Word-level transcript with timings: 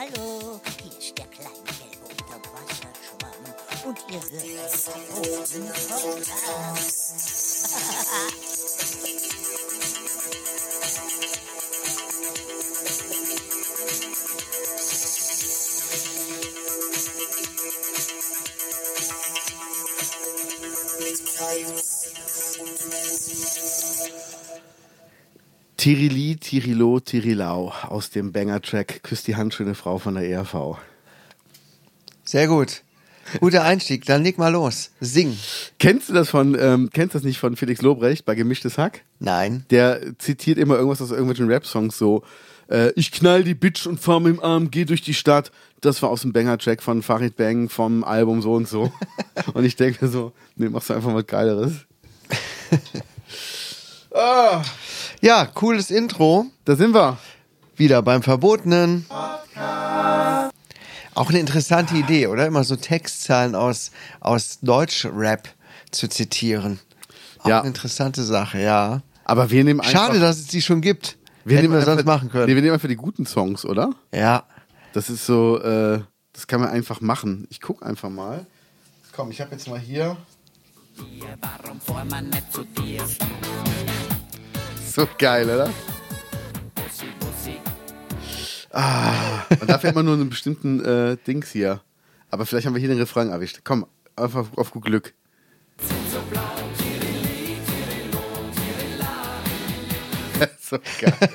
Hallo, 0.00 0.60
hier 0.80 0.96
ist 0.96 1.18
der 1.18 1.26
kleine 1.26 1.50
gelbe 1.64 2.06
Unterwasserschwamm 2.08 3.42
und 3.84 3.98
ihr 4.08 4.22
hört 4.30 5.52
den 5.52 5.66
Podcast. 5.88 7.08
Tirili, 25.76 26.27
Tirilo, 26.48 26.98
Tirilau 26.98 27.74
aus 27.88 28.08
dem 28.08 28.32
Banger-Track 28.32 29.02
Küss 29.02 29.22
die 29.22 29.36
handschöne 29.36 29.74
Frau 29.74 29.98
von 29.98 30.14
der 30.14 30.26
ERV. 30.26 30.78
Sehr 32.24 32.48
gut. 32.48 32.84
Guter 33.38 33.64
Einstieg. 33.64 34.06
Dann 34.06 34.22
leg 34.22 34.38
mal 34.38 34.48
los. 34.48 34.92
Sing. 34.98 35.36
Kennst 35.78 36.08
du 36.08 36.14
das 36.14 36.30
von, 36.30 36.56
ähm, 36.58 36.88
kennst 36.90 37.14
das 37.14 37.22
nicht 37.22 37.38
von 37.38 37.54
Felix 37.56 37.82
Lobrecht 37.82 38.24
bei 38.24 38.34
Gemischtes 38.34 38.78
Hack? 38.78 39.02
Nein. 39.18 39.66
Der 39.68 40.00
zitiert 40.16 40.56
immer 40.56 40.76
irgendwas 40.76 41.02
aus 41.02 41.10
irgendwelchen 41.10 41.48
Rap-Songs 41.48 41.98
so. 41.98 42.22
Äh, 42.70 42.92
ich 42.96 43.12
knall 43.12 43.44
die 43.44 43.54
Bitch 43.54 43.86
und 43.86 44.00
fahr 44.00 44.18
mit 44.18 44.32
dem 44.32 44.42
Arm, 44.42 44.70
geh 44.70 44.86
durch 44.86 45.02
die 45.02 45.12
Stadt. 45.12 45.52
Das 45.82 46.00
war 46.00 46.08
aus 46.08 46.22
dem 46.22 46.32
Banger-Track 46.32 46.82
von 46.82 47.02
Farid 47.02 47.36
Bang 47.36 47.68
vom 47.68 48.04
Album 48.04 48.40
so 48.40 48.54
und 48.54 48.66
so. 48.66 48.90
und 49.52 49.66
ich 49.66 49.76
denke 49.76 50.02
mir 50.06 50.10
so, 50.10 50.32
nee, 50.56 50.70
machst 50.70 50.88
du 50.88 50.94
einfach 50.94 51.12
mal 51.12 51.24
Geileres. 51.24 51.72
ah, 54.14 54.62
Ja, 55.20 55.46
cooles 55.46 55.90
Intro. 55.90 56.46
da 56.64 56.76
sind 56.76 56.94
wir. 56.94 57.16
Wieder 57.76 58.02
beim 58.02 58.22
Verbotenen. 58.22 59.06
Auch 61.14 61.28
eine 61.30 61.40
interessante 61.40 61.96
Idee, 61.96 62.26
oder? 62.28 62.46
Immer 62.46 62.64
so 62.64 62.76
Textzahlen 62.76 63.54
aus, 63.54 63.90
aus 64.20 64.58
Deutsch-Rap 64.62 65.48
zu 65.90 66.08
zitieren. 66.08 66.78
Auch 67.40 67.48
Ja. 67.48 67.58
eine 67.60 67.68
interessante 67.68 68.22
Sache, 68.22 68.60
ja. 68.60 69.02
Aber 69.24 69.50
wir 69.50 69.64
nehmen 69.64 69.80
einfach. 69.80 69.92
Schade, 69.92 70.20
dass 70.20 70.38
es 70.38 70.46
die 70.46 70.62
schon 70.62 70.80
gibt. 70.80 71.16
wir 71.44 71.56
Hätten 71.56 71.70
nehmen 71.70 71.80
wir 71.80 71.84
sonst 71.84 72.04
machen 72.04 72.26
Nee, 72.26 72.32
können. 72.32 72.46
wir 72.48 72.54
nehmen 72.62 72.72
einfach 72.72 72.88
die 72.88 72.96
guten 72.96 73.26
Songs, 73.26 73.64
oder? 73.64 73.90
Ja. 74.12 74.44
Das 74.92 75.10
ist 75.10 75.26
so, 75.26 75.60
äh, 75.60 76.00
das 76.32 76.46
kann 76.46 76.60
man 76.60 76.70
einfach 76.70 77.00
machen. 77.00 77.46
Ich 77.50 77.60
guck 77.60 77.84
einfach 77.84 78.10
mal. 78.10 78.46
Komm, 79.14 79.30
ich 79.30 79.40
habe 79.40 79.50
jetzt 79.52 79.68
mal 79.68 79.78
hier. 79.78 80.16
So 84.84 85.08
geil, 85.18 85.48
oder? 85.48 85.70
Ah, 88.70 89.44
man 89.58 89.66
darf 89.66 89.82
ja 89.82 89.90
immer 89.90 90.02
nur 90.02 90.14
einen 90.14 90.28
bestimmten 90.28 90.84
äh, 90.84 91.16
Dings 91.26 91.50
hier. 91.50 91.80
Aber 92.30 92.46
vielleicht 92.46 92.66
haben 92.66 92.74
wir 92.74 92.80
hier 92.80 92.88
den 92.88 92.98
Refrain 92.98 93.30
erwischt. 93.30 93.60
Komm, 93.64 93.86
einfach 94.16 94.46
auf 94.56 94.70
gut 94.70 94.84
Glück. 94.84 95.14
so 100.60 100.78
geil. 101.00 101.14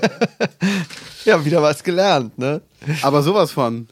Ja, 1.25 1.43
wieder 1.45 1.61
was 1.61 1.83
gelernt, 1.83 2.37
ne? 2.37 2.61
Aber 3.01 3.23
sowas 3.23 3.51
von. 3.51 3.87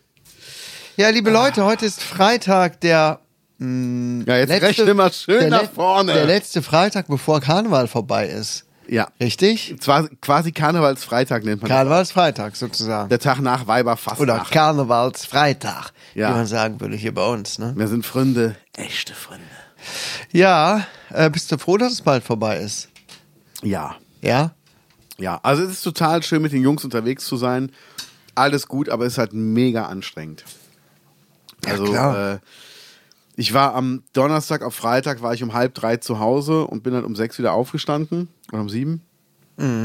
Ja, 0.97 1.07
liebe 1.09 1.29
Ah. 1.29 1.45
Leute, 1.45 1.63
heute 1.63 1.85
ist 1.85 2.03
Freitag, 2.03 2.81
der 2.81 3.21
Ja, 3.63 4.37
jetzt 4.37 4.49
rechne 4.49 4.93
mal 4.95 5.13
schön 5.13 5.49
nach 5.49 5.71
vorne. 5.71 6.13
Der 6.13 6.25
letzte 6.25 6.61
Freitag, 6.63 7.07
bevor 7.07 7.39
Karneval 7.41 7.87
vorbei 7.87 8.27
ist. 8.27 8.65
Ja. 8.87 9.07
Richtig? 9.21 9.75
Zwar 9.79 10.09
quasi 10.19 10.51
Karnevalsfreitag 10.51 11.43
nennt 11.45 11.61
man 11.61 11.69
das. 11.69 11.77
Karnevalsfreitag 11.77 12.55
sozusagen. 12.55 13.09
Der 13.09 13.19
Tag 13.19 13.39
nach 13.39 13.67
Weiberfastnacht. 13.67 14.19
Oder 14.19 14.39
Karnevalsfreitag, 14.49 15.91
Ja. 16.15 16.29
wie 16.31 16.33
man 16.37 16.47
sagen 16.47 16.81
würde 16.81 16.95
hier 16.95 17.13
bei 17.13 17.25
uns. 17.25 17.59
Ne? 17.59 17.73
Wir 17.77 17.87
sind 17.87 18.05
Freunde, 18.05 18.55
echte 18.75 19.13
Freunde. 19.13 19.45
Ja, 20.31 20.85
äh, 21.09 21.29
bist 21.29 21.51
du 21.51 21.57
froh, 21.57 21.77
dass 21.77 21.93
es 21.93 22.01
bald 22.01 22.23
vorbei 22.23 22.57
ist? 22.57 22.89
Ja, 23.63 23.95
Ja? 24.21 24.51
ja. 25.19 25.39
Also 25.43 25.63
es 25.63 25.69
ist 25.71 25.81
total 25.83 26.23
schön, 26.23 26.41
mit 26.41 26.51
den 26.51 26.63
Jungs 26.63 26.83
unterwegs 26.83 27.25
zu 27.25 27.37
sein. 27.37 27.71
Alles 28.35 28.67
gut, 28.67 28.89
aber 28.89 29.05
es 29.05 29.13
ist 29.13 29.17
halt 29.19 29.33
mega 29.33 29.85
anstrengend. 29.85 30.43
Ja, 31.65 31.71
Also 31.73 31.83
klar. 31.85 32.33
Äh, 32.33 32.39
ich 33.41 33.55
war 33.55 33.73
am 33.73 34.03
Donnerstag 34.13 34.61
auf 34.61 34.75
Freitag 34.75 35.23
war 35.23 35.33
ich 35.33 35.41
um 35.41 35.53
halb 35.53 35.73
drei 35.73 35.97
zu 35.97 36.19
Hause 36.19 36.67
und 36.67 36.83
bin 36.83 36.93
dann 36.93 37.03
um 37.03 37.15
sechs 37.15 37.39
wieder 37.39 37.53
aufgestanden 37.53 38.27
oder 38.51 38.61
um 38.61 38.69
sieben. 38.69 39.01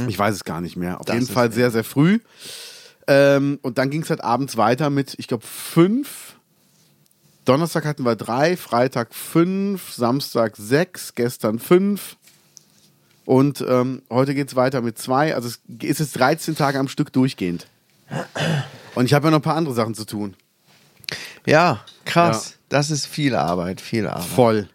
Ich 0.09 0.19
weiß 0.19 0.35
es 0.35 0.45
gar 0.45 0.61
nicht 0.61 0.77
mehr. 0.77 1.01
Auf 1.01 1.07
Mhm. 1.07 1.07
Das 1.07 1.15
jeden 1.15 1.27
Fall 1.27 1.53
sehr 1.53 1.71
sehr 1.71 1.83
früh. 1.83 2.19
Ähm, 3.07 3.59
und 3.63 3.79
dann 3.79 3.89
ging 3.89 4.03
es 4.03 4.11
halt 4.11 4.23
abends 4.23 4.59
weiter 4.59 4.91
mit, 4.91 5.15
ich 5.19 5.27
glaube 5.27 5.47
fünf. 5.47 6.37
Donnerstag 7.47 7.87
hatten 7.87 8.05
wir 8.05 8.15
drei, 8.15 8.59
Freitag 8.59 9.15
fünf, 9.15 9.93
Samstag 9.93 10.57
sechs, 10.59 11.15
gestern 11.15 11.59
fünf. 11.59 12.17
Und 13.25 13.65
ähm, 13.67 14.03
heute 14.11 14.35
geht 14.35 14.49
es 14.49 14.57
weiter 14.57 14.83
mit 14.83 14.99
zwei. 14.99 15.35
Also 15.35 15.49
es 15.49 15.61
ist 15.83 16.01
jetzt 16.01 16.19
13 16.19 16.57
Tage 16.57 16.79
am 16.79 16.89
Stück 16.89 17.11
durchgehend. 17.13 17.67
Und 18.95 19.07
ich 19.07 19.15
habe 19.15 19.29
ja 19.29 19.31
noch 19.31 19.39
ein 19.39 19.43
paar 19.43 19.57
andere 19.57 19.75
Sachen 19.75 19.95
zu 19.95 20.05
tun. 20.05 20.37
Ja, 21.47 21.81
krass. 22.05 22.51
Ja. 22.51 22.56
Das 22.69 22.91
ist 22.91 23.07
viel 23.07 23.35
Arbeit, 23.35 23.81
viel 23.81 24.07
Arbeit. 24.07 24.25
Voll. 24.25 24.69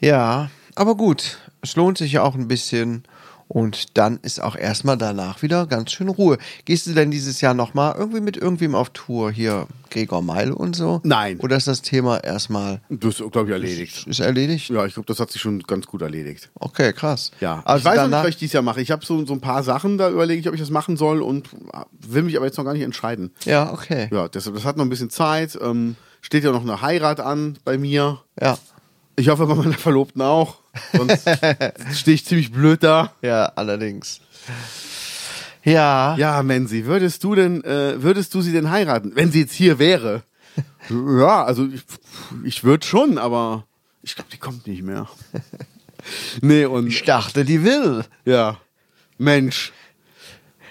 Ja, 0.00 0.50
aber 0.74 0.94
gut. 0.96 1.38
Es 1.62 1.76
lohnt 1.76 1.98
sich 1.98 2.12
ja 2.12 2.22
auch 2.22 2.34
ein 2.34 2.48
bisschen. 2.48 3.04
Und 3.52 3.98
dann 3.98 4.20
ist 4.22 4.40
auch 4.40 4.54
erstmal 4.54 4.96
danach 4.96 5.42
wieder 5.42 5.66
ganz 5.66 5.90
schön 5.90 6.08
Ruhe. 6.08 6.38
Gehst 6.66 6.86
du 6.86 6.92
denn 6.94 7.10
dieses 7.10 7.40
Jahr 7.40 7.52
nochmal 7.52 7.96
irgendwie 7.98 8.20
mit 8.20 8.36
irgendwem 8.36 8.76
auf 8.76 8.90
Tour? 8.90 9.32
Hier 9.32 9.66
Gregor 9.90 10.22
Meile 10.22 10.54
und 10.54 10.76
so? 10.76 11.00
Nein. 11.02 11.40
Oder 11.40 11.56
ist 11.56 11.66
das 11.66 11.82
Thema 11.82 12.18
erstmal 12.22 12.80
Das 12.90 13.18
ist, 13.18 13.32
glaube 13.32 13.48
ich, 13.48 13.52
erledigt. 13.52 14.06
ist 14.06 14.20
erledigt? 14.20 14.70
Ja, 14.70 14.86
ich 14.86 14.94
glaube, 14.94 15.08
das 15.08 15.18
hat 15.18 15.32
sich 15.32 15.42
schon 15.42 15.64
ganz 15.64 15.86
gut 15.86 16.00
erledigt. 16.00 16.48
Okay, 16.54 16.92
krass. 16.92 17.32
Ja, 17.40 17.60
Also 17.64 17.80
ich 17.80 17.84
weiß 17.86 17.96
noch 17.96 18.02
nicht, 18.04 18.12
danach, 18.12 18.22
was 18.22 18.30
ich 18.30 18.36
dieses 18.36 18.52
Jahr 18.52 18.62
mache. 18.62 18.80
Ich 18.82 18.92
habe 18.92 19.04
so, 19.04 19.26
so 19.26 19.32
ein 19.32 19.40
paar 19.40 19.64
Sachen, 19.64 19.98
da 19.98 20.08
überlege 20.10 20.40
ich, 20.40 20.46
ob 20.46 20.54
ich 20.54 20.60
das 20.60 20.70
machen 20.70 20.96
soll 20.96 21.20
und 21.20 21.48
will 22.06 22.22
mich 22.22 22.36
aber 22.36 22.46
jetzt 22.46 22.56
noch 22.56 22.64
gar 22.64 22.74
nicht 22.74 22.84
entscheiden. 22.84 23.32
Ja, 23.46 23.72
okay. 23.72 24.08
Ja, 24.12 24.28
deshalb, 24.28 24.54
das 24.54 24.64
hat 24.64 24.76
noch 24.76 24.84
ein 24.84 24.90
bisschen 24.90 25.10
Zeit. 25.10 25.58
Ähm, 25.60 25.96
steht 26.20 26.44
ja 26.44 26.52
noch 26.52 26.62
eine 26.62 26.82
Heirat 26.82 27.20
an 27.20 27.58
bei 27.64 27.78
mir. 27.78 28.22
Ja. 28.40 28.58
Ich 29.16 29.28
hoffe 29.28 29.46
bei 29.46 29.54
meiner 29.54 29.74
Verlobten 29.78 30.22
auch. 30.22 30.58
Sonst 30.96 31.28
stehe 31.94 32.14
ich 32.14 32.24
ziemlich 32.24 32.52
blöd 32.52 32.82
da. 32.82 33.12
Ja, 33.22 33.46
allerdings. 33.56 34.20
Ja. 35.62 36.16
Ja, 36.16 36.42
Menzi, 36.42 36.86
würdest 36.86 37.22
du 37.24 37.34
denn, 37.34 37.62
äh, 37.64 38.02
würdest 38.02 38.34
du 38.34 38.40
sie 38.40 38.52
denn 38.52 38.70
heiraten, 38.70 39.12
wenn 39.14 39.30
sie 39.30 39.40
jetzt 39.40 39.52
hier 39.52 39.78
wäre? 39.78 40.22
ja, 40.88 41.44
also 41.44 41.66
ich, 41.66 41.82
ich 42.44 42.64
würde 42.64 42.86
schon, 42.86 43.18
aber 43.18 43.66
ich 44.02 44.14
glaube, 44.14 44.30
die 44.32 44.38
kommt 44.38 44.66
nicht 44.66 44.82
mehr. 44.82 45.08
nee, 46.40 46.64
und 46.64 46.86
Ich 46.86 47.02
dachte, 47.04 47.44
die 47.44 47.62
will. 47.62 48.04
ja, 48.24 48.56
Mensch, 49.18 49.72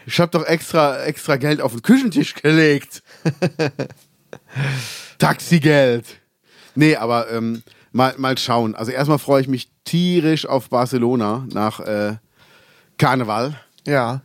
ich 0.07 0.19
habe 0.19 0.31
doch 0.31 0.45
extra, 0.45 1.03
extra 1.03 1.35
Geld 1.37 1.61
auf 1.61 1.71
den 1.73 1.83
Küchentisch 1.83 2.33
gelegt. 2.33 3.03
Taxigeld. 5.19 6.05
Nee, 6.75 6.95
aber 6.95 7.29
ähm, 7.31 7.61
mal, 7.91 8.15
mal 8.17 8.37
schauen. 8.37 8.75
Also 8.75 8.91
erstmal 8.91 9.19
freue 9.19 9.41
ich 9.41 9.47
mich 9.47 9.69
tierisch 9.85 10.45
auf 10.45 10.69
Barcelona 10.69 11.45
nach 11.53 11.79
äh, 11.81 12.15
Karneval. 12.97 13.59
Ja. 13.85 14.21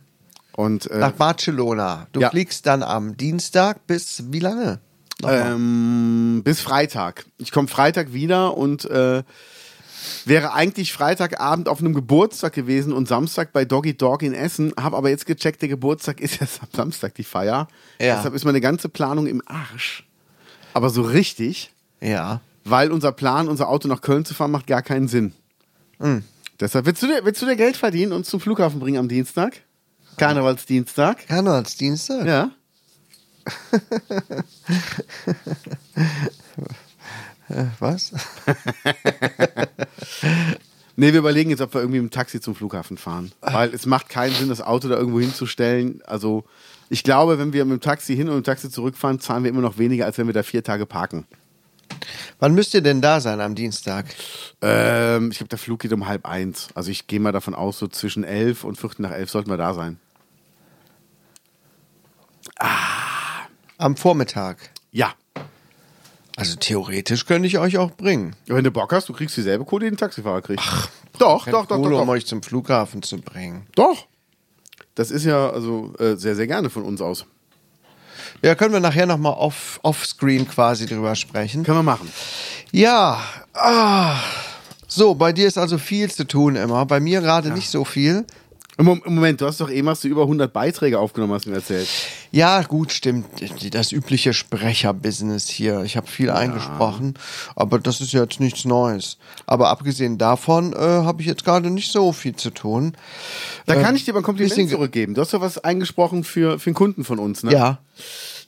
Und 0.55 0.89
äh, 0.89 0.97
Nach 0.99 1.11
Barcelona. 1.11 2.07
Du 2.13 2.21
Ja. 2.21 2.29
fliegst 2.29 2.65
dann 2.65 2.81
am 2.81 3.17
Dienstag 3.17 3.85
bis 3.87 4.23
wie 4.31 4.39
lange? 4.39 4.79
Ähm, 5.23 6.41
bis 6.43 6.61
Freitag. 6.61 7.25
Ich 7.37 7.51
komme 7.51 7.67
Freitag 7.67 8.13
wieder 8.13 8.55
und 8.57 8.85
äh, 8.85 9.23
wäre 10.25 10.53
eigentlich 10.53 10.93
Freitagabend 10.93 11.67
auf 11.67 11.79
einem 11.79 11.93
Geburtstag 11.93 12.53
gewesen 12.53 12.93
und 12.93 13.07
Samstag 13.07 13.51
bei 13.53 13.65
Doggy 13.65 13.95
Dog 13.97 14.21
in 14.23 14.33
Essen. 14.33 14.73
Habe 14.79 14.95
aber 14.97 15.09
jetzt 15.09 15.25
gecheckt, 15.25 15.61
der 15.61 15.69
Geburtstag 15.69 16.19
ist 16.21 16.39
erst 16.41 16.61
am 16.61 16.67
Samstag 16.73 17.15
die 17.15 17.23
Feier. 17.23 17.67
Ja. 17.99 18.15
Deshalb 18.17 18.33
ist 18.33 18.45
meine 18.45 18.61
ganze 18.61 18.87
Planung 18.89 19.27
im 19.27 19.41
Arsch. 19.45 20.05
Aber 20.75 20.89
so 20.89 21.03
richtig, 21.03 21.71
ja. 22.01 22.41
weil 22.65 22.91
unser 22.91 23.13
Plan, 23.13 23.47
unser 23.47 23.69
Auto 23.69 23.87
nach 23.87 24.01
Köln 24.01 24.25
zu 24.25 24.33
fahren, 24.33 24.51
macht 24.51 24.67
gar 24.67 24.81
keinen 24.81 25.07
Sinn. 25.07 25.31
Hm. 26.01 26.25
Deshalb 26.59 26.85
willst 26.85 27.01
du, 27.01 27.07
dir, 27.07 27.23
willst 27.23 27.41
du 27.41 27.45
dir 27.45 27.55
Geld 27.55 27.77
verdienen 27.77 28.11
und 28.11 28.25
zum 28.25 28.41
Flughafen 28.41 28.81
bringen 28.81 28.97
am 28.97 29.07
Dienstag? 29.07 29.61
Karnevalsdienstag? 30.17 31.29
Karnevalsdienstag? 31.29 32.25
Ja. 32.27 32.51
Äh, 37.47 37.65
Was? 37.79 38.11
Nee, 40.97 41.11
wir 41.11 41.19
überlegen 41.19 41.49
jetzt, 41.49 41.59
ob 41.59 41.73
wir 41.73 41.81
irgendwie 41.81 41.99
mit 41.99 42.13
dem 42.13 42.15
Taxi 42.15 42.39
zum 42.39 42.55
Flughafen 42.55 42.97
fahren. 42.97 43.33
Weil 43.41 43.73
es 43.73 43.85
macht 43.85 44.07
keinen 44.07 44.33
Sinn, 44.33 44.47
das 44.47 44.61
Auto 44.61 44.87
da 44.87 44.95
irgendwo 44.95 45.19
hinzustellen. 45.19 46.01
Also, 46.05 46.45
ich 46.89 47.03
glaube, 47.03 47.39
wenn 47.39 47.53
wir 47.53 47.65
mit 47.65 47.81
dem 47.81 47.81
Taxi 47.81 48.15
hin 48.15 48.29
und 48.29 48.35
mit 48.35 48.45
dem 48.45 48.51
Taxi 48.51 48.69
zurückfahren, 48.69 49.19
zahlen 49.19 49.43
wir 49.43 49.49
immer 49.49 49.61
noch 49.61 49.77
weniger, 49.77 50.05
als 50.05 50.17
wenn 50.17 50.27
wir 50.27 50.33
da 50.33 50.43
vier 50.43 50.63
Tage 50.63 50.85
parken. 50.85 51.25
Wann 52.39 52.53
müsst 52.53 52.73
ihr 52.73 52.81
denn 52.81 53.01
da 53.01 53.19
sein 53.19 53.41
am 53.41 53.55
Dienstag? 53.55 54.05
Ähm, 54.61 55.31
ich 55.31 55.37
glaube, 55.37 55.49
der 55.49 55.59
Flug 55.59 55.79
geht 55.79 55.93
um 55.93 56.07
halb 56.07 56.25
eins. 56.25 56.67
Also, 56.75 56.91
ich 56.91 57.07
gehe 57.07 57.19
mal 57.19 57.31
davon 57.31 57.55
aus, 57.55 57.79
so 57.79 57.87
zwischen 57.87 58.23
elf 58.23 58.63
und 58.63 58.77
viertel 58.77 59.03
nach 59.03 59.11
elf 59.11 59.29
sollten 59.29 59.49
wir 59.49 59.57
da 59.57 59.73
sein. 59.73 59.99
Am 63.77 63.97
Vormittag. 63.97 64.71
Ja. 64.91 65.13
Also 66.37 66.57
theoretisch 66.57 67.25
könnte 67.25 67.47
ich 67.47 67.57
euch 67.57 67.77
auch 67.77 67.91
bringen. 67.91 68.35
Wenn 68.47 68.63
du 68.63 68.71
Bock 68.71 68.91
hast, 68.91 69.07
du 69.07 69.13
kriegst 69.13 69.37
dieselbe 69.37 69.63
Kohle, 69.63 69.85
die 69.85 69.93
ein 69.93 69.97
Taxifahrer 69.97 70.41
kriegt. 70.41 70.61
doch, 71.17 71.45
doch, 71.45 71.65
doch, 71.65 71.77
Kohle, 71.77 71.91
doch, 71.91 72.01
um 72.01 72.07
doch. 72.07 72.13
euch 72.13 72.25
zum 72.25 72.43
Flughafen 72.43 73.01
zu 73.03 73.17
bringen. 73.19 73.67
Doch. 73.75 74.05
Das 74.95 75.11
ist 75.11 75.25
ja 75.25 75.49
also 75.49 75.93
äh, 75.99 76.15
sehr, 76.15 76.35
sehr 76.35 76.47
gerne 76.47 76.69
von 76.69 76.83
uns 76.83 77.01
aus. 77.01 77.25
Ja, 78.41 78.55
können 78.55 78.73
wir 78.73 78.79
nachher 78.79 79.05
nochmal 79.05 79.33
off, 79.33 79.79
offscreen 79.83 80.47
quasi 80.47 80.85
drüber 80.85 81.15
sprechen. 81.15 81.63
Können 81.63 81.79
wir 81.79 81.83
machen. 81.83 82.11
Ja, 82.71 83.19
ah. 83.53 84.15
so, 84.87 85.15
bei 85.15 85.31
dir 85.33 85.47
ist 85.47 85.57
also 85.57 85.77
viel 85.77 86.11
zu 86.11 86.25
tun 86.25 86.55
immer. 86.55 86.85
Bei 86.85 86.99
mir 86.99 87.21
gerade 87.21 87.51
nicht 87.51 87.69
so 87.69 87.85
viel. 87.85 88.25
Moment, 88.77 89.39
du 89.39 89.45
hast 89.45 89.61
doch 89.61 89.69
eben 89.69 89.87
hast 89.87 90.03
du 90.03 90.09
über 90.09 90.23
100 90.23 90.51
Beiträge 90.51 90.99
aufgenommen, 90.99 91.33
hast 91.33 91.45
du 91.45 91.49
mir 91.49 91.57
erzählt. 91.57 91.87
Ja, 92.31 92.61
gut, 92.63 92.91
stimmt. 92.91 93.25
Das 93.71 93.93
übliche 93.93 94.33
Sprecherbusiness 94.33 95.47
hier. 95.47 95.83
Ich 95.83 95.95
habe 95.95 96.07
viel 96.07 96.29
eingesprochen, 96.29 97.13
aber 97.55 97.79
das 97.79 98.01
ist 98.01 98.11
jetzt 98.11 98.41
nichts 98.41 98.65
Neues. 98.65 99.17
Aber 99.45 99.69
abgesehen 99.69 100.17
davon 100.17 100.73
äh, 100.73 100.77
habe 100.77 101.21
ich 101.21 101.27
jetzt 101.27 101.45
gerade 101.45 101.69
nicht 101.69 101.91
so 101.91 102.11
viel 102.11 102.35
zu 102.35 102.49
tun. 102.49 102.97
Da 103.65 103.75
kann 103.75 103.95
ich 103.95 104.03
dir 104.03 104.13
mal 104.13 104.19
ein 104.19 104.23
Kompliment 104.23 104.69
zurückgeben. 104.69 105.13
Du 105.13 105.21
hast 105.21 105.33
doch 105.33 105.41
was 105.41 105.57
eingesprochen 105.57 106.25
für, 106.25 106.59
für 106.59 106.67
einen 106.67 106.75
Kunden 106.75 107.05
von 107.05 107.19
uns, 107.19 107.43
ne? 107.43 107.53
Ja. 107.53 107.79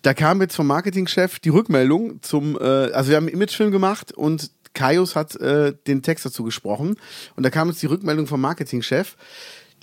Da 0.02 0.14
kam 0.14 0.42
jetzt 0.42 0.56
vom 0.56 0.68
Marketingchef 0.68 1.40
die 1.40 1.50
Rückmeldung 1.50 2.22
zum, 2.22 2.58
äh, 2.60 2.64
also 2.64 3.10
wir 3.10 3.16
haben 3.16 3.28
einen 3.28 3.34
Imagefilm 3.34 3.72
gemacht 3.72 4.12
und 4.12 4.52
Kaius 4.74 5.16
hat 5.16 5.36
äh, 5.38 5.74
den 5.88 6.04
Text 6.04 6.26
dazu 6.26 6.44
gesprochen 6.44 6.98
und 7.36 7.44
da 7.44 7.50
kam 7.50 7.70
jetzt 7.70 7.82
die 7.82 7.88
Rückmeldung 7.88 8.28
vom 8.28 8.40
Marketingchef, 8.42 9.16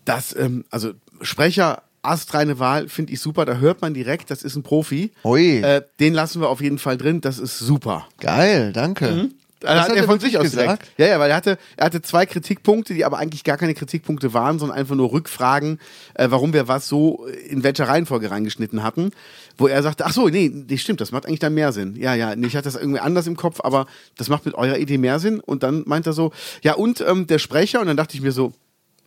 dass, 0.04 0.34
ähm, 0.36 0.64
also 0.70 0.92
Sprecher, 1.22 1.82
astreine 2.02 2.58
Wahl, 2.58 2.88
finde 2.88 3.12
ich 3.12 3.20
super, 3.20 3.44
da 3.46 3.56
hört 3.56 3.80
man 3.80 3.94
direkt, 3.94 4.30
das 4.30 4.42
ist 4.42 4.56
ein 4.56 4.62
Profi. 4.62 5.10
Ui. 5.24 5.58
Äh, 5.62 5.82
den 6.00 6.12
lassen 6.14 6.40
wir 6.40 6.48
auf 6.50 6.60
jeden 6.60 6.78
Fall 6.78 6.96
drin, 6.98 7.20
das 7.20 7.38
ist 7.38 7.58
super. 7.58 8.06
Geil, 8.20 8.72
danke. 8.72 9.30
Er 9.60 9.76
Das 9.76 9.84
hat 9.84 9.90
hat 9.92 9.96
er 9.96 10.04
von 10.04 10.20
sich 10.20 10.36
aus 10.36 10.44
wirklich 10.44 10.60
direkt. 10.60 10.80
gesagt? 10.82 10.98
Ja, 10.98 11.06
ja, 11.06 11.18
weil 11.18 11.30
er 11.30 11.36
hatte, 11.36 11.56
er 11.78 11.86
hatte 11.86 12.02
zwei 12.02 12.26
Kritikpunkte, 12.26 12.92
die 12.92 13.02
aber 13.06 13.16
eigentlich 13.16 13.44
gar 13.44 13.56
keine 13.56 13.72
Kritikpunkte 13.72 14.34
waren, 14.34 14.58
sondern 14.58 14.76
einfach 14.76 14.94
nur 14.94 15.10
Rückfragen, 15.10 15.78
äh, 16.12 16.26
warum 16.28 16.52
wir 16.52 16.68
was 16.68 16.86
so 16.86 17.24
in 17.48 17.62
welcher 17.62 17.88
Reihenfolge 17.88 18.30
reingeschnitten 18.30 18.82
hatten. 18.82 19.12
Wo 19.56 19.66
er 19.66 19.82
sagte, 19.82 20.04
ach 20.04 20.12
so, 20.12 20.28
nee, 20.28 20.50
nee, 20.52 20.76
stimmt, 20.76 21.00
das 21.00 21.12
macht 21.12 21.24
eigentlich 21.24 21.38
dann 21.38 21.54
mehr 21.54 21.72
Sinn. 21.72 21.96
Ja, 21.96 22.14
ja, 22.14 22.36
nee, 22.36 22.48
ich 22.48 22.56
hatte 22.56 22.64
das 22.64 22.76
irgendwie 22.76 23.00
anders 23.00 23.26
im 23.26 23.36
Kopf, 23.36 23.60
aber 23.62 23.86
das 24.18 24.28
macht 24.28 24.44
mit 24.44 24.54
eurer 24.54 24.76
Idee 24.76 24.98
mehr 24.98 25.18
Sinn. 25.18 25.40
Und 25.40 25.62
dann 25.62 25.84
meint 25.86 26.06
er 26.06 26.12
so, 26.12 26.32
ja, 26.60 26.74
und 26.74 27.00
ähm, 27.00 27.26
der 27.26 27.38
Sprecher, 27.38 27.80
und 27.80 27.86
dann 27.86 27.96
dachte 27.96 28.16
ich 28.16 28.22
mir 28.22 28.32
so, 28.32 28.52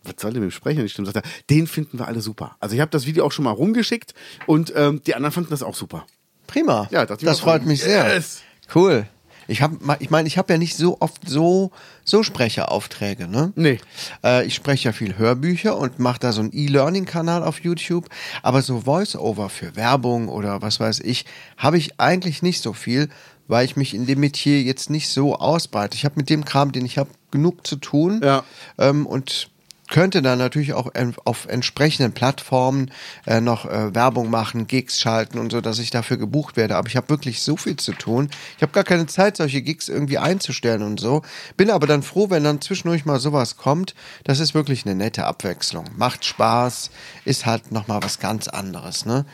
was 0.04 0.14
soll 0.18 0.32
denn 0.32 0.42
mit 0.42 0.50
dem 0.50 0.54
Sprecher 0.54 0.82
nicht 0.82 0.92
stimmen? 0.92 1.06
Sagt 1.06 1.16
er, 1.16 1.30
den 1.50 1.66
finden 1.66 1.98
wir 1.98 2.06
alle 2.06 2.20
super. 2.20 2.56
Also 2.60 2.74
ich 2.74 2.80
habe 2.80 2.90
das 2.90 3.06
Video 3.06 3.24
auch 3.26 3.32
schon 3.32 3.44
mal 3.44 3.50
rumgeschickt 3.52 4.14
und 4.46 4.72
ähm, 4.76 5.02
die 5.06 5.14
anderen 5.14 5.32
fanden 5.32 5.50
das 5.50 5.62
auch 5.62 5.74
super. 5.74 6.06
Prima. 6.46 6.88
Ja, 6.90 7.04
das 7.04 7.20
mir 7.22 7.34
freut 7.34 7.66
mich 7.66 7.82
sehr. 7.82 8.14
Yes. 8.14 8.40
Cool. 8.74 9.06
Ich 9.50 9.62
habe, 9.62 9.78
ich 10.00 10.10
meine, 10.10 10.28
ich 10.28 10.36
habe 10.36 10.52
ja 10.52 10.58
nicht 10.58 10.76
so 10.76 10.98
oft 11.00 11.26
so 11.26 11.70
so 12.04 12.22
Sprecheraufträge, 12.22 13.28
ne? 13.28 13.52
Nee. 13.56 13.80
Äh, 14.22 14.44
ich 14.46 14.54
spreche 14.54 14.88
ja 14.90 14.92
viel 14.92 15.16
Hörbücher 15.16 15.76
und 15.78 15.98
mache 15.98 16.18
da 16.20 16.32
so 16.32 16.40
einen 16.42 16.50
E-Learning-Kanal 16.52 17.42
auf 17.42 17.60
YouTube, 17.60 18.08
aber 18.42 18.60
so 18.62 18.82
Voice-Over 18.82 19.48
für 19.48 19.74
Werbung 19.74 20.28
oder 20.28 20.60
was 20.60 20.80
weiß 20.80 21.00
ich, 21.00 21.24
habe 21.56 21.78
ich 21.78 21.98
eigentlich 21.98 22.42
nicht 22.42 22.62
so 22.62 22.74
viel, 22.74 23.08
weil 23.46 23.64
ich 23.64 23.76
mich 23.76 23.94
in 23.94 24.04
dem 24.06 24.20
Metier 24.20 24.60
jetzt 24.62 24.90
nicht 24.90 25.08
so 25.08 25.36
ausbreite. 25.36 25.96
Ich 25.96 26.04
habe 26.04 26.16
mit 26.16 26.28
dem 26.28 26.44
Kram, 26.44 26.72
den 26.72 26.84
ich 26.84 26.98
habe, 26.98 27.08
genug 27.30 27.66
zu 27.66 27.76
tun 27.76 28.20
Ja. 28.22 28.44
ähm, 28.78 29.06
und 29.06 29.48
könnte 29.88 30.22
dann 30.22 30.38
natürlich 30.38 30.74
auch 30.74 30.90
auf 31.24 31.46
entsprechenden 31.46 32.12
Plattformen 32.12 32.90
äh, 33.26 33.40
noch 33.40 33.64
äh, 33.64 33.94
Werbung 33.94 34.30
machen, 34.30 34.66
Gigs 34.66 35.00
schalten 35.00 35.38
und 35.38 35.50
so, 35.50 35.60
dass 35.60 35.78
ich 35.78 35.90
dafür 35.90 36.16
gebucht 36.16 36.56
werde. 36.56 36.76
Aber 36.76 36.88
ich 36.88 36.96
habe 36.96 37.08
wirklich 37.08 37.42
so 37.42 37.56
viel 37.56 37.76
zu 37.76 37.92
tun. 37.92 38.30
Ich 38.56 38.62
habe 38.62 38.72
gar 38.72 38.84
keine 38.84 39.06
Zeit, 39.06 39.36
solche 39.36 39.62
Gigs 39.62 39.88
irgendwie 39.88 40.18
einzustellen 40.18 40.82
und 40.82 41.00
so. 41.00 41.22
Bin 41.56 41.70
aber 41.70 41.86
dann 41.86 42.02
froh, 42.02 42.30
wenn 42.30 42.44
dann 42.44 42.60
zwischendurch 42.60 43.04
mal 43.04 43.18
sowas 43.18 43.56
kommt. 43.56 43.94
Das 44.24 44.40
ist 44.40 44.54
wirklich 44.54 44.84
eine 44.84 44.94
nette 44.94 45.24
Abwechslung. 45.24 45.84
Macht 45.96 46.24
Spaß, 46.24 46.90
ist 47.24 47.46
halt 47.46 47.72
nochmal 47.72 48.02
was 48.02 48.18
ganz 48.18 48.48
anderes. 48.48 49.06
Ne? 49.06 49.24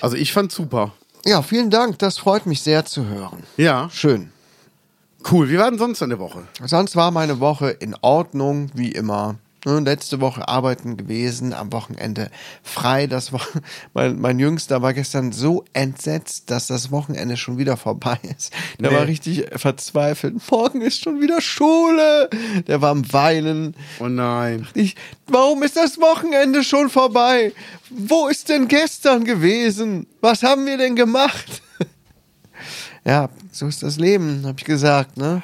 Also 0.00 0.16
ich 0.16 0.32
fand 0.32 0.52
super. 0.52 0.92
Ja, 1.24 1.42
vielen 1.42 1.70
Dank. 1.70 1.98
Das 1.98 2.18
freut 2.18 2.46
mich 2.46 2.62
sehr 2.62 2.84
zu 2.84 3.06
hören. 3.06 3.42
Ja. 3.56 3.90
Schön. 3.90 4.30
Cool. 5.28 5.48
Wie 5.48 5.58
war 5.58 5.68
denn 5.68 5.78
sonst 5.78 6.00
eine 6.02 6.20
Woche? 6.20 6.46
Sonst 6.64 6.94
war 6.94 7.10
meine 7.10 7.40
Woche 7.40 7.70
in 7.70 7.96
Ordnung, 8.00 8.70
wie 8.74 8.92
immer. 8.92 9.34
Ne, 9.66 9.80
Letzte 9.80 10.20
Woche 10.20 10.46
arbeiten 10.46 10.96
gewesen, 10.96 11.52
am 11.52 11.72
Wochenende 11.72 12.30
frei. 12.62 13.08
Das 13.08 13.32
war, 13.32 13.40
mein, 13.94 14.20
mein 14.20 14.38
Jüngster 14.38 14.80
war 14.80 14.94
gestern 14.94 15.32
so 15.32 15.64
entsetzt, 15.72 16.50
dass 16.52 16.68
das 16.68 16.92
Wochenende 16.92 17.36
schon 17.36 17.58
wieder 17.58 17.76
vorbei 17.76 18.16
ist. 18.38 18.52
Der 18.78 18.92
Nee. 18.92 18.96
war 18.96 19.06
richtig 19.08 19.44
verzweifelt. 19.56 20.36
Morgen 20.52 20.82
ist 20.82 21.02
schon 21.02 21.20
wieder 21.20 21.40
Schule. 21.40 22.30
Der 22.68 22.80
war 22.80 22.90
am 22.92 23.12
Weinen. 23.12 23.74
Oh 23.98 24.06
nein. 24.06 24.68
Ich, 24.74 24.94
warum 25.26 25.64
ist 25.64 25.76
das 25.76 25.98
Wochenende 25.98 26.62
schon 26.62 26.88
vorbei? 26.88 27.52
Wo 27.90 28.28
ist 28.28 28.48
denn 28.48 28.68
gestern 28.68 29.24
gewesen? 29.24 30.06
Was 30.20 30.44
haben 30.44 30.64
wir 30.66 30.78
denn 30.78 30.94
gemacht? 30.94 31.60
ja, 33.04 33.28
so 33.50 33.66
ist 33.66 33.82
das 33.82 33.96
Leben, 33.96 34.44
habe 34.46 34.58
ich 34.60 34.64
gesagt, 34.64 35.16
ne? 35.16 35.42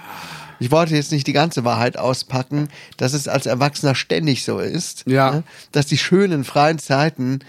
Ich 0.62 0.70
wollte 0.70 0.94
jetzt 0.94 1.12
nicht 1.12 1.26
die 1.26 1.32
ganze 1.32 1.64
Wahrheit 1.64 1.96
auspacken, 1.96 2.68
dass 2.96 3.12
es 3.12 3.28
als 3.28 3.46
Erwachsener 3.46 3.94
ständig 3.94 4.44
so 4.44 4.58
ist, 4.58 5.04
Ja. 5.06 5.30
ne? 5.32 5.42
dass 5.72 5.86
die 5.86 5.98
schönen 5.98 6.44
freien 6.44 6.78
Zeiten 6.78 7.40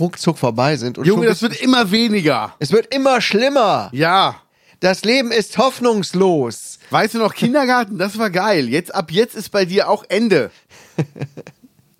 ruckzuck 0.00 0.38
vorbei 0.38 0.76
sind. 0.76 0.98
Und 0.98 1.06
Junge, 1.06 1.26
das 1.26 1.42
wird 1.42 1.60
immer 1.60 1.90
weniger. 1.90 2.54
es 2.58 2.72
wird 2.72 2.94
immer 2.94 3.20
schlimmer. 3.20 3.88
Ja. 3.92 4.36
Das 4.80 5.04
Leben 5.04 5.32
ist 5.32 5.56
hoffnungslos. 5.58 6.78
Weißt 6.90 7.14
du 7.14 7.18
noch, 7.18 7.34
Kindergarten, 7.34 7.98
das 7.98 8.18
war 8.18 8.30
geil. 8.30 8.68
Jetzt, 8.68 8.94
ab 8.94 9.10
jetzt 9.10 9.34
ist 9.34 9.50
bei 9.50 9.64
dir 9.64 9.88
auch 9.88 10.04
Ende. 10.08 10.50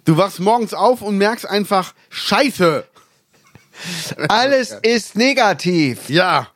Du 0.04 0.16
wachst 0.16 0.38
morgens 0.38 0.72
auf 0.72 1.02
und 1.02 1.18
merkst 1.18 1.44
einfach, 1.50 1.92
Scheiße. 2.10 2.84
Alles 4.28 4.70
ist 4.82 5.16
negativ. 5.16 6.08
Ja. 6.08 6.46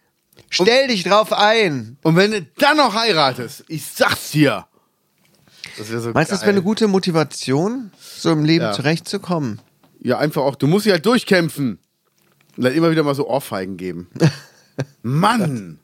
Stell 0.50 0.88
dich 0.88 1.04
drauf 1.04 1.32
ein. 1.32 1.96
Und 2.02 2.16
wenn 2.16 2.32
du 2.32 2.42
dann 2.58 2.76
noch 2.76 2.94
heiratest, 2.94 3.64
ich 3.68 3.86
sag's 3.86 4.32
dir. 4.32 4.66
Das 5.78 5.88
so 5.88 6.10
Meinst 6.12 6.30
du, 6.30 6.34
das 6.34 6.40
wäre 6.42 6.50
eine 6.50 6.62
gute 6.62 6.88
Motivation, 6.88 7.92
so 7.98 8.32
im 8.32 8.44
Leben 8.44 8.64
Ja. 8.66 8.72
zurechtzukommen? 8.72 9.60
Ja, 10.02 10.18
einfach 10.18 10.42
auch, 10.42 10.56
du 10.56 10.66
musst 10.66 10.86
dich 10.86 10.92
halt 10.92 11.06
durchkämpfen. 11.06 11.78
Und 12.56 12.64
dann 12.64 12.74
immer 12.74 12.90
wieder 12.90 13.02
mal 13.04 13.14
so 13.14 13.28
Ohrfeigen 13.28 13.76
geben. 13.76 14.08
Mann. 15.02 15.78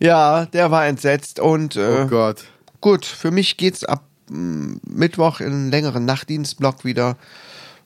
Ja, 0.00 0.46
der 0.46 0.70
war 0.70 0.86
entsetzt 0.86 1.40
und 1.40 1.76
äh, 1.76 2.02
Oh 2.04 2.06
Gott. 2.08 2.44
gut, 2.80 3.06
für 3.06 3.30
mich 3.30 3.56
geht's 3.56 3.84
ab 3.84 4.04
mm, 4.28 4.74
Mittwoch 4.86 5.40
in 5.40 5.46
einen 5.52 5.70
längeren 5.70 6.04
Nachtdienstblock 6.04 6.84
wieder 6.84 7.16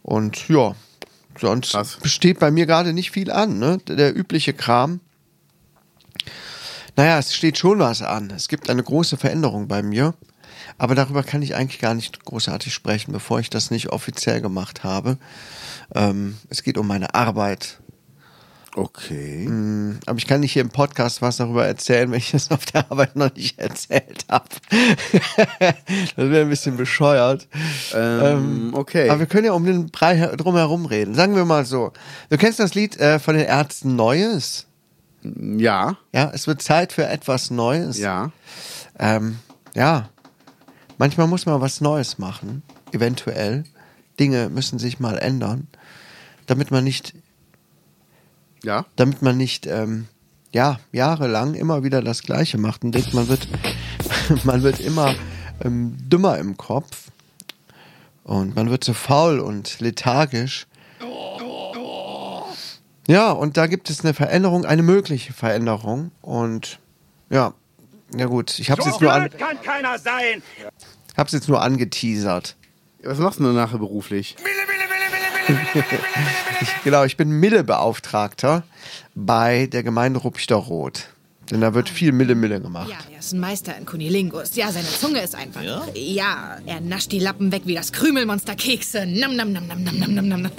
und 0.02 0.48
ja, 0.48 0.74
sonst 1.38 1.72
Krass. 1.72 1.98
besteht 2.02 2.40
bei 2.40 2.50
mir 2.50 2.66
gerade 2.66 2.92
nicht 2.92 3.12
viel 3.12 3.30
an, 3.30 3.58
ne? 3.58 3.78
Der 3.86 4.16
übliche 4.16 4.52
Kram. 4.52 5.00
Naja, 6.98 7.20
es 7.20 7.32
steht 7.32 7.56
schon 7.56 7.78
was 7.78 8.02
an. 8.02 8.32
Es 8.34 8.48
gibt 8.48 8.68
eine 8.68 8.82
große 8.82 9.16
Veränderung 9.18 9.68
bei 9.68 9.84
mir. 9.84 10.14
Aber 10.78 10.96
darüber 10.96 11.22
kann 11.22 11.42
ich 11.42 11.54
eigentlich 11.54 11.78
gar 11.78 11.94
nicht 11.94 12.24
großartig 12.24 12.74
sprechen, 12.74 13.12
bevor 13.12 13.38
ich 13.38 13.50
das 13.50 13.70
nicht 13.70 13.90
offiziell 13.90 14.40
gemacht 14.40 14.82
habe. 14.82 15.16
Ähm, 15.94 16.38
es 16.48 16.64
geht 16.64 16.76
um 16.76 16.88
meine 16.88 17.14
Arbeit. 17.14 17.78
Okay. 18.74 19.48
Aber 20.06 20.18
ich 20.18 20.26
kann 20.26 20.40
nicht 20.40 20.52
hier 20.54 20.62
im 20.62 20.70
Podcast 20.70 21.22
was 21.22 21.36
darüber 21.36 21.64
erzählen, 21.64 22.10
wenn 22.10 22.18
ich 22.18 22.34
es 22.34 22.50
auf 22.50 22.64
der 22.64 22.90
Arbeit 22.90 23.14
noch 23.14 23.32
nicht 23.32 23.60
erzählt 23.60 24.24
habe. 24.28 24.48
das 25.60 26.16
wäre 26.16 26.40
ein 26.42 26.48
bisschen 26.48 26.76
bescheuert. 26.76 27.46
Ähm, 27.94 28.72
okay. 28.74 29.08
Aber 29.08 29.20
wir 29.20 29.26
können 29.26 29.44
ja 29.46 29.52
um 29.52 29.64
den 29.64 29.92
Brei 29.92 30.16
her- 30.16 30.36
drumherum 30.36 30.84
reden. 30.84 31.14
Sagen 31.14 31.36
wir 31.36 31.44
mal 31.44 31.64
so. 31.64 31.92
Du 32.28 32.38
kennst 32.38 32.58
das 32.58 32.74
Lied 32.74 32.98
äh, 32.98 33.20
von 33.20 33.36
den 33.36 33.46
Ärzten 33.46 33.94
Neues? 33.94 34.67
Ja. 35.58 35.96
Ja, 36.12 36.30
es 36.32 36.46
wird 36.46 36.62
Zeit 36.62 36.92
für 36.92 37.06
etwas 37.06 37.50
Neues. 37.50 37.98
Ja. 37.98 38.30
Ähm, 38.98 39.38
ja. 39.74 40.08
Manchmal 40.98 41.26
muss 41.26 41.46
man 41.46 41.60
was 41.60 41.80
Neues 41.80 42.18
machen. 42.18 42.62
Eventuell. 42.92 43.64
Dinge 44.18 44.48
müssen 44.48 44.78
sich 44.78 44.98
mal 45.00 45.16
ändern. 45.18 45.68
Damit 46.46 46.70
man 46.70 46.82
nicht 46.84 47.14
Ja. 48.64 48.84
damit 48.96 49.22
man 49.22 49.36
nicht 49.36 49.66
ähm, 49.66 50.08
ja 50.52 50.80
jahrelang 50.92 51.54
immer 51.54 51.84
wieder 51.84 52.02
das 52.02 52.22
Gleiche 52.22 52.58
macht 52.58 52.82
und 52.84 52.92
denkt, 52.92 53.14
man 53.14 53.28
wird 53.28 53.46
man 54.44 54.62
wird 54.62 54.80
immer 54.80 55.14
ähm, 55.62 55.96
dümmer 56.08 56.38
im 56.38 56.56
Kopf 56.56 57.10
und 58.24 58.56
man 58.56 58.70
wird 58.70 58.82
so 58.84 58.94
faul 58.94 59.38
und 59.40 59.78
lethargisch. 59.80 60.66
Ja, 63.08 63.30
und 63.32 63.56
da 63.56 63.66
gibt 63.66 63.88
es 63.88 64.04
eine 64.04 64.12
Veränderung, 64.12 64.66
eine 64.66 64.82
mögliche 64.82 65.32
Veränderung 65.32 66.10
und 66.20 66.78
ja, 67.30 67.54
ja 68.14 68.26
gut, 68.26 68.58
ich 68.58 68.70
habe 68.70 68.80
es 68.82 68.84
So 68.84 68.90
jetzt 68.92 69.00
nur 69.00 69.12
an, 69.12 69.28
blöd 69.28 69.38
kann 69.38 69.60
keiner 69.62 69.98
sein. 69.98 70.42
hab's 71.16 71.32
jetzt 71.32 71.48
nur 71.48 71.62
angeteasert. 71.62 72.54
Was 73.02 73.18
machst 73.18 73.40
du 73.40 73.44
denn 73.44 73.54
nachher 73.54 73.78
beruflich? 73.78 74.36
Wille, 74.38 74.48
Wille, 74.66 75.64
Wille, 75.72 75.84
Wille. 75.88 76.00
Genau, 76.84 77.04
ich 77.04 77.16
bin 77.16 77.30
Mille-Beauftragter 77.30 78.64
bei 79.14 79.66
der 79.66 79.82
Gemeinde 79.82 80.18
Ruppichteroth. 80.20 81.08
Denn 81.50 81.62
da 81.62 81.72
wird 81.72 81.88
viel 81.88 82.12
Mille-Mille 82.12 82.60
gemacht. 82.60 82.90
Ja, 82.90 82.98
er 83.10 83.20
ist 83.20 83.32
ein 83.32 83.40
Meister 83.40 83.74
in 83.78 83.86
Kunilingus. 83.86 84.54
Ja, 84.54 84.70
seine 84.70 84.86
Zunge 84.88 85.20
ist 85.22 85.34
einfach. 85.34 85.62
Ja? 85.62 86.58
er 86.66 86.80
nascht 86.82 87.10
die 87.12 87.20
Lappen 87.20 87.52
weg 87.52 87.62
wie 87.64 87.74
das 87.74 87.92
Krümelmonster 87.92 88.54
Kekse. 88.54 89.06
Nam, 89.06 89.34
nam, 89.34 89.52
nam, 89.52 89.66
nam, 89.66 89.82
nam, 89.82 89.98
nam, 89.98 90.14
nam, 90.28 90.42
nam. 90.42 90.52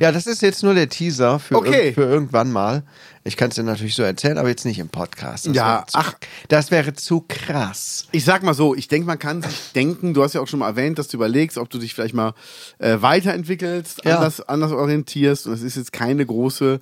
Ja, 0.00 0.12
das 0.12 0.26
ist 0.26 0.42
jetzt 0.42 0.62
nur 0.62 0.74
der 0.74 0.88
Teaser 0.88 1.38
für, 1.38 1.56
Okay. 1.56 1.90
irg- 1.90 1.94
für 1.94 2.02
irgendwann 2.02 2.52
mal. 2.52 2.82
Ich 3.24 3.36
kann 3.36 3.50
es 3.50 3.54
dir 3.54 3.62
natürlich 3.62 3.94
so 3.94 4.02
erzählen, 4.02 4.38
aber 4.38 4.48
jetzt 4.48 4.64
nicht 4.64 4.78
im 4.78 4.88
Podcast. 4.88 5.46
Das 5.46 5.54
Ja, 5.54 5.84
zu, 5.86 5.98
ach. 5.98 6.14
Das 6.48 6.70
wäre 6.70 6.92
zu 6.94 7.24
krass. 7.28 8.08
Ich 8.12 8.24
sag 8.24 8.42
mal 8.42 8.54
so, 8.54 8.74
ich 8.74 8.88
denke, 8.88 9.06
man 9.06 9.18
kann 9.18 9.42
sich 9.42 9.72
denken, 9.74 10.12
du 10.14 10.22
hast 10.22 10.34
ja 10.34 10.40
auch 10.40 10.48
schon 10.48 10.58
mal 10.60 10.68
erwähnt, 10.68 10.98
dass 10.98 11.08
du 11.08 11.16
überlegst, 11.16 11.56
ob 11.58 11.70
du 11.70 11.78
dich 11.78 11.94
vielleicht 11.94 12.14
mal 12.14 12.34
äh, 12.78 12.96
weiterentwickelst, 13.00 14.04
Ja. 14.04 14.16
anders, 14.16 14.40
anders 14.40 14.72
orientierst. 14.72 15.46
Und 15.46 15.52
es 15.54 15.62
ist 15.62 15.76
jetzt 15.76 15.92
keine 15.92 16.26
große 16.26 16.80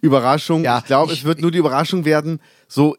Überraschung. 0.00 0.64
Ja, 0.64 0.78
ich 0.78 0.84
glaube, 0.84 1.12
es 1.12 1.24
wird 1.24 1.40
nur 1.40 1.50
die 1.50 1.58
Überraschung 1.58 2.04
werden, 2.04 2.40
so 2.68 2.96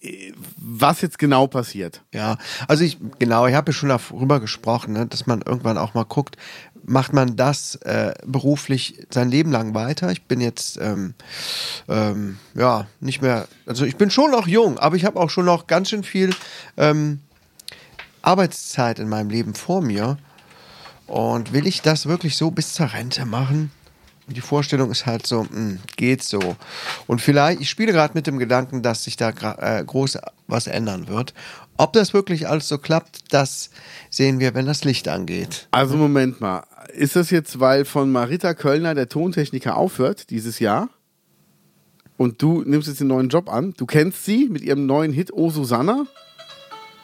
äh, 0.00 0.32
was 0.56 1.00
jetzt 1.00 1.18
genau 1.18 1.46
passiert. 1.46 2.02
Ja, 2.12 2.36
also 2.68 2.84
ich, 2.84 2.98
genau, 3.18 3.46
ich 3.46 3.54
habe 3.54 3.70
ja 3.70 3.74
schon 3.74 3.88
darüber 3.88 4.40
gesprochen, 4.40 4.92
ne, 4.92 5.06
dass 5.06 5.26
man 5.26 5.40
irgendwann 5.42 5.78
auch 5.78 5.94
mal 5.94 6.04
guckt, 6.04 6.36
macht 6.84 7.12
man 7.12 7.36
das 7.36 7.76
äh, 7.76 8.14
beruflich 8.24 9.06
sein 9.10 9.30
Leben 9.30 9.50
lang 9.50 9.74
weiter? 9.74 10.10
Ich 10.10 10.22
bin 10.22 10.40
jetzt, 10.40 10.78
ähm, 10.80 11.14
ähm, 11.88 12.38
ja, 12.54 12.86
nicht 13.00 13.22
mehr, 13.22 13.48
also 13.66 13.84
ich 13.84 13.96
bin 13.96 14.10
schon 14.10 14.30
noch 14.30 14.46
jung, 14.46 14.78
aber 14.78 14.96
ich 14.96 15.04
habe 15.04 15.18
auch 15.18 15.30
schon 15.30 15.46
noch 15.46 15.66
ganz 15.66 15.90
schön 15.90 16.04
viel 16.04 16.34
ähm, 16.76 17.20
Arbeitszeit 18.22 18.98
in 18.98 19.08
meinem 19.08 19.30
Leben 19.30 19.54
vor 19.54 19.80
mir. 19.80 20.18
Und 21.06 21.52
will 21.52 21.66
ich 21.66 21.82
das 21.82 22.06
wirklich 22.06 22.36
so 22.36 22.50
bis 22.50 22.74
zur 22.74 22.92
Rente 22.92 23.24
machen? 23.24 23.70
Die 24.28 24.40
Vorstellung 24.40 24.90
ist 24.90 25.06
halt 25.06 25.24
so, 25.24 25.44
mh, 25.44 25.78
geht 25.96 26.22
so. 26.22 26.56
Und 27.06 27.20
vielleicht, 27.20 27.60
ich 27.60 27.70
spiele 27.70 27.92
gerade 27.92 28.14
mit 28.14 28.26
dem 28.26 28.38
Gedanken, 28.38 28.82
dass 28.82 29.04
sich 29.04 29.16
da 29.16 29.28
äh, 29.30 29.84
groß 29.84 30.18
was 30.48 30.66
ändern 30.66 31.06
wird. 31.06 31.32
Ob 31.78 31.92
das 31.92 32.14
wirklich 32.14 32.48
alles 32.48 32.68
so 32.68 32.78
klappt, 32.78 33.32
das 33.32 33.70
sehen 34.08 34.40
wir, 34.40 34.54
wenn 34.54 34.66
das 34.66 34.84
Licht 34.84 35.08
angeht. 35.08 35.68
Also 35.72 35.96
Moment 35.96 36.40
mal, 36.40 36.64
ist 36.94 37.16
das 37.16 37.30
jetzt, 37.30 37.60
weil 37.60 37.84
von 37.84 38.10
Marita 38.10 38.54
Kölner 38.54 38.94
der 38.94 39.08
Tontechniker 39.08 39.76
aufhört 39.76 40.30
dieses 40.30 40.58
Jahr? 40.58 40.88
Und 42.16 42.40
du 42.40 42.62
nimmst 42.62 42.88
jetzt 42.88 43.00
den 43.00 43.08
neuen 43.08 43.28
Job 43.28 43.50
an? 43.50 43.74
Du 43.76 43.84
kennst 43.84 44.24
sie 44.24 44.48
mit 44.48 44.62
ihrem 44.62 44.86
neuen 44.86 45.12
Hit 45.12 45.30
Oh 45.32 45.50
Susanna? 45.50 46.06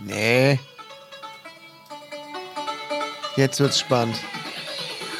Nee. 0.00 0.58
Jetzt 3.36 3.60
wird's 3.60 3.78
spannend. 3.78 4.16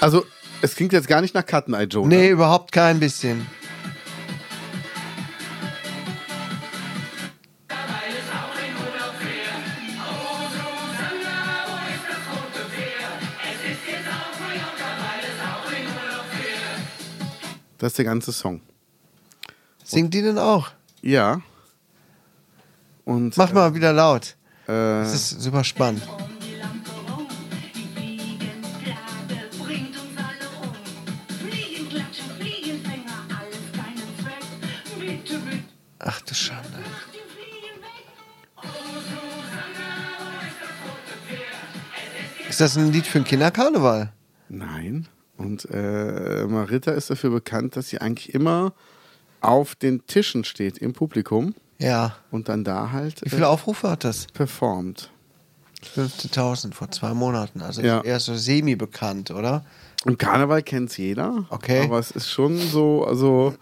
Also, 0.00 0.24
es 0.62 0.74
klingt 0.74 0.94
jetzt 0.94 1.08
gar 1.08 1.20
nicht 1.20 1.34
nach 1.34 1.44
Cut 1.44 1.68
Eye 1.68 1.84
Joe. 1.84 2.08
Nee, 2.08 2.16
ne? 2.16 2.28
überhaupt 2.28 2.72
kein 2.72 3.00
bisschen. 3.00 3.46
Das 17.82 17.90
ist 17.94 17.98
der 17.98 18.04
ganze 18.04 18.30
Song. 18.30 18.60
Singt 19.82 20.14
die 20.14 20.22
denn 20.22 20.38
auch? 20.38 20.70
Ja. 21.00 21.42
Und 23.04 23.36
Mach 23.36 23.52
mal 23.52 23.74
wieder 23.74 23.92
laut. 23.92 24.36
äh, 24.68 25.02
Das 25.02 25.12
ist 25.12 25.40
super 25.42 25.64
spannend. 25.64 26.00
Ach 35.98 36.20
du 36.22 36.34
Schande. 36.34 36.78
Ist 42.48 42.60
das 42.60 42.76
ein 42.76 42.92
Lied 42.92 43.06
für 43.06 43.18
den 43.20 43.24
Kinderkarneval? 43.24 44.12
nein. 44.48 45.08
Und 45.42 45.68
äh, 45.70 46.44
Marita 46.46 46.90
ist 46.92 47.10
dafür 47.10 47.30
bekannt, 47.30 47.76
dass 47.76 47.88
sie 47.88 48.00
eigentlich 48.00 48.34
immer 48.34 48.72
auf 49.40 49.74
den 49.74 50.06
Tischen 50.06 50.44
steht 50.44 50.78
im 50.78 50.92
Publikum 50.92 51.54
Ja. 51.78 52.16
und 52.30 52.48
dann 52.48 52.64
da 52.64 52.92
halt 52.92 53.22
Wie 53.24 53.30
viele 53.30 53.42
äh, 53.42 53.46
Aufrufe 53.46 53.90
hat 53.90 54.04
das? 54.04 54.26
performt. 54.32 55.10
15.000 55.96 56.74
vor 56.74 56.90
zwei 56.90 57.12
Monaten. 57.14 57.60
Also 57.60 57.82
Ja. 57.82 58.00
eher 58.02 58.20
so 58.20 58.34
semi-bekannt, 58.36 59.30
oder? 59.32 59.64
Im 60.04 60.16
Karneval 60.18 60.62
kennt's 60.62 60.96
jeder. 60.96 61.44
Okay. 61.50 61.82
Aber 61.84 61.98
es 61.98 62.10
ist 62.12 62.28
schon 62.30 62.56
so, 62.58 63.04
also. 63.04 63.54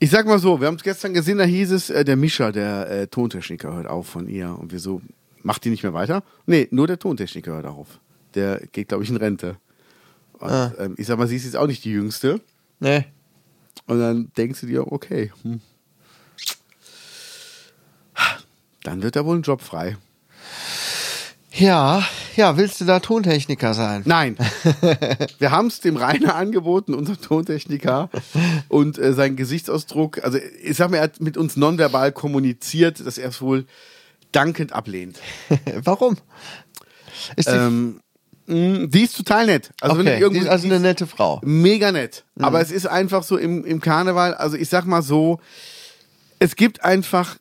Ich 0.00 0.10
sag 0.10 0.26
mal 0.26 0.38
so, 0.38 0.60
wir 0.60 0.68
haben 0.68 0.76
es 0.76 0.82
gestern 0.84 1.14
gesehen, 1.14 1.38
da 1.38 1.44
hieß 1.44 1.72
es, 1.72 1.90
äh, 1.90 2.04
der 2.04 2.16
Mischer, 2.16 2.52
der 2.52 2.88
äh, 2.90 3.06
Tontechniker, 3.08 3.72
hört 3.74 3.86
auf 3.88 4.06
von 4.08 4.28
ihr. 4.28 4.56
Und 4.56 4.70
wir 4.70 4.78
so, 4.78 5.00
macht 5.42 5.64
die 5.64 5.70
nicht 5.70 5.82
mehr 5.82 5.92
weiter? 5.94 6.22
Nee, 6.46 6.68
nur 6.70 6.86
der 6.86 6.98
Tontechniker 6.98 7.52
hört 7.54 7.66
auf. 7.66 7.98
Der 8.34 8.60
geht, 8.72 8.88
glaube 8.88 9.02
ich, 9.04 9.10
in 9.10 9.16
Rente. 9.16 9.56
Und 10.38 10.50
Ah. 10.50 10.72
ähm, 10.78 10.94
ich 10.98 11.06
sag 11.06 11.18
mal, 11.18 11.26
sie 11.26 11.36
ist 11.36 11.44
jetzt 11.44 11.56
auch 11.56 11.66
nicht 11.66 11.84
die 11.84 11.90
Jüngste. 11.92 12.40
Nee. 12.80 13.04
Und 13.86 14.00
dann 14.00 14.30
denkst 14.36 14.60
du 14.60 14.66
dir, 14.66 14.92
okay, 14.92 15.32
hm. 15.42 15.60
dann 18.82 19.02
wird 19.02 19.16
da 19.16 19.24
wohl 19.24 19.36
ein 19.38 19.42
Job 19.42 19.62
frei. 19.62 19.96
Ja, 21.52 22.06
ja, 22.36 22.56
willst 22.56 22.80
du 22.80 22.84
da 22.84 23.00
Tontechniker 23.00 23.74
sein? 23.74 24.02
Nein. 24.04 24.36
Wir 25.38 25.50
haben 25.50 25.66
es 25.66 25.80
dem 25.80 25.96
Rainer 25.96 26.36
angeboten, 26.36 26.94
unser 26.94 27.20
Tontechniker. 27.20 28.10
Und 28.68 28.96
äh, 28.98 29.12
sein 29.12 29.34
Gesichtsausdruck, 29.34 30.22
also 30.22 30.38
ich 30.62 30.76
sag 30.76 30.90
mal, 30.90 30.98
er 30.98 31.02
hat 31.04 31.20
mit 31.20 31.36
uns 31.36 31.56
nonverbal 31.56 32.12
kommuniziert, 32.12 33.04
dass 33.04 33.18
er 33.18 33.30
es 33.30 33.40
wohl 33.40 33.66
dankend 34.30 34.72
ablehnt. 34.72 35.18
Warum? 35.82 36.16
Ist 37.34 37.48
die, 37.48 37.52
Ähm, 37.54 38.00
die 38.48 39.02
ist 39.02 39.16
total 39.16 39.46
nett. 39.46 39.70
Also 39.80 40.00
okay, 40.00 40.16
die 40.16 40.22
irgendwo 40.22 40.42
ist 40.42 40.48
also 40.48 40.66
eine 40.66 40.80
nette 40.80 41.06
Frau. 41.06 41.40
mega 41.44 41.92
nett. 41.92 42.24
Aber 42.40 42.60
es 42.60 42.70
ist 42.70 42.86
einfach 42.86 43.22
so 43.22 43.36
im, 43.36 43.64
im 43.64 43.80
Karneval, 43.80 44.34
also 44.34 44.56
ich 44.56 44.68
sag 44.68 44.86
mal 44.86 45.02
so, 45.02 45.38
es 46.38 46.56
gibt 46.56 46.82
einfach 46.82 47.36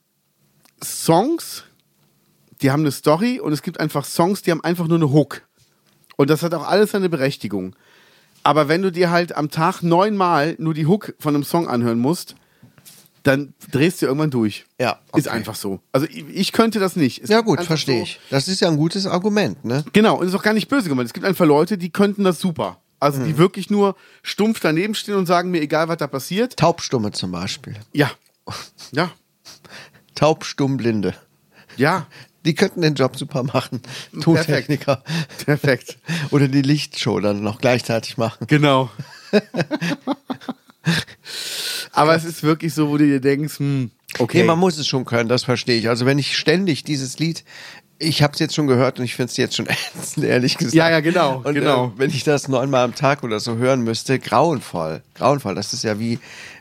Songs, 0.84 1.64
die 2.62 2.72
haben 2.72 2.82
eine 2.82 2.92
Story 2.92 3.40
und 3.40 3.54
es 3.54 3.62
gibt 3.62 3.80
einfach 3.80 4.04
Songs, 4.04 4.42
die 4.42 4.52
haben 4.52 4.64
einfach 4.64 4.88
nur 4.88 4.98
eine 4.98 5.12
Hook. 5.12 5.44
Und 6.18 6.30
das 6.30 6.44
hat 6.44 6.54
auch 6.54 6.68
alles 6.68 6.92
seine 6.92 7.10
Berechtigung. 7.10 7.76
Aber 8.44 8.68
wenn 8.68 8.82
du 8.82 8.92
dir 8.92 9.10
halt 9.10 9.36
am 9.36 9.50
Tag 9.50 9.84
neunmal 9.84 10.56
nur 10.58 10.74
die 10.74 10.88
Hook 10.88 11.16
von 11.20 11.36
einem 11.36 11.44
Song 11.44 11.68
anhören 11.68 12.00
musst, 12.00 12.36
dann 13.28 13.54
drehst 13.72 14.02
du 14.02 14.06
irgendwann 14.08 14.30
durch. 14.32 14.66
Ja, 14.80 15.00
Ist 15.16 15.28
okay. 15.28 15.36
einfach 15.38 15.56
so. 15.56 15.80
Also 15.92 16.08
ich, 16.08 16.26
ich 16.34 16.52
könnte 16.52 16.80
das 16.80 16.96
nicht. 16.96 17.24
Es 17.24 17.30
Ja 17.30 17.42
gut, 17.42 17.62
verstehe 17.64 17.98
so- 18.00 18.04
ich. 18.04 18.20
Das 18.30 18.48
ist 18.48 18.62
ja 18.62 18.68
ein 18.70 18.78
gutes 18.78 19.06
Argument, 19.06 19.64
ne? 19.66 19.84
Genau, 19.94 20.16
und 20.18 20.28
ist 20.28 20.34
auch 20.36 20.44
gar 20.44 20.54
nicht 20.54 20.68
böse 20.70 20.90
gemeint. 20.90 21.08
Es 21.08 21.14
gibt 21.14 21.26
einfach 21.26 21.46
Leute, 21.46 21.78
die 21.78 21.90
könnten 21.92 22.24
das 22.24 22.40
super. 22.40 22.82
Also 23.00 23.20
Mhm. 23.20 23.26
die 23.26 23.38
wirklich 23.38 23.70
nur 23.70 23.96
stumpf 24.24 24.60
daneben 24.60 24.96
stehen 24.96 25.16
und 25.16 25.26
sagen 25.28 25.52
mir, 25.52 25.62
egal 25.62 25.88
was 25.88 25.98
da 25.98 26.08
passiert. 26.08 26.58
Taubstumme 26.58 27.12
zum 27.12 27.32
Beispiel. 27.32 27.76
Ja. 27.94 28.10
Ja. 28.92 29.12
Taubstummblinde. 30.16 31.14
Ja. 31.76 32.08
Die 32.46 32.56
könnten 32.56 32.82
den 32.82 32.96
Job 32.96 33.18
super 33.18 33.44
machen. 33.44 33.82
Tontechniker. 34.22 35.04
Perfekt. 35.46 35.98
Oder 36.32 36.48
die 36.48 36.62
Lichtshow 36.62 37.20
dann 37.20 37.44
noch 37.44 37.60
gleichzeitig 37.60 38.18
machen. 38.18 38.48
Genau. 38.48 38.90
Aber 41.98 42.16
es 42.16 42.24
ist 42.24 42.44
wirklich 42.44 42.74
so, 42.74 42.89
wo 42.89 42.98
du 42.98 43.06
dir 43.06 43.20
denkst, 43.20 43.60
hm, 43.60 43.92
okay. 44.20 44.39
Nee, 44.39 44.44
man 44.44 44.60
muss 44.60 44.77
es 44.77 44.88
schon 44.88 45.06
können, 45.06 45.30
das 45.30 45.44
verstehe 45.44 45.77
ich. 45.77 45.89
Also 45.89 46.06
wenn 46.06 46.20
ich 46.20 46.38
ständig 46.38 46.84
dieses 46.84 47.20
Lied, 47.20 47.44
ich 48.00 48.22
habe 48.22 48.34
es 48.34 48.39
jetzt 48.39 48.54
schon 48.54 48.68
gehört 48.68 49.00
und 49.00 49.06
ich 49.06 49.16
finde 49.16 49.32
es 49.32 49.38
jetzt 49.38 49.56
schon 49.56 49.68
ätzend, 49.98 50.25
ehrlich 50.25 50.58
gesagt. 50.58 50.75
Ja, 50.75 50.89
ja, 50.89 51.00
genau, 51.00 51.42
Und 51.44 51.54
genau. 51.56 51.88
Äh, 51.88 51.92
wenn 52.00 52.10
ich 52.12 52.24
das 52.24 52.48
neunmal 52.48 52.84
am 52.84 52.94
Tag 52.96 53.24
oder 53.24 53.39
so 53.39 53.56
hören 53.58 53.82
müsste, 53.82 54.20
grauenvoll. 54.20 55.01
Grauenvoll. 55.16 55.56
Das 55.56 55.74
ist 55.74 55.84
ja 55.84 56.00
wie, 56.00 56.20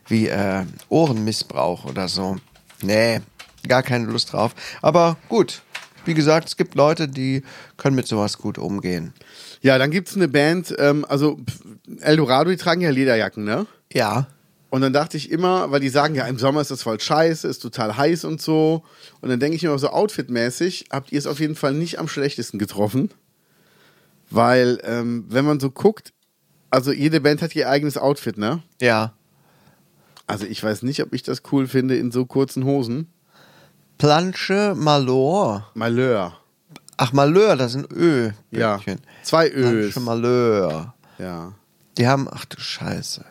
wie 0.08 0.28
äh, 0.28 0.64
Ohrenmissbrauch 0.88 1.84
oder 1.84 2.08
so. 2.08 2.36
Nee, 2.82 3.20
gar 3.68 3.82
keine 3.82 4.06
Lust 4.06 4.32
drauf. 4.32 4.54
Aber 4.80 5.16
gut. 5.28 5.62
Wie 6.06 6.14
gesagt, 6.14 6.48
es 6.48 6.56
gibt 6.56 6.76
Leute, 6.76 7.08
die 7.08 7.42
können 7.76 7.96
mit 7.96 8.06
sowas 8.06 8.38
gut 8.38 8.58
umgehen. 8.58 9.12
ja, 9.60 9.76
dann 9.76 9.90
gibt's 9.90 10.14
eine 10.14 10.28
Band, 10.28 10.72
ähm, 10.78 11.04
also 11.08 11.40
Eldorado, 12.00 12.48
die 12.50 12.56
tragen 12.56 12.80
ja 12.80 12.90
Lederjacken, 12.90 13.42
ne? 13.44 13.66
Ja. 13.92 14.28
Und 14.68 14.80
dann 14.80 14.92
dachte 14.92 15.16
ich 15.16 15.30
immer, 15.30 15.70
weil 15.70 15.80
die 15.80 15.88
sagen 15.88 16.14
ja, 16.14 16.26
im 16.26 16.38
Sommer 16.38 16.60
ist 16.60 16.70
das 16.70 16.82
voll 16.82 16.98
scheiße, 16.98 17.46
ist 17.46 17.60
total 17.60 17.96
heiß 17.96 18.24
und 18.24 18.40
so. 18.42 18.82
Und 19.20 19.28
dann 19.28 19.38
denke 19.38 19.56
ich 19.56 19.64
immer 19.64 19.78
so 19.78 19.90
outfitmäßig, 19.90 20.86
habt 20.90 21.12
ihr 21.12 21.18
es 21.18 21.26
auf 21.26 21.38
jeden 21.38 21.54
Fall 21.54 21.72
nicht 21.72 21.98
am 21.98 22.08
schlechtesten 22.08 22.58
getroffen. 22.58 23.10
Weil, 24.28 24.80
ähm, 24.82 25.24
wenn 25.28 25.44
man 25.44 25.60
so 25.60 25.70
guckt, 25.70 26.12
also 26.70 26.92
jede 26.92 27.20
Band 27.20 27.42
hat 27.42 27.54
ihr 27.54 27.68
eigenes 27.70 27.96
Outfit, 27.96 28.38
ne? 28.38 28.62
Ja. 28.80 29.14
Also 30.26 30.46
ich 30.46 30.62
weiß 30.62 30.82
nicht, 30.82 31.00
ob 31.02 31.12
ich 31.12 31.22
das 31.22 31.42
cool 31.52 31.68
finde 31.68 31.96
in 31.96 32.10
so 32.10 32.26
kurzen 32.26 32.64
Hosen. 32.64 33.12
Planche 33.98 34.74
Malor. 34.76 35.70
Malheur. 35.74 36.36
Ach, 36.96 37.12
Malheur, 37.12 37.56
das 37.56 37.72
sind 37.72 37.90
Ö. 37.92 38.30
Ja. 38.50 38.76
Bildchen. 38.76 39.00
Zwei 39.22 39.50
Ös. 39.50 39.92
Schon 39.92 40.04
Malheur. 40.04 40.94
Ja. 41.18 41.52
Die 41.96 42.08
haben, 42.08 42.28
ach 42.30 42.44
du 42.44 42.58
Scheiße. 42.58 43.24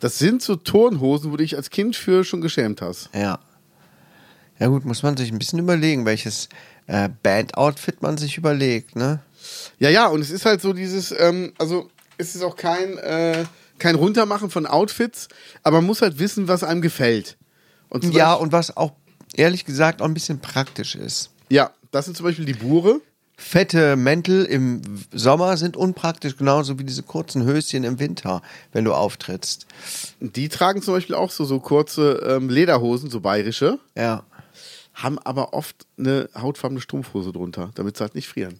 Das 0.00 0.18
sind 0.18 0.42
so 0.42 0.56
Turnhosen, 0.56 1.32
wo 1.32 1.36
du 1.36 1.42
dich 1.42 1.56
als 1.56 1.70
Kind 1.70 1.96
für 1.96 2.24
schon 2.24 2.40
geschämt 2.40 2.80
hast. 2.82 3.10
Ja. 3.14 3.38
Ja 4.58 4.66
gut, 4.66 4.84
muss 4.84 5.02
man 5.02 5.16
sich 5.16 5.30
ein 5.30 5.38
bisschen 5.38 5.58
überlegen, 5.58 6.04
welches 6.04 6.48
äh, 6.86 7.08
Band-Outfit 7.22 8.02
man 8.02 8.16
sich 8.18 8.36
überlegt, 8.36 8.96
ne? 8.96 9.20
Ja, 9.78 9.88
ja, 9.88 10.08
und 10.08 10.20
es 10.20 10.30
ist 10.30 10.44
halt 10.46 10.60
so 10.60 10.72
dieses, 10.72 11.12
ähm, 11.12 11.52
also 11.58 11.88
es 12.16 12.34
ist 12.34 12.42
auch 12.42 12.56
kein, 12.56 12.98
äh, 12.98 13.44
kein 13.78 13.94
Runtermachen 13.94 14.50
von 14.50 14.66
Outfits, 14.66 15.28
aber 15.62 15.76
man 15.78 15.86
muss 15.86 16.02
halt 16.02 16.18
wissen, 16.18 16.48
was 16.48 16.64
einem 16.64 16.82
gefällt. 16.82 17.36
Und 17.88 18.04
Ja, 18.12 18.34
und 18.34 18.50
was 18.52 18.76
auch 18.76 18.92
ehrlich 19.34 19.64
gesagt 19.64 20.02
auch 20.02 20.06
ein 20.06 20.14
bisschen 20.14 20.40
praktisch 20.40 20.94
ist. 20.96 21.30
ja, 21.48 21.70
das 21.90 22.04
sind 22.04 22.16
zum 22.16 22.24
Beispiel 22.24 22.44
die 22.44 22.52
Bure. 22.52 23.00
Fette 23.40 23.94
Mäntel 23.94 24.44
im 24.44 24.82
Sommer 25.12 25.56
sind 25.56 25.76
unpraktisch, 25.76 26.36
genauso 26.36 26.76
wie 26.80 26.84
diese 26.84 27.04
kurzen 27.04 27.44
Höschen 27.44 27.84
im 27.84 28.00
Winter, 28.00 28.42
wenn 28.72 28.84
du 28.84 28.92
auftrittst. 28.92 29.64
Die 30.20 30.48
tragen 30.48 30.82
zum 30.82 30.94
Beispiel 30.94 31.14
auch 31.14 31.30
so, 31.30 31.44
so 31.44 31.60
kurze 31.60 32.14
ähm, 32.28 32.50
Lederhosen, 32.50 33.10
so 33.10 33.20
bayerische, 33.20 33.78
Ja. 33.96 34.24
haben 34.92 35.20
aber 35.20 35.54
oft 35.54 35.86
eine 35.96 36.28
hautfarbene 36.36 36.80
Strumpfhose 36.80 37.30
drunter, 37.32 37.70
damit 37.76 37.96
sie 37.96 38.02
halt 38.02 38.16
nicht 38.16 38.26
frieren. 38.26 38.58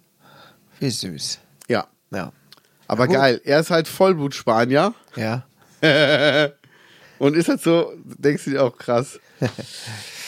Wie 0.78 0.90
süß. 0.90 1.40
Ja. 1.68 1.88
Ja. 2.12 2.32
Aber 2.86 3.08
gut. 3.08 3.16
geil, 3.16 3.40
er 3.44 3.58
ist 3.58 3.70
halt 3.72 3.88
Vollblut-Spanier 3.88 4.94
Ja. 5.16 5.44
und 7.18 7.36
ist 7.36 7.48
halt 7.48 7.60
so, 7.62 7.92
denkst 8.04 8.44
du 8.44 8.50
dir 8.50 8.64
auch 8.64 8.76
krass. 8.76 9.18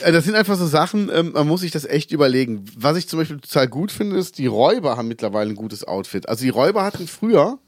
Äh, 0.02 0.12
Das 0.12 0.25
sind 0.25 0.35
einfach 0.35 0.56
so 0.56 0.66
Sachen, 0.66 1.11
ähm, 1.12 1.32
man 1.32 1.47
muss 1.47 1.61
sich 1.61 1.73
das 1.73 1.85
echt 1.85 2.11
überlegen. 2.11 2.64
Was 2.75 2.97
ich 2.97 3.06
zum 3.06 3.18
Beispiel 3.18 3.38
total 3.38 3.68
gut 3.68 3.92
finde, 3.92 4.16
ist, 4.16 4.38
die 4.38 4.47
Räuber 4.47 4.97
haben 4.97 5.09
mittlerweile 5.09 5.50
ein 5.50 5.56
gutes 5.56 5.85
Outfit. 5.85 6.26
Also 6.26 6.42
die 6.42 6.49
Räuber 6.49 6.85
hatten 6.85 7.06
früher 7.06 7.59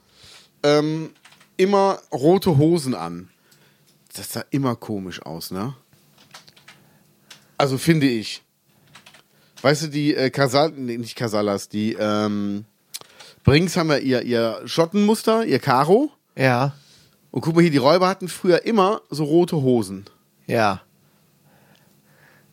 ähm, 0.62 1.10
immer 1.58 1.98
rote 2.10 2.56
Hosen 2.56 2.94
an. 2.94 3.28
Das 4.16 4.32
sah 4.32 4.44
immer 4.48 4.76
komisch 4.76 5.20
aus, 5.20 5.50
ne? 5.50 5.74
Also 7.58 7.76
finde 7.76 8.08
ich. 8.08 8.42
Weißt 9.60 9.82
du, 9.82 9.88
die 9.88 10.14
äh, 10.14 10.30
Casal, 10.30 10.72
nee, 10.74 10.96
nicht 10.96 11.14
Casalas, 11.16 11.68
die 11.68 11.92
ähm, 12.00 12.64
Brinks 13.44 13.76
haben 13.76 13.90
ja 13.90 13.98
ihr, 13.98 14.22
ihr 14.22 14.62
Schottenmuster, 14.64 15.44
ihr 15.44 15.58
Karo. 15.58 16.10
Ja. 16.34 16.74
Und 17.32 17.40
guck 17.40 17.54
mal 17.56 17.62
hier, 17.62 17.70
die 17.72 17.78
Räuber 17.78 18.08
hatten 18.08 18.28
früher 18.28 18.64
immer 18.64 19.02
so 19.10 19.24
rote 19.24 19.56
Hosen. 19.56 20.04
Ja. 20.46 20.82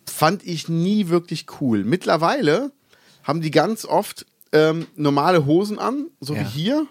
fand 0.07 0.43
ich 0.45 0.67
nie 0.67 1.07
wirklich 1.09 1.45
cool. 1.61 1.83
Mittlerweile 1.83 2.71
haben 3.23 3.41
die 3.41 3.51
ganz 3.51 3.85
oft 3.85 4.25
ähm, 4.51 4.87
normale 4.95 5.45
Hosen 5.45 5.77
an, 5.79 6.07
so 6.19 6.33
Ja. 6.33 6.41
wie 6.41 6.45
hier, 6.45 6.87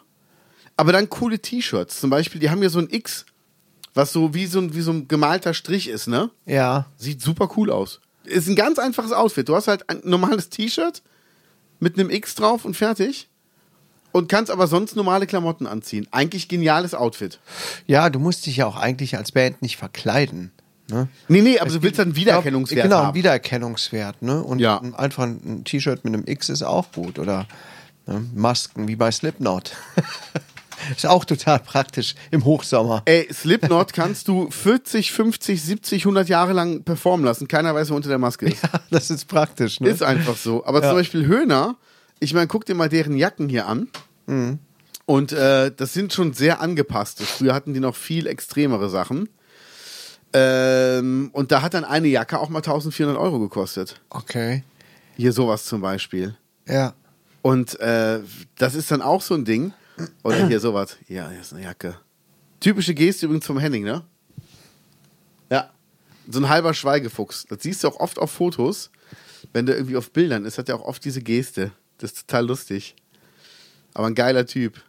aber 0.77 0.93
dann 0.93 1.11
coole 1.11 1.39
T-Shirts. 1.41 1.99
Zum 2.01 2.09
Beispiel, 2.11 2.41
die 2.41 2.49
haben 2.51 2.61
hier 2.61 2.71
so 2.71 2.79
ein 2.79 2.89
X, 2.91 3.27
was 3.95 4.13
so 4.13 4.33
wie 4.35 4.47
so 4.47 4.61
ein, 4.61 4.75
wie 4.75 4.81
so 4.81 4.93
ein 4.93 5.09
gemalter 5.09 5.53
Strich 5.53 5.89
ist, 5.89 6.07
ne? 6.07 6.31
Ja. 6.47 6.87
Sieht 6.97 7.21
super 7.21 7.51
cool 7.57 7.71
aus. 7.71 8.01
Ist 8.25 8.49
ein 8.49 8.55
ganz 8.57 8.79
einfaches 8.79 9.13
Outfit. 9.13 9.49
Du 9.49 9.57
hast 9.57 9.67
halt 9.69 9.89
ein 9.91 10.01
normales 10.05 10.49
T-Shirt 10.51 11.03
mit 11.81 11.99
einem 11.99 12.11
X 12.11 12.35
drauf 12.37 12.65
und 12.65 12.75
fertig. 12.77 13.29
Und 14.13 14.29
kannst 14.29 14.51
aber 14.51 14.67
sonst 14.67 14.97
normale 14.97 15.27
Klamotten 15.27 15.67
anziehen. 15.67 16.07
Eigentlich 16.11 16.49
geniales 16.49 16.95
Outfit. 16.95 17.39
Ja, 17.87 18.09
du 18.11 18.19
musst 18.19 18.47
dich 18.47 18.57
ja 18.59 18.67
auch 18.67 18.77
eigentlich 18.77 19.17
als 19.17 19.33
Band 19.33 19.61
nicht 19.63 19.77
verkleiden. 19.77 20.51
Ne? 20.91 21.09
Nee, 21.29 21.43
nee, 21.43 21.59
aber 21.59 21.69
Es 21.69 21.75
du 21.75 21.83
willst 21.83 21.99
dann 21.99 22.17
Wiedererkennungswert 22.17 22.85
genau, 22.85 22.97
haben. 22.97 23.05
einen 23.09 23.15
Wiedererkennungswert. 23.15 24.23
Ne? 24.23 24.43
Und 24.43 24.59
Ja. 24.61 24.79
ein- 24.81 24.95
einfach 24.95 25.25
ein 25.25 25.63
T-Shirt 25.65 26.05
mit 26.05 26.15
einem 26.15 26.25
X 26.27 26.49
ist 26.49 26.63
auch 26.63 26.91
gut. 26.93 27.19
Oder 27.19 27.47
ne? 28.07 28.25
Masken 28.35 28.89
wie 28.89 28.97
bei 28.97 29.11
Slipknot. 29.11 29.73
ist 30.97 31.07
auch 31.07 31.25
total 31.27 31.59
praktisch 31.59 32.15
im 32.31 32.45
Hochsommer. 32.47 33.03
Ey, 33.05 33.29
Slipknot 33.33 33.93
kannst 33.93 34.29
du 34.29 34.51
40, 34.51 35.13
50, 35.13 35.63
70, 35.63 36.05
100 36.07 36.29
Jahre 36.31 36.55
lang 36.55 36.83
performen 36.85 37.27
lassen. 37.27 37.49
Keiner 37.49 37.75
weiß, 37.75 37.91
wer 37.91 37.97
unter 37.97 38.09
der 38.09 38.19
Maske 38.19 38.47
ist. 38.47 38.63
das 38.91 39.11
ist 39.11 39.27
praktisch. 39.27 39.81
Ne? 39.81 39.91
Ist 39.91 40.03
einfach 40.03 40.37
so. 40.37 40.65
Aber 40.65 40.81
Ja. 40.81 40.89
zum 40.89 40.97
Beispiel 40.99 41.27
Höhner, 41.27 41.77
ich 42.21 42.35
meine, 42.35 42.47
guck 42.47 42.65
dir 42.65 42.75
mal 42.75 42.89
deren 42.89 43.17
Jacken 43.17 43.49
hier 43.49 43.67
an. 43.67 43.89
Mhm. 44.27 44.59
Und 45.07 45.33
äh, 45.33 45.73
das 45.75 45.95
sind 45.95 46.13
schon 46.13 46.35
sehr 46.35 46.61
angepasste. 46.61 47.25
Früher 47.25 47.55
hatten 47.55 47.73
die 47.73 47.81
noch 47.81 47.97
viel 47.97 48.27
extremere 48.27 48.91
Sachen. 48.91 49.29
Ähm, 50.33 51.31
und 51.33 51.51
da 51.51 51.63
hat 51.63 51.75
dann 51.75 51.85
eine 51.85 52.09
Jacke 52.09 52.39
auch 52.39 52.51
mal 52.51 52.59
1400 52.59 53.17
Euro 53.17 53.39
gekostet. 53.39 54.01
Okay. 54.11 54.65
Hier 55.17 55.33
sowas 55.33 55.65
zum 55.65 55.81
Beispiel. 55.81 56.37
Ja. 56.67 56.95
Und 57.41 57.81
äh, 57.81 58.21
das 58.57 58.75
ist 58.75 58.91
dann 58.91 59.01
auch 59.01 59.23
so 59.23 59.35
ein 59.35 59.45
Ding. 59.45 59.73
Oder 60.23 60.47
hier 60.47 60.61
sowas. 60.61 60.97
Ja, 61.09 61.31
hier 61.31 61.41
ist 61.41 61.53
eine 61.53 61.65
Jacke. 61.65 61.97
Typische 62.61 62.95
Geste 62.95 63.27
übrigens 63.27 63.47
vom 63.47 63.59
Henning, 63.59 63.85
ne? 63.85 64.05
Ja. 65.51 65.71
So 66.31 66.41
ein 66.41 66.49
halber 66.49 66.75
Schweigefuchs. 66.75 67.47
Das 67.49 67.63
siehst 67.63 67.83
du 67.83 67.89
auch 67.89 67.99
oft 67.99 68.19
auf 68.19 68.31
Fotos. 68.31 68.91
Wenn 69.53 69.67
der 69.67 69.77
irgendwie 69.77 69.97
auf 69.97 70.11
Bildern 70.11 70.45
ist, 70.45 70.59
hat 70.59 70.69
er 70.69 70.77
auch 70.77 70.85
oft 70.85 71.05
diese 71.05 71.23
Geste. 71.23 71.73
Das 71.99 72.13
ist 72.13 72.27
total 72.29 72.47
lustig. 72.47 72.95
Aber 73.95 74.07
ein 74.07 74.15
geiler 74.15 74.47
Typ. 74.47 74.81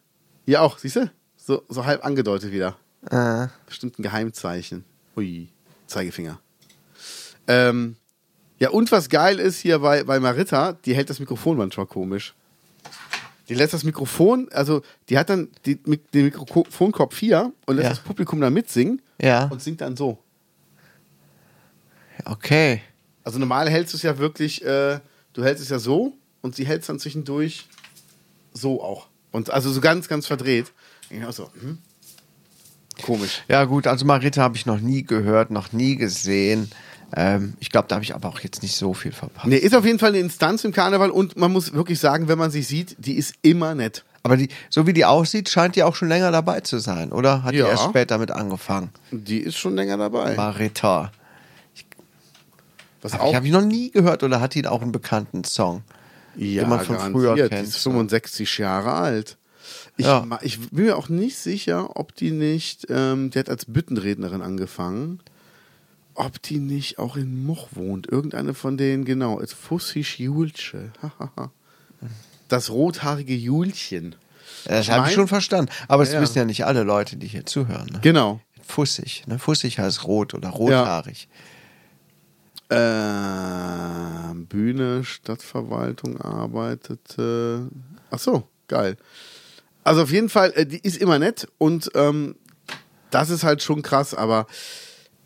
Hier 0.46 0.62
auch, 0.62 0.78
siehst 0.78 0.96
du? 0.98 1.12
So, 1.38 1.64
so 1.70 1.86
halb 1.86 2.06
angedeutet 2.06 2.52
wieder. 2.52 2.78
Äh, 3.10 3.48
Bestimmt 3.66 3.98
ein 3.98 4.04
Geheimzeichen. 4.04 4.84
Ui, 5.16 5.48
Zeigefinger. 5.88 6.40
Ähm, 7.48 7.96
ja, 8.60 8.70
und 8.70 8.92
was 8.92 9.10
geil 9.10 9.40
ist 9.40 9.60
hier 9.60 9.80
bei, 9.80 10.04
bei 10.04 10.20
Marita, 10.20 10.74
die 10.74 10.94
hält 10.94 11.10
das 11.10 11.20
Mikrofon 11.20 11.58
manchmal 11.58 11.86
komisch. 11.88 12.36
Die 13.48 13.56
lässt 13.56 13.74
das 13.74 13.84
Mikrofon, 13.84 14.48
also 14.52 14.84
die 15.08 15.18
hat 15.18 15.30
dann 15.32 15.50
die, 15.66 15.78
den 15.78 16.26
Mikrofonkopf 16.26 17.18
hier 17.18 17.52
und 17.66 17.78
lässt 17.78 17.84
Ja. 17.86 17.90
das 17.90 18.00
Publikum 18.00 18.40
da 18.42 18.52
mitsingen 18.52 19.02
ja. 19.20 19.46
und 19.48 19.60
singt 19.62 19.82
dann 19.82 19.98
so. 19.98 20.20
Okay. 22.26 22.82
Also 23.24 23.40
normal 23.40 23.70
hältst 23.70 23.94
du 23.94 23.98
es 23.98 24.04
ja 24.04 24.18
wirklich, 24.20 24.64
äh, 24.64 25.00
du 25.34 25.44
hältst 25.44 25.64
es 25.64 25.70
ja 25.70 25.80
so 25.80 26.14
und 26.42 26.56
sie 26.56 26.66
hält 26.66 26.82
es 26.82 26.88
dann 26.88 27.00
zwischendurch 27.00 27.68
so 28.54 28.82
auch. 28.84 29.08
Und 29.32 29.50
also 29.52 29.72
so 29.72 29.82
ganz, 29.82 30.08
ganz 30.08 30.28
verdreht. 30.28 30.72
Ja, 31.10 31.32
so, 31.32 31.50
hm? 31.62 31.78
Komisch. 33.04 33.44
Ja, 33.48 33.64
gut, 33.64 33.88
also 33.88 34.06
Marita 34.06 34.42
habe 34.42 34.58
ich 34.58 34.66
noch 34.66 34.80
nie 34.80 35.04
gehört, 35.04 35.52
noch 35.52 35.72
nie 35.72 35.96
gesehen. 35.96 36.70
Ähm, 37.16 37.54
ich 37.60 37.70
glaube, 37.70 37.88
da 37.88 37.96
habe 37.96 38.04
ich 38.04 38.14
aber 38.14 38.28
auch 38.30 38.40
jetzt 38.42 38.62
nicht 38.62 38.76
so 38.76 38.94
viel 38.94 39.12
verpasst. 39.12 39.48
Nee, 39.48 39.56
ist 39.58 39.74
auf 39.76 39.86
jeden 39.86 40.00
Fall 40.00 40.10
eine 40.10 40.20
Instanz 40.20 40.64
im 40.64 40.74
Karneval 40.74 41.10
und 41.10 41.38
man 41.38 41.52
muss 41.52 41.74
wirklich 41.74 42.00
sagen, 42.00 42.28
wenn 42.28 42.38
man 42.38 42.52
sie 42.52 42.62
sieht, 42.62 42.96
die 43.00 43.14
ist 43.14 43.36
immer 43.42 43.74
nett. 43.74 44.04
Aber 44.22 44.36
die, 44.36 44.50
so 44.70 44.86
wie 44.86 44.94
die 44.94 45.06
aussieht, 45.06 45.50
scheint 45.50 45.76
die 45.78 45.84
auch 45.84 45.96
schon 45.96 46.10
länger 46.10 46.32
dabei 46.32 46.60
zu 46.60 46.80
sein, 46.80 47.12
oder? 47.12 47.44
Hat 47.44 47.54
Ja. 47.56 47.66
die 47.66 47.72
erst 47.72 47.86
später 47.86 48.16
damit 48.16 48.32
angefangen? 48.32 48.90
Die 49.12 49.40
ist 49.40 49.58
schon 49.58 49.76
länger 49.76 49.98
dabei. 49.98 50.36
Marita. 50.36 51.12
Was 53.02 53.14
Hab 53.14 53.22
auch 53.22 53.30
ich 53.30 53.36
habe 53.36 53.46
ich 53.48 53.54
noch 53.54 53.64
nie 53.64 53.92
gehört, 53.92 54.24
oder 54.24 54.42
hat 54.42 54.56
die 54.56 54.68
auch 54.68 54.82
einen 54.82 54.92
bekannten 54.92 55.46
Song? 55.46 55.84
Ja, 56.36 56.62
den 56.64 56.70
man 56.70 56.80
von 56.86 56.98
früher 57.12 57.36
Die 57.36 57.48
kennt, 57.50 57.68
ist 57.68 57.82
so. 57.82 57.90
65 57.92 58.58
Jahre 58.58 58.94
alt. 58.94 59.38
Ich, 59.98 60.06
Ja. 60.06 60.26
ich 60.42 60.60
bin 60.70 60.86
mir 60.86 60.98
auch 60.98 61.10
nicht 61.10 61.38
sicher, 61.38 61.98
ob 61.98 62.16
die 62.16 62.32
nicht, 62.32 62.88
ähm, 62.90 63.30
die 63.32 63.40
hat 63.40 63.50
als 63.50 63.66
Büttenrednerin 63.66 64.42
angefangen, 64.42 65.20
ob 66.16 66.42
die 66.42 66.58
nicht 66.60 67.00
auch 67.00 67.16
in 67.18 67.46
Moch 67.46 67.68
wohnt. 67.74 68.08
Irgendeine 68.08 68.54
von 68.54 68.78
denen, 68.78 69.06
genau, 69.06 69.40
ist 69.40 69.54
Fussisch 69.54 70.20
Julche. 70.20 70.92
Das 72.48 72.72
rothaarige 72.72 73.36
Julchen. 73.36 74.16
Das 74.66 74.88
Ich 74.88 74.92
habe 74.92 75.08
ich 75.08 75.14
schon 75.14 75.28
verstanden. 75.28 75.72
Aber 75.88 76.02
es 76.02 76.12
Ja. 76.14 76.20
wissen 76.22 76.38
ja 76.40 76.46
nicht 76.46 76.66
alle 76.66 76.82
Leute, 76.84 77.16
die 77.16 77.28
hier 77.28 77.46
zuhören. 77.46 77.88
Ne? 77.92 78.00
Genau. 78.02 78.42
Fussig. 78.66 79.24
Ne? 79.28 79.38
Fussig 79.38 79.78
heißt 79.78 80.06
rot 80.06 80.34
oder 80.34 80.50
rothaarig. 80.50 81.28
Ähm, 82.70 84.46
Bühne, 84.48 85.04
Stadtverwaltung 85.04 86.20
arbeitete. 86.22 87.68
Ach 88.12 88.20
so, 88.20 88.48
geil. 88.68 88.98
Also 89.84 90.04
auf 90.04 90.12
jeden 90.12 90.30
Fall, 90.30 90.52
äh, 90.56 90.66
die 90.66 90.80
ist 90.80 90.98
immer 90.98 91.20
nett 91.20 91.48
und 91.58 91.90
ähm, 91.96 92.36
das 93.12 93.30
ist 93.32 93.44
halt 93.44 93.64
schon 93.64 93.82
krass, 93.82 94.14
aber 94.14 94.46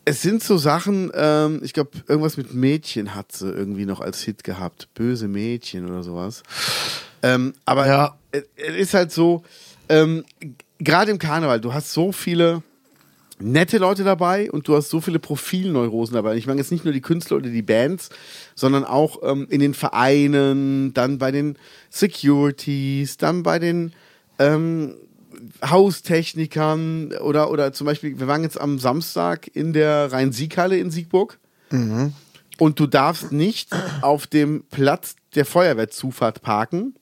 es 0.06 0.22
sind 0.22 0.44
so 0.44 0.58
Sachen, 0.58 1.12
ähm, 1.16 1.62
ich 1.64 1.74
glaube, 1.74 1.92
irgendwas 2.08 2.38
mit 2.38 2.54
Mädchen 2.54 3.16
hat 3.16 3.32
sie 3.32 3.50
irgendwie 3.50 3.86
noch 3.86 4.00
als 4.02 4.22
Hit 4.22 4.44
gehabt. 4.44 4.90
Böse 4.94 5.28
Mädchen 5.28 5.90
oder 5.90 6.04
sowas. 6.04 6.44
Ähm, 7.22 7.54
aber 7.66 7.88
Ja. 7.88 8.18
es, 8.32 8.44
ist 8.58 8.94
halt 8.94 9.12
so, 9.12 9.44
ähm, 9.90 10.26
gerade 10.80 11.12
im 11.12 11.20
Karneval, 11.20 11.62
du 11.62 11.74
hast 11.74 11.94
so 11.94 12.12
viele 12.12 12.64
nette 13.44 13.78
Leute 13.78 14.04
dabei 14.04 14.50
und 14.52 14.68
du 14.68 14.76
hast 14.76 14.90
so 14.90 15.02
viele 15.02 15.20
Profilneurosen 15.20 16.16
dabei. 16.16 16.36
Ich 16.36 16.48
meine 16.48 16.60
jetzt 16.60 16.72
nicht 16.72 16.86
nur 16.86 16.94
die 16.94 17.02
Künstler 17.02 17.38
oder 17.38 17.50
die 17.50 17.62
Bands, 17.62 18.10
sondern 18.56 18.86
auch 18.86 19.20
ähm, 19.24 19.48
in 19.50 19.60
den 19.60 19.74
Vereinen, 19.74 20.94
dann 20.94 21.18
bei 21.18 21.32
den 21.32 21.58
Securities, 21.90 23.18
dann 23.18 23.44
bei 23.44 23.60
den 23.60 23.94
ähm, 24.40 24.96
Haustechnikern 25.64 27.14
oder, 27.18 27.52
oder 27.52 27.74
zum 27.74 27.86
Beispiel, 27.86 28.20
wir 28.20 28.28
waren 28.28 28.44
jetzt 28.44 28.60
am 28.60 28.80
Samstag 28.80 29.48
in 29.54 29.74
der 29.74 30.12
Rhein-Sieg-Halle 30.12 30.78
in 30.78 30.92
Siegburg. 30.92 31.40
und 32.60 32.80
du 32.80 32.88
darfst 32.88 33.32
nicht 33.32 33.70
auf 34.02 34.28
dem 34.28 34.64
Platz 34.70 35.16
der 35.36 35.46
Feuerwehrzufahrt 35.46 36.42
parken, 36.42 36.96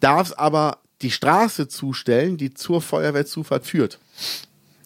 darfst 0.00 0.38
aber 0.38 0.78
die 1.02 1.10
Straße 1.10 1.68
zustellen, 1.68 2.36
die 2.36 2.54
zur 2.54 2.80
Feuerwehrzufahrt 2.80 3.66
führt. 3.66 3.98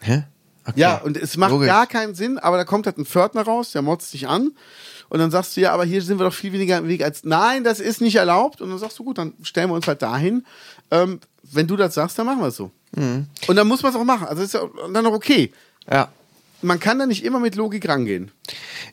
Hä? 0.01 0.25
Okay. 0.69 0.81
Ja, 0.81 0.97
und 0.97 1.17
es 1.17 1.37
macht 1.37 1.53
Logisch. 1.53 1.69
gar 1.69 1.87
keinen 1.87 2.15
Sinn, 2.15 2.39
aber 2.39 2.57
da 2.57 2.65
kommt 2.65 2.87
halt 2.87 2.99
ein 2.99 3.07
Pförtner 3.07 3.43
raus, 3.43 3.73
der 3.73 3.83
motzt 3.83 4.13
dich 4.13 4.29
an. 4.29 4.53
Und 5.09 5.21
dann 5.21 5.31
sagst 5.31 5.57
du, 5.57 5.61
ja, 5.61 5.73
aber 5.73 5.85
hier 5.85 6.03
sind 6.03 6.19
wir 6.19 6.25
doch 6.25 6.35
viel 6.35 6.53
weniger 6.53 6.79
im 6.79 6.89
Weg 6.89 7.05
als, 7.05 7.23
nein, 7.23 7.63
das 7.63 7.79
ist 7.79 8.01
nicht 8.01 8.17
erlaubt. 8.17 8.61
Und 8.61 8.71
dann 8.71 8.79
sagst 8.79 8.99
du, 8.99 9.05
gut, 9.05 9.19
dann 9.19 9.35
stellen 9.43 9.71
wir 9.71 9.75
uns 9.75 9.87
halt 9.87 10.03
dahin. 10.03 10.45
Ähm, 10.91 11.21
wenn 11.43 11.69
du 11.69 11.77
das 11.77 11.95
sagst, 11.95 12.19
dann 12.19 12.27
machen 12.27 12.41
wir 12.41 12.49
es 12.49 12.57
so. 12.57 12.73
Mhm. 12.97 13.27
Und 13.47 13.57
dann 13.57 13.69
muss 13.69 13.83
man 13.83 13.93
es 13.93 13.99
auch 13.99 14.05
machen. 14.05 14.27
Also 14.27 14.43
ist 14.43 14.55
ja 14.55 14.63
dann 14.93 15.07
auch 15.07 15.13
okay. 15.13 15.53
Ja. 15.89 16.09
Man 16.63 16.81
kann 16.81 16.99
da 16.99 17.07
nicht 17.07 17.25
immer 17.25 17.39
mit 17.39 17.55
Logik 17.55 17.89
rangehen. 17.89 18.33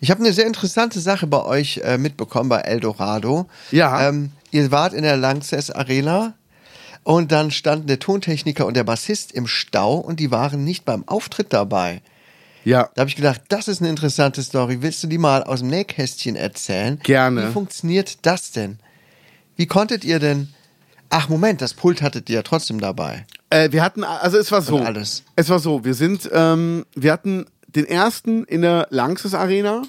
Ich 0.01 0.11
habe 0.11 0.19
eine 0.19 0.33
sehr 0.33 0.45
interessante 0.45 0.99
Sache 0.99 1.25
bei 1.25 1.43
euch 1.43 1.81
äh, 1.83 1.97
mitbekommen 1.97 2.49
bei 2.49 2.59
Eldorado. 2.59 3.49
Ja. 3.71 4.09
Ähm, 4.09 4.31
ihr 4.51 4.69
wart 4.69 4.93
in 4.93 5.01
der 5.03 5.17
Lanxess 5.17 5.71
Arena 5.71 6.33
und 7.03 7.31
dann 7.31 7.51
standen 7.51 7.87
der 7.87 7.99
Tontechniker 7.99 8.65
und 8.65 8.75
der 8.75 8.83
Bassist 8.83 9.31
im 9.31 9.47
Stau 9.47 9.95
und 9.95 10.19
die 10.19 10.31
waren 10.31 10.63
nicht 10.63 10.85
beim 10.85 11.07
Auftritt 11.07 11.53
dabei. 11.53 12.01
Ja. 12.65 12.89
Da 12.95 13.01
habe 13.01 13.09
ich 13.09 13.15
gedacht, 13.15 13.41
das 13.49 13.67
ist 13.67 13.81
eine 13.81 13.89
interessante 13.89 14.41
Story. 14.41 14.81
Willst 14.81 15.03
du 15.03 15.07
die 15.07 15.17
mal 15.17 15.43
aus 15.43 15.59
dem 15.59 15.69
Nähkästchen 15.69 16.35
erzählen? 16.35 16.99
Gerne. 17.03 17.49
Wie 17.49 17.51
funktioniert 17.51 18.25
das 18.25 18.51
denn? 18.51 18.79
Wie 19.55 19.67
konntet 19.67 20.05
ihr 20.05 20.19
denn? 20.19 20.53
Ach 21.09 21.29
Moment, 21.29 21.61
das 21.61 21.73
Pult 21.73 22.01
hattet 22.01 22.29
ihr 22.29 22.37
ja 22.37 22.41
trotzdem 22.41 22.79
dabei. 22.79 23.25
Äh, 23.49 23.71
wir 23.71 23.83
hatten, 23.83 24.03
also 24.03 24.37
es 24.37 24.51
war 24.51 24.61
so. 24.61 24.77
Und 24.77 24.85
alles. 24.85 25.23
Es 25.35 25.49
war 25.49 25.59
so, 25.59 25.85
wir 25.85 25.93
sind, 25.93 26.29
ähm, 26.33 26.85
wir 26.95 27.11
hatten 27.11 27.45
den 27.67 27.85
ersten 27.85 28.45
in 28.45 28.61
der 28.61 28.87
Lanxess 28.89 29.33
Arena 29.33 29.83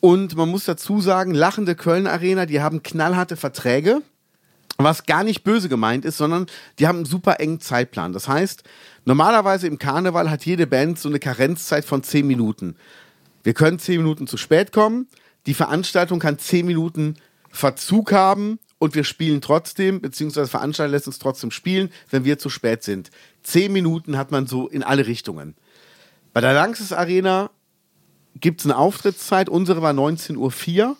und 0.00 0.36
man 0.36 0.48
muss 0.48 0.64
dazu 0.64 1.00
sagen, 1.00 1.34
lachende 1.34 1.74
Köln 1.74 2.06
Arena, 2.06 2.46
die 2.46 2.60
haben 2.60 2.82
knallharte 2.82 3.36
Verträge, 3.36 4.02
was 4.84 5.06
gar 5.06 5.24
nicht 5.24 5.42
böse 5.42 5.68
gemeint 5.68 6.04
ist, 6.04 6.16
sondern 6.16 6.46
die 6.78 6.86
haben 6.86 6.96
einen 6.96 7.04
super 7.04 7.40
engen 7.40 7.60
Zeitplan. 7.60 8.12
Das 8.12 8.28
heißt, 8.28 8.62
normalerweise 9.04 9.66
im 9.66 9.78
Karneval 9.78 10.30
hat 10.30 10.46
jede 10.46 10.66
Band 10.66 10.98
so 10.98 11.08
eine 11.08 11.18
Karenzzeit 11.18 11.84
von 11.84 12.02
10 12.02 12.26
Minuten. 12.26 12.76
Wir 13.42 13.54
können 13.54 13.78
10 13.78 13.98
Minuten 13.98 14.26
zu 14.26 14.36
spät 14.36 14.72
kommen, 14.72 15.08
die 15.46 15.54
Veranstaltung 15.54 16.18
kann 16.18 16.38
10 16.38 16.66
Minuten 16.66 17.16
Verzug 17.50 18.12
haben 18.12 18.58
und 18.78 18.94
wir 18.94 19.04
spielen 19.04 19.40
trotzdem, 19.40 20.00
beziehungsweise 20.00 20.48
Veranstalter 20.48 20.92
lässt 20.92 21.06
uns 21.06 21.18
trotzdem 21.18 21.50
spielen, 21.50 21.90
wenn 22.10 22.24
wir 22.24 22.38
zu 22.38 22.48
spät 22.48 22.82
sind. 22.82 23.10
10 23.42 23.72
Minuten 23.72 24.16
hat 24.16 24.30
man 24.30 24.46
so 24.46 24.68
in 24.68 24.82
alle 24.82 25.06
Richtungen. 25.06 25.54
Bei 26.32 26.40
der 26.40 26.54
Lanxess 26.54 26.92
Arena 26.92 27.50
gibt 28.36 28.60
es 28.60 28.66
eine 28.66 28.76
Auftrittszeit, 28.76 29.48
unsere 29.48 29.82
war 29.82 29.92
19.04 29.92 30.36
Uhr 30.36 30.96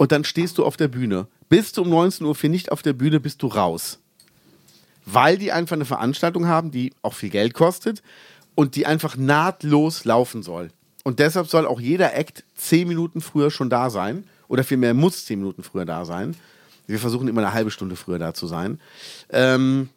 und 0.00 0.12
dann 0.12 0.24
stehst 0.24 0.56
du 0.56 0.64
auf 0.64 0.78
der 0.78 0.88
Bühne. 0.88 1.26
Bist 1.50 1.76
du 1.76 1.82
um 1.82 1.92
19.04 1.92 2.44
Uhr 2.44 2.48
nicht 2.48 2.72
auf 2.72 2.80
der 2.80 2.94
Bühne, 2.94 3.20
bist 3.20 3.42
du 3.42 3.48
raus. 3.48 3.98
Weil 5.04 5.36
die 5.36 5.52
einfach 5.52 5.76
eine 5.76 5.84
Veranstaltung 5.84 6.46
haben, 6.46 6.70
die 6.70 6.94
auch 7.02 7.12
viel 7.12 7.28
Geld 7.28 7.52
kostet 7.52 8.02
und 8.54 8.76
die 8.76 8.86
einfach 8.86 9.18
nahtlos 9.18 10.06
laufen 10.06 10.42
soll. 10.42 10.70
Und 11.04 11.18
deshalb 11.18 11.48
soll 11.48 11.66
auch 11.66 11.82
jeder 11.82 12.14
Act 12.14 12.44
10 12.54 12.88
Minuten 12.88 13.20
früher 13.20 13.50
schon 13.50 13.68
da 13.68 13.90
sein. 13.90 14.24
Oder 14.48 14.64
vielmehr 14.64 14.94
muss 14.94 15.26
10 15.26 15.38
Minuten 15.38 15.62
früher 15.62 15.84
da 15.84 16.06
sein. 16.06 16.34
Wir 16.86 16.98
versuchen 16.98 17.28
immer 17.28 17.42
eine 17.42 17.52
halbe 17.52 17.70
Stunde 17.70 17.94
früher 17.94 18.18
da 18.18 18.32
zu 18.32 18.46
sein. 18.46 18.80
Ähm, 19.28 19.90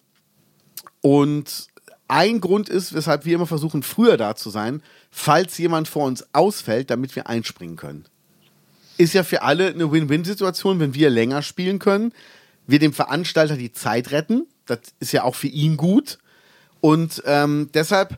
und 1.00 1.68
ein 2.10 2.42
Grund 2.42 2.68
ist, 2.68 2.94
weshalb 2.94 3.24
wir 3.24 3.36
immer 3.36 3.48
versuchen, 3.48 3.84
früher 3.84 4.18
da 4.18 4.36
zu 4.36 4.50
sein, 4.50 4.84
falls 5.12 5.58
jemand 5.58 5.88
vor 5.88 6.06
uns 6.06 6.26
ausfällt, 6.34 6.90
damit 6.90 7.16
wir 7.16 7.28
einspringen 7.28 7.78
können. 7.78 8.04
Ist 8.98 9.14
ja 9.14 9.24
für 9.24 9.42
alle 9.42 9.68
eine 9.68 9.92
Win-Win-Situation, 9.92 10.80
wenn 10.80 10.94
wir 10.94 11.10
länger 11.10 11.42
spielen 11.42 11.80
können, 11.80 12.14
wir 12.68 12.80
dem 12.80 12.94
Veranstalter 12.94 13.58
die 13.58 13.72
Zeit 13.72 14.12
retten. 14.12 14.48
Das 14.66 14.80
ist 15.00 15.12
ja 15.12 15.24
auch 15.24 15.36
für 15.36 15.48
ihn 15.48 15.78
gut. 15.78 16.20
Und 16.80 17.24
ähm, 17.26 17.70
deshalb 17.74 18.18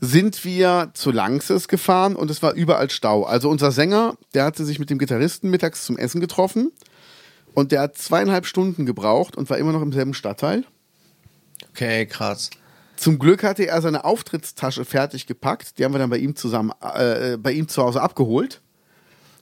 sind 0.00 0.44
wir 0.44 0.90
zu 0.94 1.10
Lanxess 1.10 1.68
gefahren 1.68 2.16
und 2.16 2.30
es 2.30 2.42
war 2.42 2.54
überall 2.54 2.90
Stau. 2.90 3.24
Also 3.24 3.48
unser 3.50 3.70
Sänger, 3.70 4.16
der 4.34 4.44
hatte 4.44 4.64
sich 4.64 4.78
mit 4.78 4.90
dem 4.90 4.98
Gitarristen 4.98 5.50
mittags 5.50 5.84
zum 5.84 5.98
Essen 5.98 6.20
getroffen 6.20 6.72
und 7.54 7.72
der 7.72 7.82
hat 7.82 7.98
zweieinhalb 7.98 8.46
Stunden 8.46 8.86
gebraucht 8.86 9.36
und 9.36 9.50
war 9.50 9.58
immer 9.58 9.72
noch 9.72 9.82
im 9.82 9.92
selben 9.92 10.14
Stadtteil. 10.14 10.64
Okay, 11.70 12.06
krass. 12.06 12.50
Zum 12.96 13.18
Glück 13.18 13.42
hatte 13.42 13.66
er 13.66 13.80
seine 13.82 14.04
Auftrittstasche 14.04 14.84
fertig 14.84 15.26
gepackt. 15.26 15.78
Die 15.78 15.84
haben 15.84 15.92
wir 15.92 15.98
dann 15.98 16.10
bei 16.10 16.18
ihm 16.18 16.34
zusammen, 16.34 16.72
äh, 16.94 17.36
bei 17.36 17.52
ihm 17.52 17.68
zu 17.68 17.82
Hause 17.82 18.00
abgeholt 18.00 18.60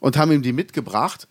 und 0.01 0.17
haben 0.17 0.33
ihm 0.33 0.43
die 0.43 0.53
mitgebracht. 0.53 1.29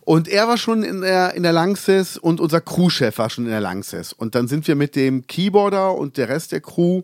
Und 0.00 0.26
er 0.26 0.48
war 0.48 0.56
schon 0.56 0.82
in 0.82 1.02
der, 1.02 1.34
in 1.34 1.42
der 1.42 1.52
Lanxess 1.52 2.16
und 2.16 2.40
unser 2.40 2.60
Crewchef 2.60 3.18
war 3.18 3.28
schon 3.28 3.44
in 3.44 3.50
der 3.50 3.60
Lanxess. 3.60 4.12
Und 4.12 4.34
dann 4.34 4.48
sind 4.48 4.66
wir 4.66 4.74
mit 4.74 4.96
dem 4.96 5.26
Keyboarder 5.26 5.94
und 5.94 6.16
der 6.16 6.30
Rest 6.30 6.52
der 6.52 6.62
Crew 6.62 7.02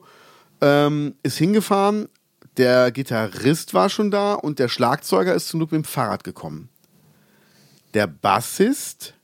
ähm, 0.62 1.14
ist 1.22 1.36
hingefahren. 1.36 2.08
Der 2.56 2.90
Gitarrist 2.92 3.74
war 3.74 3.90
schon 3.90 4.10
da 4.10 4.34
und 4.34 4.58
der 4.58 4.68
Schlagzeuger 4.68 5.34
ist 5.34 5.48
zum 5.48 5.60
Glück 5.60 5.72
mit 5.72 5.82
dem 5.82 5.84
Fahrrad 5.84 6.24
gekommen. 6.24 6.70
Der 7.92 8.06
Bassist 8.06 9.14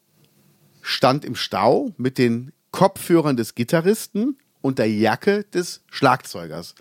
stand 0.83 1.25
im 1.25 1.35
Stau 1.35 1.93
mit 1.97 2.19
den 2.19 2.53
Kopfhörern 2.73 3.37
des 3.37 3.55
Gitarristen 3.55 4.37
und 4.61 4.79
der 4.79 4.91
Jacke 4.91 5.45
des 5.45 5.83
Schlagzeugers. 5.91 6.75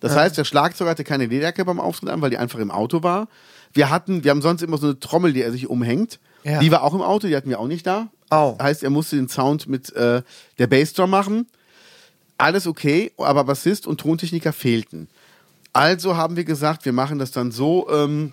Das 0.00 0.16
heißt, 0.16 0.36
der 0.38 0.44
Schlagzeuger 0.44 0.90
hatte 0.90 1.04
keine 1.04 1.26
Lederjacke 1.26 1.64
beim 1.64 1.78
Auftritt 1.78 2.08
an, 2.08 2.22
weil 2.22 2.30
die 2.30 2.38
einfach 2.38 2.58
im 2.58 2.70
Auto 2.70 3.02
war. 3.02 3.28
Wir 3.72 3.90
hatten, 3.90 4.24
wir 4.24 4.30
haben 4.30 4.42
sonst 4.42 4.62
immer 4.62 4.78
so 4.78 4.86
eine 4.86 5.00
Trommel, 5.00 5.32
die 5.32 5.42
er 5.42 5.52
sich 5.52 5.68
umhängt. 5.68 6.18
Ja. 6.44 6.60
Die 6.60 6.70
war 6.70 6.82
auch 6.82 6.94
im 6.94 7.02
Auto, 7.02 7.26
die 7.26 7.36
hatten 7.36 7.48
wir 7.48 7.60
auch 7.60 7.66
nicht 7.66 7.86
da. 7.86 8.08
Au. 8.30 8.56
Heißt, 8.60 8.82
er 8.82 8.90
musste 8.90 9.16
den 9.16 9.28
Sound 9.28 9.68
mit 9.68 9.92
äh, 9.94 10.22
der 10.58 10.66
Bassdrum 10.66 11.10
machen. 11.10 11.46
Alles 12.38 12.66
okay, 12.66 13.12
aber 13.18 13.44
Bassist 13.44 13.86
und 13.86 14.00
Tontechniker 14.00 14.52
fehlten. 14.52 15.08
Also 15.72 16.16
haben 16.16 16.36
wir 16.36 16.44
gesagt, 16.44 16.84
wir 16.84 16.92
machen 16.92 17.18
das 17.18 17.32
dann 17.32 17.52
so, 17.52 17.88
ähm, 17.90 18.32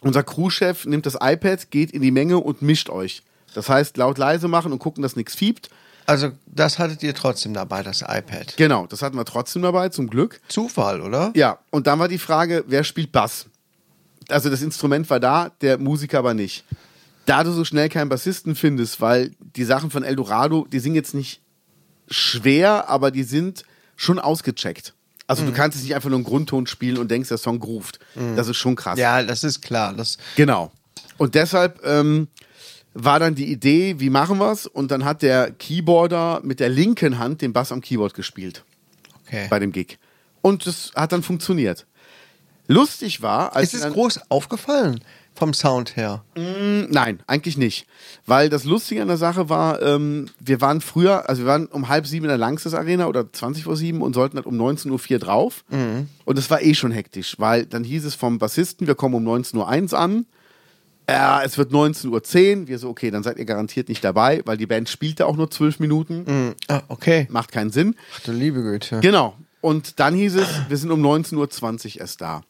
unser 0.00 0.22
Crewchef 0.22 0.86
nimmt 0.86 1.06
das 1.06 1.16
iPad, 1.20 1.70
geht 1.70 1.90
in 1.90 2.02
die 2.02 2.10
Menge 2.10 2.38
und 2.38 2.62
mischt 2.62 2.88
euch. 2.88 3.22
Das 3.54 3.68
heißt, 3.68 3.96
laut 3.96 4.18
leise 4.18 4.48
machen 4.48 4.72
und 4.72 4.78
gucken, 4.78 5.02
dass 5.02 5.16
nichts 5.16 5.34
fiebt. 5.34 5.70
Also, 6.06 6.30
das 6.46 6.78
hattet 6.78 7.02
ihr 7.02 7.14
trotzdem 7.14 7.54
dabei, 7.54 7.82
das 7.82 8.02
iPad. 8.02 8.56
Genau, 8.56 8.86
das 8.86 9.02
hatten 9.02 9.16
wir 9.16 9.24
trotzdem 9.24 9.62
dabei, 9.62 9.88
zum 9.88 10.08
Glück. 10.08 10.40
Zufall, 10.48 11.00
oder? 11.00 11.30
Ja, 11.36 11.58
und 11.70 11.86
dann 11.86 11.98
war 11.98 12.08
die 12.08 12.18
Frage, 12.18 12.64
wer 12.66 12.82
spielt 12.82 13.12
Bass? 13.12 13.46
Also 14.32 14.50
das 14.50 14.62
Instrument 14.62 15.08
war 15.10 15.20
da, 15.20 15.50
der 15.60 15.78
Musiker 15.78 16.18
aber 16.18 16.34
nicht. 16.34 16.64
Da 17.26 17.44
du 17.44 17.52
so 17.52 17.64
schnell 17.64 17.88
keinen 17.88 18.08
Bassisten 18.08 18.56
findest, 18.56 19.00
weil 19.00 19.32
die 19.38 19.64
Sachen 19.64 19.90
von 19.90 20.02
Eldorado, 20.02 20.66
die 20.70 20.80
sind 20.80 20.94
jetzt 20.94 21.14
nicht 21.14 21.40
schwer, 22.08 22.88
aber 22.88 23.10
die 23.10 23.22
sind 23.22 23.64
schon 23.96 24.18
ausgecheckt. 24.18 24.94
Also 25.28 25.46
du 25.46 25.52
kannst 25.52 25.76
jetzt 25.76 25.84
nicht 25.84 25.94
einfach 25.94 26.10
nur 26.10 26.18
einen 26.18 26.24
Grundton 26.24 26.66
spielen 26.66 26.98
und 26.98 27.10
denkst, 27.10 27.28
der 27.28 27.38
Song 27.38 27.58
groovt. 27.58 28.00
Das 28.36 28.48
ist 28.48 28.56
schon 28.56 28.76
krass. 28.76 28.98
Ja, 28.98 29.22
das 29.22 29.44
ist 29.44 29.62
klar. 29.62 29.94
Das, 29.94 30.18
Genau. 30.36 30.72
Und 31.16 31.34
deshalb 31.34 31.80
ähm, 31.86 32.28
war 32.94 33.18
dann 33.18 33.34
die 33.34 33.50
Idee, 33.50 33.98
wie 33.98 34.10
machen 34.10 34.38
wir's? 34.38 34.66
Und 34.66 34.90
dann 34.90 35.04
hat 35.04 35.22
der 35.22 35.52
Keyboarder 35.52 36.40
mit 36.42 36.60
der 36.60 36.68
linken 36.68 37.18
Hand 37.18 37.40
den 37.40 37.52
Bass 37.52 37.72
am 37.72 37.80
Keyboard 37.80 38.14
gespielt 38.14 38.64
okay. 39.26 39.46
bei 39.48 39.58
dem 39.58 39.72
Gig. 39.72 39.98
Und 40.42 40.66
das 40.66 40.92
hat 40.94 41.12
dann 41.12 41.22
funktioniert. 41.22 41.86
Lustig 42.68 43.22
war, 43.22 43.56
als 43.56 43.74
Ist 43.74 43.84
es 43.84 43.92
groß 43.92 44.20
aufgefallen 44.30 45.00
vom 45.34 45.54
Sound 45.54 45.96
her? 45.96 46.24
Nein, 46.36 47.20
eigentlich 47.26 47.56
nicht. 47.56 47.86
Weil 48.26 48.48
das 48.48 48.64
Lustige 48.64 49.02
an 49.02 49.08
der 49.08 49.16
Sache 49.16 49.48
war, 49.48 49.80
ähm, 49.82 50.28
wir 50.38 50.60
waren 50.60 50.80
früher, 50.80 51.28
also 51.28 51.42
wir 51.42 51.48
waren 51.48 51.66
um 51.66 51.88
halb 51.88 52.06
sieben 52.06 52.24
in 52.26 52.28
der 52.28 52.38
Langstes 52.38 52.74
Arena 52.74 53.06
oder 53.06 53.32
20 53.32 53.64
vor 53.64 53.76
sieben 53.76 54.02
und 54.02 54.14
sollten 54.14 54.36
halt 54.36 54.46
um 54.46 54.60
19.04 54.60 55.12
Uhr 55.12 55.18
drauf. 55.18 55.64
Und 56.24 56.38
es 56.38 56.50
war 56.50 56.62
eh 56.62 56.74
schon 56.74 56.92
hektisch, 56.92 57.36
weil 57.38 57.66
dann 57.66 57.84
hieß 57.84 58.04
es 58.04 58.14
vom 58.14 58.38
Bassisten, 58.38 58.86
wir 58.86 58.94
kommen 58.94 59.14
um 59.14 59.26
19.01 59.26 59.92
Uhr 59.92 59.98
an. 59.98 60.26
Ja, 61.08 61.42
es 61.42 61.58
wird 61.58 61.72
19.10 61.72 62.08
Uhr. 62.62 62.68
Wir 62.68 62.78
so, 62.78 62.88
okay, 62.88 63.10
dann 63.10 63.22
seid 63.22 63.38
ihr 63.38 63.44
garantiert 63.44 63.88
nicht 63.88 64.04
dabei, 64.04 64.42
weil 64.44 64.56
die 64.56 64.66
Band 64.66 64.88
spielte 64.88 65.26
auch 65.26 65.36
nur 65.36 65.50
zwölf 65.50 65.80
Minuten. 65.80 66.54
Ah, 66.68 66.82
okay. 66.88 67.26
Macht 67.30 67.50
keinen 67.52 67.70
Sinn. 67.70 67.96
Ach 68.16 68.20
du 68.20 68.32
liebe 68.32 68.62
Güte. 68.62 69.00
Genau. 69.00 69.34
Und 69.60 69.98
dann 70.00 70.14
hieß 70.14 70.36
es, 70.36 70.48
wir 70.68 70.76
sind 70.76 70.90
um 70.90 71.04
19.20 71.04 71.94
Uhr 71.96 72.00
erst 72.00 72.20
da. 72.20 72.42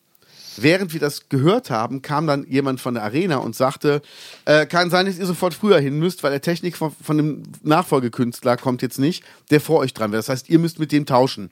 Während 0.57 0.93
wir 0.93 1.01
das 1.01 1.29
gehört 1.29 1.71
haben, 1.71 2.03
kam 2.03 2.27
dann 2.27 2.47
jemand 2.47 2.81
von 2.81 2.95
der 2.95 3.03
Arena 3.03 3.37
und 3.37 3.57
sagte, 3.57 4.03
äh, 4.45 4.67
kann 4.67 4.91
sein, 4.91 5.07
dass 5.07 5.19
ihr 5.19 5.27
sofort 5.27 5.55
früher 5.55 5.79
hin 5.79 5.99
müsst, 5.99 6.23
weil 6.23 6.31
der 6.31 6.43
Technik 6.43 6.77
von, 6.77 6.95
von 7.03 7.17
dem 7.17 7.43
Nachfolgekünstler 7.63 8.57
kommt 8.57 8.83
jetzt 8.83 8.99
nicht, 8.99 9.25
der 9.51 9.61
vor 9.61 9.79
euch 9.79 9.95
dran 9.95 10.13
wäre. 10.13 10.19
Das 10.19 10.29
heißt, 10.29 10.51
ihr 10.51 10.59
müsst 10.59 10.79
mit 10.79 10.93
dem 10.93 11.07
tauschen. 11.07 11.51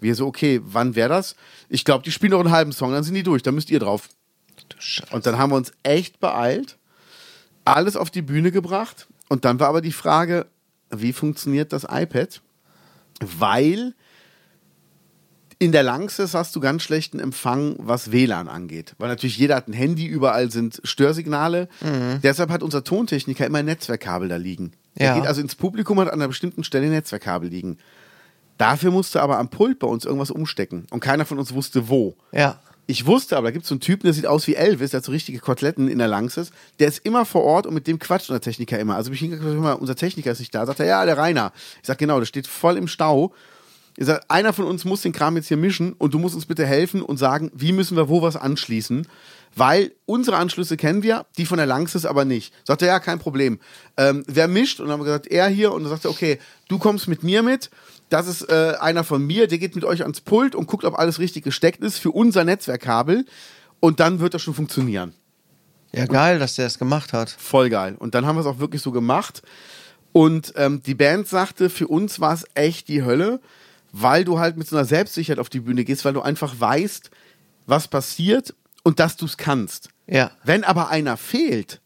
Wir 0.00 0.14
so, 0.14 0.26
okay, 0.26 0.60
wann 0.64 0.96
wäre 0.96 1.08
das? 1.08 1.36
Ich 1.68 1.84
glaube, 1.84 2.04
die 2.04 2.10
spielen 2.10 2.32
noch 2.32 2.40
einen 2.40 2.50
halben 2.50 2.72
Song, 2.72 2.92
dann 2.92 3.04
sind 3.04 3.14
die 3.14 3.22
durch, 3.22 3.42
dann 3.42 3.54
müsst 3.54 3.70
ihr 3.70 3.78
drauf. 3.78 4.08
Und 5.10 5.26
dann 5.26 5.38
haben 5.38 5.50
wir 5.50 5.56
uns 5.56 5.72
echt 5.82 6.18
beeilt, 6.18 6.76
alles 7.64 7.96
auf 7.96 8.10
die 8.10 8.22
Bühne 8.22 8.50
gebracht. 8.50 9.06
Und 9.28 9.44
dann 9.44 9.60
war 9.60 9.68
aber 9.68 9.80
die 9.80 9.92
Frage, 9.92 10.46
wie 10.90 11.12
funktioniert 11.12 11.72
das 11.72 11.86
iPad? 11.88 12.40
Weil 13.20 13.94
In 15.64 15.72
der 15.72 15.82
Lanxess 15.82 16.34
hast 16.34 16.54
du 16.54 16.60
ganz 16.60 16.82
schlechten 16.82 17.18
Empfang, 17.18 17.76
was 17.78 18.12
WLAN 18.12 18.48
angeht. 18.48 18.94
Weil 18.98 19.08
natürlich 19.08 19.38
jeder 19.38 19.56
hat 19.56 19.66
ein 19.66 19.72
Handy, 19.72 20.04
überall 20.04 20.50
sind 20.50 20.78
Störsignale. 20.84 21.68
Mhm. 21.80 22.20
Deshalb 22.22 22.50
hat 22.50 22.62
unser 22.62 22.84
Tontechniker 22.84 23.46
immer 23.46 23.60
ein 23.60 23.64
Netzwerkkabel 23.64 24.28
da 24.28 24.36
liegen. 24.36 24.72
Er 24.94 25.06
Ja. 25.06 25.14
geht 25.14 25.26
also 25.26 25.40
ins 25.40 25.54
Publikum, 25.54 25.98
hat 26.00 26.08
an 26.08 26.14
einer 26.20 26.28
bestimmten 26.28 26.64
Stelle 26.64 26.84
ein 26.84 26.92
Netzwerkkabel 26.92 27.48
liegen. 27.48 27.78
Dafür 28.58 28.90
musste 28.90 29.22
aber 29.22 29.38
am 29.38 29.48
Pult 29.48 29.78
bei 29.78 29.86
uns 29.86 30.04
irgendwas 30.04 30.30
umstecken. 30.30 30.86
Und 30.90 31.00
keiner 31.00 31.24
von 31.24 31.38
uns 31.38 31.54
wusste, 31.54 31.88
wo. 31.88 32.14
Ja. 32.30 32.60
Ich 32.86 33.06
wusste 33.06 33.38
aber, 33.38 33.46
da 33.46 33.52
gibt 33.52 33.62
es 33.62 33.70
so 33.70 33.74
einen 33.74 33.80
Typen, 33.80 34.02
der 34.04 34.12
sieht 34.12 34.26
aus 34.26 34.46
wie 34.46 34.56
Elvis, 34.56 34.90
der 34.90 34.98
hat 34.98 35.04
so 35.06 35.12
richtige 35.12 35.38
Koteletten 35.38 35.88
in 35.88 35.96
der 35.96 36.08
Lanxess. 36.08 36.50
Der 36.78 36.88
ist 36.88 36.98
immer 37.06 37.24
vor 37.24 37.42
Ort 37.42 37.66
und 37.66 37.72
mit 37.72 37.86
dem 37.86 37.98
quatscht 37.98 38.28
unser 38.28 38.42
Techniker 38.42 38.78
immer. 38.78 38.96
Also 38.96 39.10
ich 39.10 39.18
hingegangen, 39.20 39.56
immer, 39.56 39.80
unser 39.80 39.96
Techniker 39.96 40.30
ist 40.30 40.40
nicht 40.40 40.54
da. 40.54 40.66
Sagt 40.66 40.80
er, 40.80 40.86
ja, 40.86 41.06
der 41.06 41.16
Rainer. 41.16 41.54
Ich 41.80 41.86
sag 41.86 41.96
genau, 41.96 42.18
der 42.18 42.26
steht 42.26 42.46
voll 42.46 42.76
im 42.76 42.86
Stau. 42.86 43.32
Ich 43.96 44.06
sag, 44.06 44.24
einer 44.28 44.52
von 44.52 44.64
uns 44.64 44.84
muss 44.84 45.02
den 45.02 45.12
Kram 45.12 45.36
jetzt 45.36 45.48
hier 45.48 45.56
mischen 45.56 45.92
und 45.92 46.14
du 46.14 46.18
musst 46.18 46.34
uns 46.34 46.46
bitte 46.46 46.66
helfen 46.66 47.00
und 47.02 47.16
sagen, 47.16 47.50
wie 47.54 47.72
müssen 47.72 47.96
wir 47.96 48.08
wo 48.08 48.22
was 48.22 48.36
anschließen. 48.36 49.06
Weil 49.56 49.92
unsere 50.04 50.36
Anschlüsse 50.36 50.76
kennen 50.76 51.04
wir, 51.04 51.26
die 51.38 51.46
von 51.46 51.58
der 51.58 51.66
Lanxess 51.66 52.06
aber 52.06 52.24
nicht. 52.24 52.52
Sagt 52.64 52.82
er, 52.82 52.88
ja, 52.88 52.98
kein 52.98 53.20
Problem. 53.20 53.60
Ähm, 53.96 54.24
wer 54.26 54.48
mischt? 54.48 54.80
Und 54.80 54.86
dann 54.86 54.94
haben 54.94 55.00
wir 55.00 55.04
gesagt, 55.04 55.28
er 55.28 55.46
hier. 55.46 55.72
Und 55.72 55.84
dann 55.84 55.90
sagt 55.90 56.04
er, 56.04 56.10
okay, 56.10 56.40
du 56.66 56.78
kommst 56.78 57.06
mit 57.06 57.22
mir 57.22 57.44
mit. 57.44 57.70
Das 58.08 58.26
ist 58.26 58.48
äh, 58.48 58.74
einer 58.80 59.04
von 59.04 59.24
mir, 59.24 59.46
der 59.46 59.58
geht 59.58 59.76
mit 59.76 59.84
euch 59.84 60.02
ans 60.02 60.20
Pult 60.20 60.56
und 60.56 60.66
guckt, 60.66 60.84
ob 60.84 60.98
alles 60.98 61.20
richtig 61.20 61.44
gesteckt 61.44 61.82
ist 61.84 61.98
für 61.98 62.10
unser 62.10 62.42
Netzwerkkabel. 62.42 63.26
Und 63.78 64.00
dann 64.00 64.18
wird 64.18 64.34
das 64.34 64.42
schon 64.42 64.54
funktionieren. 64.54 65.14
Ja, 65.92 66.06
geil, 66.06 66.40
dass 66.40 66.56
der 66.56 66.66
es 66.66 66.78
gemacht 66.78 67.12
hat. 67.12 67.30
Voll 67.30 67.70
geil. 67.70 67.94
Und 67.96 68.16
dann 68.16 68.26
haben 68.26 68.34
wir 68.34 68.40
es 68.40 68.46
auch 68.46 68.58
wirklich 68.58 68.82
so 68.82 68.90
gemacht. 68.90 69.42
Und 70.10 70.52
ähm, 70.56 70.82
die 70.84 70.94
Band 70.94 71.28
sagte, 71.28 71.70
für 71.70 71.86
uns 71.86 72.18
war 72.18 72.34
es 72.34 72.44
echt 72.54 72.88
die 72.88 73.04
Hölle, 73.04 73.40
weil 73.96 74.24
du 74.24 74.40
halt 74.40 74.56
mit 74.56 74.66
so 74.66 74.74
einer 74.74 74.84
Selbstsicherheit 74.84 75.38
auf 75.38 75.48
die 75.48 75.60
Bühne 75.60 75.84
gehst, 75.84 76.04
weil 76.04 76.14
du 76.14 76.20
einfach 76.20 76.58
weißt, 76.58 77.10
was 77.66 77.86
passiert 77.86 78.52
und 78.82 78.98
dass 78.98 79.16
du 79.16 79.24
es 79.24 79.36
kannst. 79.36 79.88
Ja. 80.08 80.32
Wenn 80.42 80.64
aber 80.64 80.88
einer 80.88 81.16
fehlt 81.16 81.80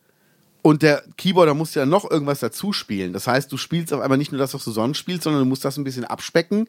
und 0.62 0.80
der 0.80 1.04
Keyboarder 1.18 1.52
muss 1.52 1.74
ja 1.74 1.84
noch 1.84 2.10
irgendwas 2.10 2.40
dazu 2.40 2.72
spielen, 2.72 3.12
das 3.12 3.26
heißt, 3.26 3.52
du 3.52 3.58
spielst 3.58 3.92
auf 3.92 4.00
einmal 4.00 4.16
nicht 4.16 4.32
nur 4.32 4.38
das, 4.38 4.54
was 4.54 4.64
du 4.64 4.70
sonst 4.70 4.96
spielst, 4.96 5.24
sondern 5.24 5.42
du 5.42 5.48
musst 5.48 5.66
das 5.66 5.76
ein 5.76 5.84
bisschen 5.84 6.06
abspecken. 6.06 6.66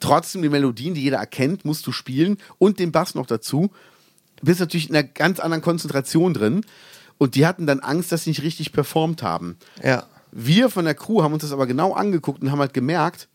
Trotzdem 0.00 0.42
die 0.42 0.48
Melodien, 0.48 0.94
die 0.94 1.04
jeder 1.04 1.18
erkennt, 1.18 1.64
musst 1.64 1.86
du 1.86 1.92
spielen 1.92 2.38
und 2.58 2.80
den 2.80 2.90
Bass 2.90 3.14
noch 3.14 3.26
dazu. 3.26 3.70
Bist 4.42 4.58
natürlich 4.58 4.88
in 4.88 4.96
einer 4.96 5.06
ganz 5.06 5.38
anderen 5.38 5.62
Konzentration 5.62 6.34
drin. 6.34 6.62
Und 7.16 7.36
die 7.36 7.46
hatten 7.46 7.66
dann 7.66 7.78
Angst, 7.78 8.10
dass 8.10 8.24
sie 8.24 8.30
nicht 8.30 8.42
richtig 8.42 8.72
performt 8.72 9.22
haben. 9.22 9.56
Ja. 9.84 10.06
Wir 10.32 10.68
von 10.68 10.84
der 10.84 10.94
Crew 10.94 11.22
haben 11.22 11.34
uns 11.34 11.42
das 11.42 11.52
aber 11.52 11.68
genau 11.68 11.92
angeguckt 11.92 12.42
und 12.42 12.50
haben 12.50 12.60
halt 12.60 12.74
gemerkt, 12.74 13.28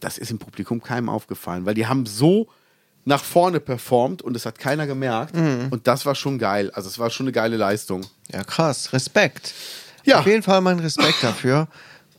das 0.00 0.18
ist 0.18 0.30
im 0.30 0.38
Publikum 0.38 0.82
keinem 0.82 1.08
aufgefallen, 1.08 1.66
weil 1.66 1.74
die 1.74 1.86
haben 1.86 2.06
so 2.06 2.48
nach 3.04 3.24
vorne 3.24 3.58
performt 3.58 4.22
und 4.22 4.36
es 4.36 4.44
hat 4.44 4.58
keiner 4.58 4.86
gemerkt. 4.86 5.34
Und 5.70 5.86
das 5.86 6.04
war 6.04 6.14
schon 6.14 6.38
geil. 6.38 6.70
Also 6.72 6.88
es 6.88 6.98
war 6.98 7.10
schon 7.10 7.24
eine 7.24 7.32
geile 7.32 7.56
Leistung. 7.56 8.04
Ja, 8.30 8.44
krass. 8.44 8.92
Respekt. 8.92 9.54
Ja. 10.04 10.20
Auf 10.20 10.26
jeden 10.26 10.42
Fall 10.42 10.60
mein 10.60 10.78
Respekt 10.78 11.22
dafür. 11.22 11.68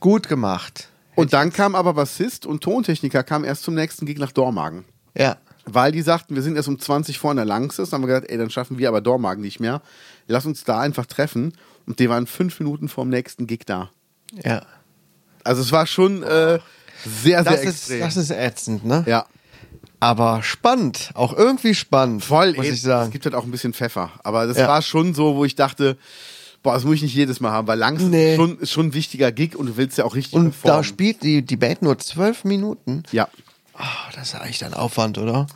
Gut 0.00 0.28
gemacht. 0.28 0.88
Und 1.14 1.32
dann 1.32 1.52
kam 1.52 1.74
aber 1.74 1.94
Bassist 1.94 2.46
und 2.46 2.62
Tontechniker 2.62 3.22
kam 3.22 3.44
erst 3.44 3.62
zum 3.62 3.74
nächsten 3.74 4.06
Gig 4.06 4.18
nach 4.18 4.32
Dormagen. 4.32 4.84
Ja. 5.16 5.36
Weil 5.64 5.92
die 5.92 6.02
sagten, 6.02 6.34
wir 6.34 6.42
sind 6.42 6.56
erst 6.56 6.68
um 6.68 6.78
20 6.78 7.18
vor 7.18 7.30
in 7.30 7.36
der 7.36 7.46
Langses. 7.46 7.90
Dann 7.90 7.98
haben 7.98 8.08
wir 8.08 8.14
gesagt, 8.14 8.30
ey, 8.30 8.38
dann 8.38 8.50
schaffen 8.50 8.78
wir 8.78 8.88
aber 8.88 9.00
Dormagen 9.00 9.42
nicht 9.42 9.60
mehr. 9.60 9.82
Lass 10.26 10.46
uns 10.46 10.64
da 10.64 10.80
einfach 10.80 11.06
treffen. 11.06 11.52
Und 11.86 11.98
die 11.98 12.08
waren 12.08 12.26
fünf 12.26 12.58
Minuten 12.58 12.88
vor 12.88 13.04
dem 13.04 13.10
nächsten 13.10 13.46
Gig 13.46 13.60
da. 13.66 13.90
Ja. 14.42 14.62
Also 15.44 15.62
es 15.62 15.72
war 15.72 15.86
schon 15.86 16.22
äh, 16.22 16.58
sehr, 17.04 17.42
sehr 17.42 17.52
Das 17.52 17.60
ist, 17.62 17.66
extrem. 17.68 18.00
das 18.00 18.16
ist 18.16 18.30
ätzend, 18.30 18.84
ne? 18.84 19.04
ja, 19.06 19.26
Aber 20.00 20.42
spannend. 20.42 21.10
Auch 21.14 21.32
irgendwie 21.36 21.74
spannend. 21.74 22.24
voll. 22.24 22.54
Muss 22.54 22.66
ich 22.66 22.80
sagen. 22.82 23.06
Es 23.08 23.12
gibt 23.12 23.24
halt 23.26 23.34
auch 23.34 23.44
ein 23.44 23.50
bisschen 23.50 23.72
Pfeffer. 23.74 24.10
Aber 24.24 24.46
das 24.46 24.56
Ja. 24.56 24.68
war 24.68 24.80
schon 24.82 25.12
so, 25.14 25.36
wo 25.36 25.44
ich 25.44 25.54
dachte, 25.56 25.96
boah, 26.62 26.74
das 26.74 26.84
muss 26.84 26.96
ich 26.96 27.02
nicht 27.02 27.14
jedes 27.14 27.40
Mal 27.40 27.50
haben, 27.52 27.66
weil 27.68 27.78
Langses 27.78 28.08
Nee. 28.08 28.32
ist, 28.32 28.36
schon, 28.36 28.58
ist 28.58 28.70
schon 28.70 28.86
ein 28.86 28.94
wichtiger 28.94 29.30
Gig 29.32 29.56
und 29.56 29.66
du 29.66 29.76
willst 29.76 29.98
ja 29.98 30.04
auch 30.04 30.14
richtig 30.14 30.34
Und 30.34 30.50
performen. 30.52 30.78
da 30.78 30.84
spielt 30.84 31.22
die, 31.22 31.42
die 31.42 31.56
Band 31.56 31.82
nur 31.82 31.98
zwölf 31.98 32.44
Minuten. 32.44 33.02
ja. 33.12 33.28
Ah, 33.82 34.10
das 34.14 34.28
ist 34.28 34.32
ja 34.34 34.40
eigentlich 34.40 34.62
ein 34.64 34.74
Aufwand, 34.74 35.16
oder? 35.16 35.46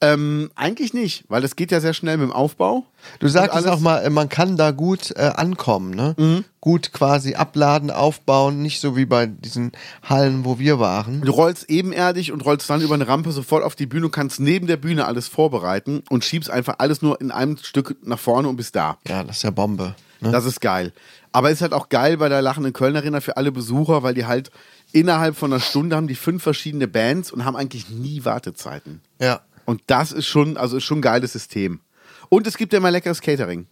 Ähm, 0.00 0.50
eigentlich 0.54 0.94
nicht, 0.94 1.24
weil 1.28 1.42
das 1.42 1.56
geht 1.56 1.70
ja 1.70 1.80
sehr 1.80 1.92
schnell 1.92 2.16
mit 2.16 2.28
dem 2.28 2.32
Aufbau. 2.32 2.84
Du 3.18 3.28
sagtest 3.28 3.66
alles- 3.66 3.70
auch 3.70 3.80
mal, 3.80 3.98
äh, 3.98 4.08
man 4.10 4.28
kann 4.28 4.56
da 4.56 4.70
gut 4.70 5.10
äh, 5.16 5.32
ankommen, 5.34 5.90
ne? 5.90 6.44
Gut 6.60 6.92
quasi 6.92 7.34
abladen, 7.34 7.90
aufbauen, 7.90 8.62
nicht 8.62 8.80
so 8.80 8.96
wie 8.96 9.04
bei 9.04 9.26
diesen 9.26 9.72
Hallen, 10.02 10.44
wo 10.44 10.58
wir 10.58 10.78
waren. 10.80 11.20
Du 11.20 11.30
rollst 11.32 11.68
ebenerdig 11.70 12.32
und 12.32 12.44
rollst 12.44 12.68
dann 12.70 12.80
über 12.80 12.94
eine 12.94 13.06
Rampe 13.08 13.30
sofort 13.32 13.62
auf 13.62 13.74
die 13.76 13.86
Bühne 13.86 14.06
und 14.06 14.12
kannst 14.12 14.40
neben 14.40 14.66
der 14.66 14.76
Bühne 14.78 15.04
alles 15.06 15.28
vorbereiten 15.28 16.02
und 16.08 16.24
schiebst 16.24 16.50
einfach 16.50 16.76
alles 16.78 17.02
nur 17.02 17.20
in 17.20 17.30
einem 17.30 17.56
Stück 17.58 17.96
nach 18.04 18.18
vorne 18.18 18.48
und 18.48 18.56
bist 18.56 18.74
da. 18.74 18.96
Ja, 19.06 19.22
das 19.22 19.36
ist 19.38 19.42
ja 19.42 19.50
Bombe. 19.50 19.94
Ne? 20.20 20.30
Das 20.30 20.44
ist 20.46 20.60
geil. 20.62 20.92
Aber 21.32 21.50
ist 21.50 21.60
halt 21.60 21.74
auch 21.74 21.90
geil 21.90 22.16
bei 22.16 22.30
der 22.30 22.40
Lachenden 22.40 22.72
Köln 22.72 22.96
Arena 22.96 23.20
für 23.20 23.36
alle 23.36 23.52
Besucher, 23.52 24.02
weil 24.02 24.14
die 24.14 24.24
halt 24.24 24.50
innerhalb 24.92 25.36
von 25.36 25.52
einer 25.52 25.60
Stunde 25.60 25.96
haben 25.96 26.08
die 26.08 26.14
fünf 26.14 26.42
verschiedene 26.42 26.88
Bands 26.88 27.30
und 27.30 27.44
haben 27.44 27.56
eigentlich 27.56 27.90
nie 27.90 28.24
Wartezeiten. 28.24 29.00
Ja. 29.20 29.40
Und 29.64 29.82
das 29.86 30.12
ist 30.12 30.26
schon, 30.26 30.56
also 30.56 30.76
ist 30.76 30.84
schon 30.84 30.98
ein 30.98 31.02
geiles 31.02 31.32
System. 31.32 31.80
Und 32.28 32.46
es 32.46 32.56
gibt 32.56 32.72
ja 32.72 32.78
immer 32.78 32.90
leckeres 32.90 33.20
Catering. 33.20 33.66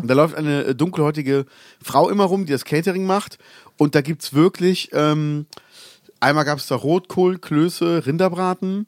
Und 0.00 0.08
da 0.08 0.14
läuft 0.14 0.36
eine 0.36 0.64
äh, 0.64 0.74
dunkelhäutige 0.74 1.46
Frau 1.82 2.08
immer 2.08 2.24
rum, 2.24 2.46
die 2.46 2.52
das 2.52 2.64
Catering 2.64 3.04
macht. 3.04 3.38
Und 3.76 3.94
da 3.94 4.00
gibt's 4.00 4.32
wirklich, 4.32 4.90
ähm, 4.92 5.46
einmal 6.20 6.44
gab's 6.44 6.68
da 6.68 6.76
Rotkohl, 6.76 7.38
Klöße, 7.38 8.06
Rinderbraten. 8.06 8.86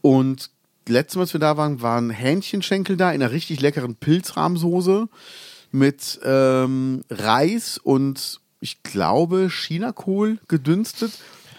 Und 0.00 0.50
letztes 0.88 1.16
Mal, 1.16 1.22
als 1.22 1.32
wir 1.34 1.40
da 1.40 1.56
waren, 1.56 1.82
waren 1.82 2.10
Hähnchenschenkel 2.10 2.96
da 2.96 3.10
in 3.10 3.22
einer 3.22 3.32
richtig 3.32 3.60
leckeren 3.60 3.96
Pilzrahmsoße 3.96 5.08
mit 5.72 6.18
ähm, 6.24 7.02
Reis 7.10 7.78
und 7.78 8.40
ich 8.60 8.82
glaube 8.82 9.48
Chinakohl 9.50 10.38
gedünstet. 10.48 11.12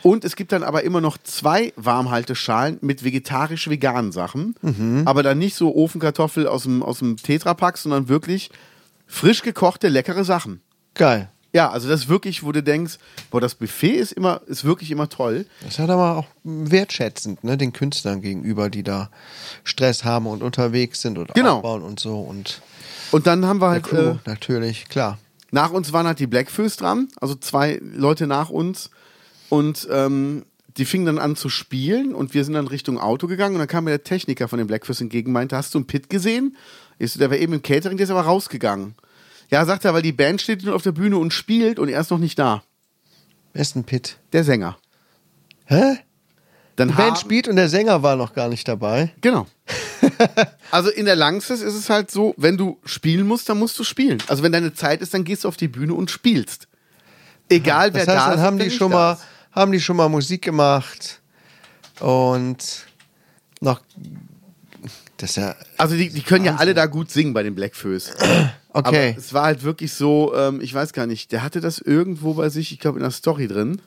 Und 0.03 0.23
es 0.23 0.36
gibt 0.36 0.51
dann 0.51 0.63
aber 0.63 0.83
immer 0.83 1.01
noch 1.01 1.17
zwei 1.17 1.73
Warmhalteschalen 1.75 2.77
mit 2.81 3.03
vegetarisch-veganen 3.03 4.12
Sachen. 4.12 4.55
Aber 5.05 5.23
dann 5.23 5.38
nicht 5.39 5.55
so 5.55 5.75
Ofenkartoffel 5.75 6.47
aus 6.47 6.63
dem, 6.63 6.83
aus 6.83 6.99
dem 6.99 7.17
Tetrapack, 7.17 7.77
sondern 7.77 8.07
wirklich 8.07 8.49
frisch 9.07 9.41
gekochte, 9.41 9.88
leckere 9.89 10.23
Sachen. 10.23 10.62
Geil. 10.93 11.29
Ja, 11.53 11.71
also 11.71 11.89
das 11.89 12.01
ist 12.01 12.10
wirklich, 12.10 12.43
wo 12.43 12.51
du 12.51 12.62
denkst, 12.62 12.97
boah, 13.31 13.41
das 13.41 13.55
Buffet 13.55 13.93
ist 13.95 14.12
immer, 14.12 14.41
ist 14.47 14.63
wirklich 14.65 14.91
immer 14.91 15.10
toll. 15.10 15.45
Das 15.62 15.73
ist 15.73 15.79
halt 15.79 15.89
aber 15.89 16.17
auch 16.17 16.25
wertschätzend, 16.43 17.43
ne, 17.43 17.57
den 17.57 17.73
Künstlern 17.73 18.21
gegenüber, 18.21 18.69
die 18.69 18.83
da 18.83 19.10
Stress 19.63 20.03
haben 20.03 20.27
und 20.27 20.43
unterwegs 20.43 21.01
sind 21.01 21.17
und 21.17 21.33
Genau. 21.33 21.57
aufbauen 21.57 21.81
und 21.81 21.99
so 21.99 22.19
und 22.19 22.62
Und 23.12 23.25
dann 23.27 23.45
haben 23.45 23.60
wir 23.62 23.69
halt, 23.69 23.83
Crew 23.83 24.12
äh, 24.12 24.15
natürlich, 24.25 24.88
klar. 24.89 25.17
Nach 25.51 25.71
uns 25.71 25.93
waren 25.93 26.07
halt 26.07 26.19
die 26.19 26.27
Blackfoes 26.27 26.77
dran, 26.77 27.07
also 27.19 27.36
zwei 27.36 27.79
Leute 27.81 28.27
nach 28.27 28.49
uns. 28.49 28.89
Und 29.49 29.88
ähm, 29.91 30.45
die 30.77 30.86
fingen 30.86 31.05
dann 31.05 31.19
an 31.19 31.36
zu 31.36 31.49
spielen 31.49 32.13
und 32.13 32.33
wir 32.33 32.43
sind 32.43 32.53
dann 32.53 32.67
Richtung 32.67 32.99
Auto 32.99 33.27
gegangen 33.27 33.55
und 33.55 33.60
dann 33.60 33.67
kam 33.67 33.86
mir 33.86 33.91
der 33.91 34.03
Techniker 34.03 34.47
von 34.47 34.60
den 34.60 34.67
Blackfoes 34.67 35.01
entgegen 35.01 35.27
und 35.27 35.33
meinte, 35.33 35.55
hast 35.57 35.73
du 35.73 35.79
einen 35.79 35.88
Pit 35.88 36.10
gesehen? 36.10 36.55
Ich 36.99 37.13
so, 37.13 37.19
der 37.19 37.29
war 37.29 37.38
eben 37.38 37.53
im 37.53 37.62
Catering, 37.62 37.97
der 37.97 38.03
ist 38.03 38.12
aber 38.12 38.21
rausgegangen. 38.21 38.95
Ja, 39.49 39.65
sagt 39.65 39.86
er, 39.86 39.93
weil 39.93 40.01
die 40.01 40.12
Band 40.12 40.41
steht 40.41 40.63
nun 40.63 40.73
auf 40.73 40.83
der 40.83 40.91
Bühne 40.91 41.17
und 41.17 41.33
spielt 41.33 41.79
und 41.79 41.89
er 41.89 42.01
ist 42.01 42.12
noch 42.12 42.19
nicht 42.19 42.38
da. 42.38 42.63
Wer 43.53 43.62
ist 43.62 43.75
ein 43.75 43.86
Pit? 43.86 44.17
Der 44.33 44.43
Sänger. 44.43 44.77
Hä? 45.65 45.97
Dann 46.77 46.89
Die 46.89 46.93
Band 46.93 47.17
spielt 47.17 47.47
und 47.47 47.55
der 47.55 47.69
Sänger 47.69 48.03
war 48.03 48.15
noch 48.15 48.33
gar 48.33 48.49
nicht 48.49 48.67
dabei. 48.67 49.11
Genau. 49.21 49.47
also 50.71 50.89
in 50.89 51.05
der 51.05 51.15
Langsess 51.15 51.61
ist 51.61 51.73
es 51.73 51.89
halt 51.89 52.11
so, 52.11 52.35
wenn 52.37 52.55
du 52.55 52.77
spielen 52.85 53.27
musst, 53.27 53.49
dann 53.49 53.57
musst 53.57 53.77
du 53.79 53.83
spielen. 53.83 54.19
Also 54.27 54.43
wenn 54.43 54.51
deine 54.51 54.73
Zeit 54.73 55.01
ist, 55.01 55.13
dann 55.13 55.23
gehst 55.23 55.43
du 55.43 55.47
auf 55.47 55.57
die 55.57 55.67
Bühne 55.67 55.95
und 55.95 56.11
spielst. 56.11 56.67
Egal 57.49 57.93
wer 57.95 58.05
Das 58.05 58.15
heißt, 58.15 58.25
da 58.25 58.29
dann 58.29 58.39
ist. 58.39 58.45
haben 58.45 58.59
die 58.59 58.69
schon 58.69 58.91
mal, 58.91 59.17
haben 59.51 59.71
die 59.71 59.79
schon 59.79 59.97
mal 59.97 60.07
Musik 60.07 60.43
gemacht 60.43 61.19
und 61.99 62.85
noch. 63.59 63.81
Das 65.17 65.31
ist 65.31 65.35
ja. 65.37 65.55
Also 65.77 65.95
die, 65.95 66.09
die 66.09 66.21
können 66.21 66.45
ja 66.45 66.57
alle 66.57 66.75
da 66.75 66.85
gut 66.85 67.09
singen 67.09 67.33
bei 67.33 67.43
den 67.43 67.55
Blackfoes. 67.55 68.13
Okay. 68.73 69.09
Aber 69.09 69.17
es 69.17 69.33
war 69.33 69.45
halt 69.45 69.63
wirklich 69.63 69.91
so, 69.93 70.35
ähm, 70.35 70.61
ich 70.61 70.71
weiß 70.71 70.93
gar 70.93 71.07
nicht, 71.07 71.31
der 71.31 71.41
hatte 71.41 71.61
das 71.61 71.79
irgendwo 71.79 72.35
bei 72.35 72.49
sich, 72.49 72.71
ich 72.71 72.79
glaube 72.79 72.99
in 72.99 73.01
der 73.01 73.09
Story 73.09 73.47
drin. 73.47 73.81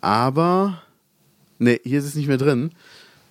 Aber, 0.00 0.82
ne, 1.64 1.80
hier 1.84 1.98
ist 1.98 2.04
es 2.06 2.14
nicht 2.14 2.28
mehr 2.28 2.38
drin. 2.38 2.70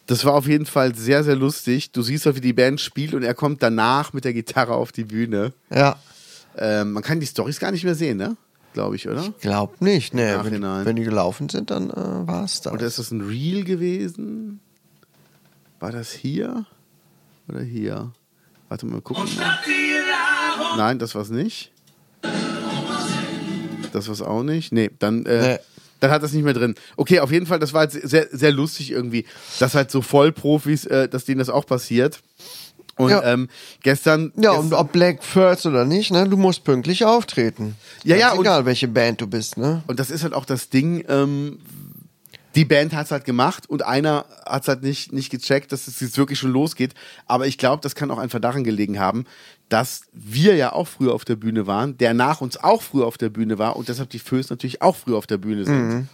Das 0.05 0.25
war 0.25 0.33
auf 0.33 0.47
jeden 0.47 0.65
Fall 0.65 0.93
sehr, 0.95 1.23
sehr 1.23 1.35
lustig. 1.37 1.91
Du 1.91 2.01
siehst 2.01 2.25
halt, 2.25 2.35
wie 2.35 2.41
die 2.41 2.51
Band 2.53 2.81
spielt 2.81 3.13
und 3.13 3.23
er 3.23 3.33
kommt 3.33 3.63
danach 3.63 4.11
mit 4.11 4.25
der 4.25 4.33
Gitarre 4.33 4.73
auf 4.75 4.91
die 4.91 5.05
Bühne. 5.05 5.53
ja. 5.69 5.95
Ähm, 6.55 6.91
man 6.91 7.01
kann 7.01 7.19
die 7.19 7.25
Storys 7.25 7.59
gar 7.59 7.71
nicht 7.71 7.83
mehr 7.83 7.95
sehen, 7.95 8.17
ne? 8.17 8.37
Glaube 8.73 8.95
ich, 8.95 9.09
oder? 9.09 9.33
Glaub 9.41 9.81
nicht, 9.81 10.13
ne. 10.13 10.39
Wenn, 10.43 10.61
wenn 10.61 10.95
die 10.95 11.03
gelaufen 11.03 11.49
sind, 11.49 11.71
dann 11.71 11.89
äh, 11.89 11.95
war 11.95 12.43
es 12.43 12.61
das. 12.61 12.71
Oder 12.73 12.85
ist 12.85 12.99
das 12.99 13.09
ein 13.09 13.21
Reel 13.21 13.63
gewesen? 13.63 14.59
War 15.79 15.91
das 15.91 16.11
hier? 16.11 16.67
Oder 17.49 17.61
hier? 17.61 18.11
Warte 18.69 18.85
mal, 18.85 19.01
gucken. 19.01 19.23
Mal. 19.35 19.57
Nein, 20.77 20.99
das 20.99 21.15
war's 21.15 21.29
nicht. 21.29 21.71
Das 23.91 24.07
war's 24.07 24.21
auch 24.21 24.43
nicht. 24.43 24.71
Nee, 24.71 24.91
dann, 24.99 25.25
äh, 25.25 25.53
Nee. 25.53 25.59
Dann 26.03 26.11
hat 26.11 26.21
das 26.21 26.33
nicht 26.33 26.43
mehr 26.43 26.53
drin. 26.53 26.75
Okay, 26.97 27.21
auf 27.21 27.31
jeden 27.31 27.45
Fall, 27.45 27.59
das 27.59 27.71
war 27.71 27.83
jetzt 27.83 27.93
sehr, 27.93 28.27
sehr 28.29 28.51
lustig 28.51 28.91
irgendwie, 28.91 29.25
dass 29.59 29.73
halt 29.73 29.89
so 29.89 30.01
Vollprofis, 30.01 30.83
äh, 30.85 31.07
dass 31.07 31.23
denen 31.23 31.39
das 31.39 31.49
auch 31.49 31.65
passiert. 31.65 32.19
Und 32.97 33.09
Ja. 33.11 33.23
ähm, 33.23 33.47
gestern. 33.83 34.33
Ja, 34.35 34.51
gest- 34.51 34.59
und 34.59 34.73
ob 34.73 34.91
Black 34.91 35.23
First 35.23 35.65
oder 35.65 35.85
nicht, 35.85 36.11
ne, 36.11 36.27
du 36.27 36.35
musst 36.35 36.65
pünktlich 36.65 37.05
auftreten. 37.05 37.75
Ja, 38.03 38.17
ja, 38.17 38.27
Ganz 38.27 38.39
und- 38.39 38.45
egal, 38.45 38.65
welche 38.65 38.89
Band 38.89 39.21
du 39.21 39.27
bist, 39.27 39.57
ne? 39.57 39.81
Und 39.87 39.97
das 39.99 40.11
ist 40.11 40.23
halt 40.23 40.33
auch 40.33 40.43
das 40.45 40.67
Ding, 40.69 41.05
ähm, 41.07 41.59
die 42.55 42.65
Band 42.65 42.93
hat 42.93 43.05
es 43.05 43.11
halt 43.11 43.25
gemacht 43.25 43.67
und 43.67 43.83
einer 43.83 44.25
hat 44.45 44.61
es 44.63 44.67
halt 44.67 44.83
nicht, 44.83 45.11
nicht 45.11 45.31
gecheckt, 45.31 45.71
dass 45.71 45.87
es 45.87 46.01
jetzt 46.01 46.17
wirklich 46.19 46.37
schon 46.37 46.51
losgeht. 46.51 46.93
Aber 47.25 47.47
ich 47.47 47.57
glaube, 47.57 47.81
das 47.81 47.95
kann 47.95 48.11
auch 48.11 48.19
einfach 48.19 48.39
daran 48.41 48.63
gelegen 48.63 48.99
haben, 48.99 49.25
dass 49.69 50.03
wir 50.13 50.55
ja 50.55 50.73
auch 50.73 50.87
früher 50.87 51.13
auf 51.13 51.25
der 51.25 51.35
Bühne 51.35 51.67
waren, 51.67 51.97
der 51.97 52.13
nach 52.13 52.41
uns 52.41 52.57
auch 52.57 52.81
früher 52.81 53.07
auf 53.07 53.17
der 53.17 53.29
Bühne 53.29 53.57
war 53.57 53.75
und 53.75 53.89
deshalb 53.89 54.09
die 54.09 54.19
Föß 54.19 54.49
natürlich 54.49 54.81
auch 54.81 54.95
früher 54.95 55.17
auf 55.17 55.27
der 55.27 55.37
Bühne 55.37 55.65
sind. 55.65 56.07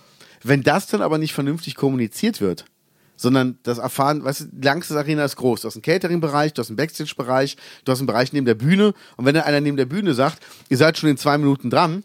Wenn 0.43 0.63
das 0.63 0.87
dann 0.87 1.01
aber 1.01 1.17
nicht 1.17 1.33
vernünftig 1.33 1.75
kommuniziert 1.75 2.39
wird, 2.39 2.65
sondern 3.19 3.59
das 3.63 3.79
Erfahren, 3.79 4.23
weißt 4.23 4.41
du, 4.41 4.45
die 4.49 4.65
Langstes 4.65 4.95
Arena 4.95 5.25
ist 5.25 5.35
groß. 5.35 5.61
Du 5.61 5.67
hast 5.67 5.75
einen 5.75 5.81
Catering-Bereich, 5.81 6.53
du 6.53 6.61
hast 6.61 6.69
einen 6.69 6.77
Backstage-Bereich, 6.77 7.57
du 7.83 7.91
hast 7.91 7.99
einen 7.99 8.07
Bereich 8.07 8.31
neben 8.31 8.45
der 8.45 8.55
Bühne. 8.55 8.93
Und 9.17 9.25
wenn 9.25 9.35
dann 9.35 9.43
einer 9.43 9.59
neben 9.59 9.75
der 9.75 9.85
Bühne 9.85 10.13
sagt, 10.13 10.41
ihr 10.69 10.77
seid 10.77 10.97
schon 10.97 11.09
in 11.09 11.17
zwei 11.17 11.37
Minuten 11.37 11.69
dran, 11.69 12.03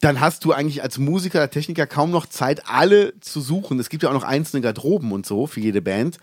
dann 0.00 0.20
hast 0.20 0.44
du 0.46 0.52
eigentlich 0.52 0.82
als 0.82 0.96
Musiker, 0.96 1.38
oder 1.38 1.50
Techniker 1.50 1.86
kaum 1.86 2.10
noch 2.10 2.24
Zeit, 2.26 2.66
alle 2.66 3.18
zu 3.20 3.42
suchen. 3.42 3.78
Es 3.78 3.90
gibt 3.90 4.02
ja 4.02 4.08
auch 4.08 4.14
noch 4.14 4.24
einzelne 4.24 4.62
Garderoben 4.62 5.12
und 5.12 5.26
so 5.26 5.46
für 5.46 5.60
jede 5.60 5.82
Band. 5.82 6.16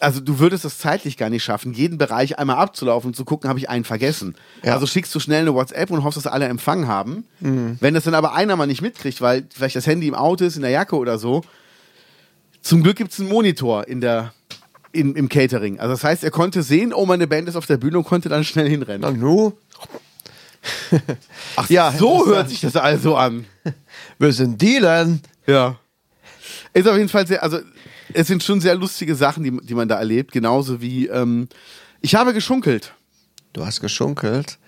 Also 0.00 0.20
du 0.20 0.38
würdest 0.38 0.64
es 0.64 0.78
zeitlich 0.78 1.16
gar 1.16 1.30
nicht 1.30 1.44
schaffen, 1.44 1.72
jeden 1.72 1.98
Bereich 1.98 2.38
einmal 2.38 2.56
abzulaufen 2.56 3.08
und 3.08 3.14
zu 3.14 3.24
gucken, 3.24 3.48
habe 3.48 3.58
ich 3.58 3.70
einen 3.70 3.84
vergessen. 3.84 4.34
Ja. 4.62 4.74
Also 4.74 4.86
schickst 4.86 5.14
du 5.14 5.20
schnell 5.20 5.42
eine 5.42 5.54
WhatsApp 5.54 5.90
und 5.90 6.04
hoffst, 6.04 6.16
dass 6.18 6.26
alle 6.26 6.46
Empfang 6.46 6.86
haben. 6.86 7.24
Wenn 7.80 7.94
das 7.94 8.04
dann 8.04 8.14
aber 8.14 8.34
einer 8.34 8.56
mal 8.56 8.66
nicht 8.66 8.82
mitkriegt, 8.82 9.20
weil 9.20 9.46
vielleicht 9.54 9.76
das 9.76 9.86
Handy 9.86 10.08
im 10.08 10.14
Auto 10.14 10.44
ist, 10.44 10.56
in 10.56 10.62
der 10.62 10.70
Jacke 10.70 10.96
oder 10.96 11.18
so, 11.18 11.42
zum 12.60 12.82
Glück 12.82 12.96
gibt 12.96 13.12
es 13.12 13.20
einen 13.20 13.28
Monitor 13.28 13.86
in 13.88 14.00
der, 14.00 14.32
in, 14.92 15.14
im 15.14 15.28
Catering. 15.28 15.78
Also 15.80 15.92
das 15.92 16.04
heißt, 16.04 16.24
er 16.24 16.30
konnte 16.30 16.62
sehen, 16.62 16.92
oh, 16.92 17.06
meine 17.06 17.26
Band 17.26 17.48
ist 17.48 17.56
auf 17.56 17.66
der 17.66 17.76
Bühne 17.76 17.98
und 17.98 18.04
konnte 18.04 18.28
dann 18.28 18.44
schnell 18.44 18.68
hinrennen. 18.68 19.02
Na 19.02 19.10
Ach, 21.56 21.68
Ja, 21.70 21.92
so 21.92 22.26
hört 22.26 22.48
sich 22.48 22.60
das 22.60 22.76
also 22.76 23.16
an. 23.16 23.44
wir 24.18 24.32
sind 24.32 24.60
denn? 24.60 25.20
Ja. 25.46 25.78
Ist 26.72 26.88
auf 26.88 26.96
jeden 26.96 27.08
Fall 27.08 27.26
sehr, 27.26 27.42
also 27.42 27.58
es 28.14 28.28
sind 28.28 28.42
schon 28.42 28.60
sehr 28.60 28.76
lustige 28.76 29.14
Sachen, 29.14 29.42
die, 29.44 29.66
die 29.66 29.74
man 29.74 29.88
da 29.88 29.98
erlebt. 29.98 30.32
Genauso 30.32 30.80
wie, 30.80 31.08
ähm, 31.08 31.48
ich 32.00 32.14
habe 32.14 32.32
geschunkelt. 32.32 32.94
Du 33.52 33.66
hast 33.66 33.80
geschunkelt. 33.80 34.58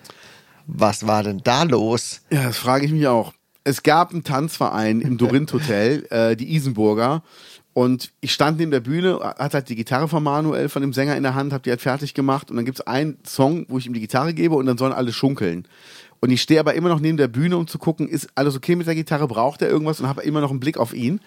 Was 0.67 1.07
war 1.07 1.23
denn 1.23 1.41
da 1.43 1.63
los? 1.63 2.21
Ja, 2.29 2.43
das 2.43 2.57
frage 2.57 2.85
ich 2.85 2.91
mich 2.91 3.07
auch. 3.07 3.33
Es 3.63 3.83
gab 3.83 4.11
einen 4.11 4.23
Tanzverein 4.23 5.01
im 5.01 5.17
Dorint 5.17 5.51
Hotel, 5.53 6.05
äh, 6.09 6.35
die 6.35 6.53
Isenburger. 6.53 7.23
Und 7.73 8.11
ich 8.21 8.33
stand 8.33 8.57
neben 8.57 8.71
der 8.71 8.79
Bühne, 8.79 9.19
hatte 9.37 9.57
halt 9.57 9.69
die 9.69 9.75
Gitarre 9.75 10.07
von 10.07 10.23
Manuel, 10.23 10.67
von 10.67 10.81
dem 10.81 10.93
Sänger 10.93 11.15
in 11.15 11.23
der 11.23 11.35
Hand, 11.35 11.53
hab 11.53 11.63
die 11.63 11.69
halt 11.69 11.81
fertig 11.81 12.13
gemacht. 12.13 12.49
Und 12.49 12.57
dann 12.57 12.65
gibt's 12.65 12.81
einen 12.81 13.17
Song, 13.25 13.65
wo 13.69 13.77
ich 13.77 13.85
ihm 13.85 13.93
die 13.93 13.99
Gitarre 13.99 14.33
gebe 14.33 14.55
und 14.55 14.65
dann 14.65 14.77
sollen 14.77 14.93
alle 14.93 15.13
schunkeln. 15.13 15.67
Und 16.19 16.31
ich 16.31 16.41
stehe 16.41 16.59
aber 16.59 16.73
immer 16.73 16.89
noch 16.89 16.99
neben 16.99 17.17
der 17.17 17.27
Bühne, 17.27 17.55
um 17.55 17.67
zu 17.67 17.77
gucken, 17.77 18.09
ist 18.09 18.29
alles 18.35 18.55
okay 18.55 18.75
mit 18.75 18.87
der 18.87 18.95
Gitarre, 18.95 19.27
braucht 19.27 19.61
er 19.61 19.69
irgendwas 19.69 20.01
und 20.01 20.07
habe 20.07 20.23
immer 20.23 20.41
noch 20.41 20.49
einen 20.49 20.59
Blick 20.59 20.77
auf 20.77 20.93
ihn. 20.93 21.21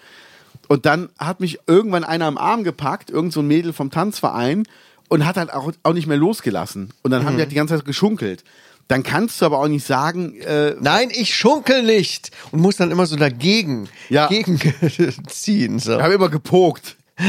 Und 0.67 0.85
dann 0.85 1.09
hat 1.19 1.39
mich 1.39 1.59
irgendwann 1.67 2.03
einer 2.03 2.25
am 2.25 2.37
Arm 2.37 2.63
gepackt, 2.63 3.09
irgend 3.09 3.33
so 3.33 3.41
ein 3.41 3.47
Mädel 3.47 3.73
vom 3.73 3.91
Tanzverein 3.91 4.63
und 5.09 5.25
hat 5.25 5.37
halt 5.37 5.51
auch, 5.53 5.71
auch 5.83 5.93
nicht 5.93 6.07
mehr 6.07 6.17
losgelassen. 6.17 6.93
Und 7.03 7.11
dann 7.11 7.25
haben 7.25 7.35
wir 7.35 7.41
halt 7.41 7.51
die 7.51 7.55
ganze 7.55 7.75
Zeit 7.75 7.85
geschunkelt. 7.85 8.43
Dann 8.87 9.03
kannst 9.03 9.41
du 9.41 9.45
aber 9.45 9.59
auch 9.59 9.67
nicht 9.67 9.85
sagen, 9.85 10.35
äh, 10.41 10.75
Nein, 10.79 11.09
ich 11.11 11.33
schunkel 11.35 11.83
nicht. 11.83 12.31
Und 12.51 12.61
muss 12.61 12.77
dann 12.77 12.91
immer 12.91 13.05
so 13.05 13.15
dagegen 13.15 13.87
Ja. 14.09 14.27
gegen 14.29 14.59
ziehen. 15.27 15.79
So. 15.79 15.95
Ich 15.95 16.01
habe 16.01 16.13
immer 16.13 16.29
gepokt. 16.29 16.97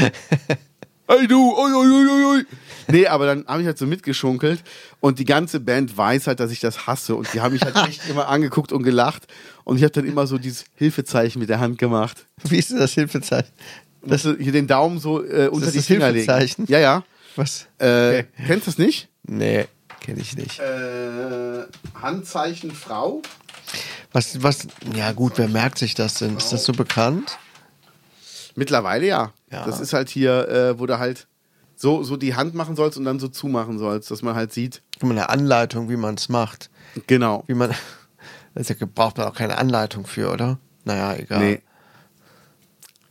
hey 1.09 1.27
du, 1.27 1.57
oi, 1.57 1.73
oi, 1.73 2.25
oi. 2.39 2.45
Nee, 2.89 3.07
aber 3.07 3.27
dann 3.27 3.47
habe 3.47 3.61
ich 3.61 3.67
halt 3.67 3.79
so 3.79 3.87
mitgeschunkelt 3.87 4.63
und 5.01 5.19
die 5.19 5.25
ganze 5.25 5.61
Band 5.61 5.97
weiß 5.97 6.27
halt, 6.27 6.41
dass 6.41 6.51
ich 6.51 6.61
das 6.61 6.87
hasse 6.87 7.15
und 7.15 7.33
die 7.33 7.41
haben 7.41 7.53
mich 7.53 7.63
halt 7.63 7.77
echt 7.89 8.09
immer 8.09 8.29
angeguckt 8.29 8.73
und 8.73 8.83
gelacht 8.83 9.27
und 9.65 9.77
ich 9.77 9.83
habe 9.83 9.93
dann 9.93 10.05
immer 10.05 10.27
so 10.27 10.39
dieses 10.39 10.65
Hilfezeichen 10.75 11.39
mit 11.39 11.49
der 11.49 11.61
Hand 11.61 11.79
gemacht. 11.79 12.27
Wie 12.45 12.59
ist 12.59 12.71
denn 12.71 12.79
das 12.79 12.93
Hilfezeichen? 12.93 13.53
Dass 14.05 14.23
du 14.23 14.37
hier 14.37 14.53
den 14.53 14.67
Daumen 14.67 14.99
so 14.99 15.23
äh, 15.25 15.49
unter 15.49 15.67
das 15.67 15.73
die 15.73 15.79
das 15.79 15.87
Finger 15.87 16.11
legen. 16.11 16.27
Hilfezeichen? 16.27 16.67
Ja, 16.69 16.81
ja. 16.81 17.05
Was? 17.37 17.67
Äh, 17.79 18.25
Kennst 18.47 18.67
du 18.67 18.73
das 18.73 18.79
nicht? 18.79 19.09
Nee, 19.23 19.67
kenne 20.01 20.21
ich 20.21 20.37
nicht. 20.37 20.59
Äh, 20.59 21.65
Handzeichen 21.95 22.73
Frau. 22.73 23.23
Was, 24.13 24.43
was, 24.43 24.67
ja 24.95 25.13
gut, 25.13 25.35
wer 25.37 25.49
merkt 25.49 25.79
sich 25.79 25.95
das 25.95 26.15
denn? 26.15 26.37
Ist 26.37 26.53
das 26.53 26.65
so 26.65 26.73
bekannt? 26.73 27.39
Mittlerweile 28.55 29.07
ja. 29.07 29.33
Ja. 29.53 29.65
Das 29.67 29.81
ist 29.81 29.93
halt 29.93 30.09
hier, 30.09 30.49
äh, 30.49 30.79
wo 30.79 30.87
du 30.87 30.99
halt 30.99 31.29
so, 31.77 32.03
so 32.03 32.17
die 32.17 32.35
Hand 32.35 32.55
machen 32.55 32.75
sollst 32.75 32.97
und 32.99 33.05
dann 33.05 33.21
so 33.21 33.29
zumachen 33.29 33.79
sollst, 33.79 34.11
dass 34.11 34.23
man 34.23 34.35
halt 34.35 34.53
sieht. 34.53 34.83
Guck 34.99 35.09
mal, 35.11 35.15
eine 35.15 35.29
Anleitung, 35.29 35.89
wie 35.91 35.97
man 35.97 36.15
es 36.15 36.29
macht. 36.29 36.71
Genau. 37.07 37.45
Wie 37.47 37.55
man, 37.55 37.71
ja- 38.55 38.87
braucht 38.95 39.19
man 39.19 39.29
auch 39.29 39.35
keine 39.35 39.59
Anleitung 39.59 40.07
für, 40.07 40.33
oder? 40.33 40.59
Naja, 40.85 41.15
egal. 41.15 41.39
Nee. 41.41 41.61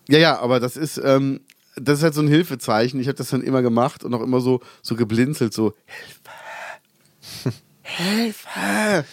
Ja, 0.10 0.18
ja, 0.20 0.40
aber 0.40 0.60
das 0.60 0.78
ist, 0.78 1.00
ähm, 1.04 1.42
das 1.76 2.00
ist 2.00 2.04
halt 2.04 2.14
so 2.14 2.22
ein 2.22 2.28
Hilfezeichen. 2.28 3.00
Ich 3.00 3.08
habe 3.08 3.18
das 3.18 3.30
dann 3.30 3.42
immer 3.42 3.62
gemacht 3.62 4.04
und 4.04 4.14
auch 4.14 4.22
immer 4.22 4.42
so, 4.42 4.62
so 4.82 4.96
geblinzelt, 4.96 5.54
so 5.54 5.74
Hilfe. 5.86 7.54
Hilfe. 7.84 9.06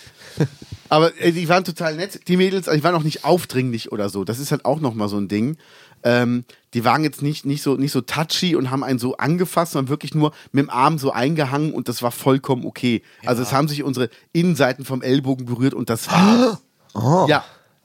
aber 0.88 1.21
äh, 1.21 1.33
die 1.33 1.49
waren 1.49 1.64
total 1.64 1.97
nett. 1.97 2.27
Die 2.29 2.37
Mädels, 2.37 2.69
also 2.69 2.79
die 2.79 2.85
waren 2.85 2.95
auch 2.95 3.03
nicht 3.03 3.25
aufdringlich 3.25 3.93
oder 3.93 4.09
so. 4.09 4.25
Das 4.25 4.38
ist 4.38 4.51
halt 4.51 4.64
auch 4.64 4.81
nochmal 4.81 5.09
so 5.09 5.19
ein 5.19 5.29
Ding. 5.29 5.57
Ähm, 6.03 6.45
die 6.75 6.85
waren 6.85 7.03
jetzt 7.05 7.23
nicht, 7.23 7.47
nicht, 7.47 7.63
so, 7.63 7.75
nicht 7.75 7.93
so 7.93 8.01
touchy 8.01 8.55
und 8.57 8.71
haben 8.71 8.85
einen 8.85 8.99
so 8.99 9.17
angefasst, 9.17 9.73
sondern 9.73 9.89
wirklich 9.89 10.15
nur 10.15 10.33
mit 10.53 10.65
dem 10.65 10.71
Arm 10.71 10.99
so 10.99 11.13
eingehangen 11.13 11.73
und 11.73 11.89
das 11.89 12.03
war 12.03 12.11
vollkommen 12.11 12.65
okay. 12.67 13.03
Also 13.25 13.43
es 13.43 13.53
haben 13.53 13.69
sich 13.69 13.83
unsere 13.83 14.11
Innenseiten 14.33 14.85
vom 14.85 15.03
Ellbogen 15.03 15.47
berührt 15.47 15.75
und 15.75 15.91
das 15.91 16.11
war's. 16.11 16.59
Oh, 16.95 17.27
Ja. 17.29 17.45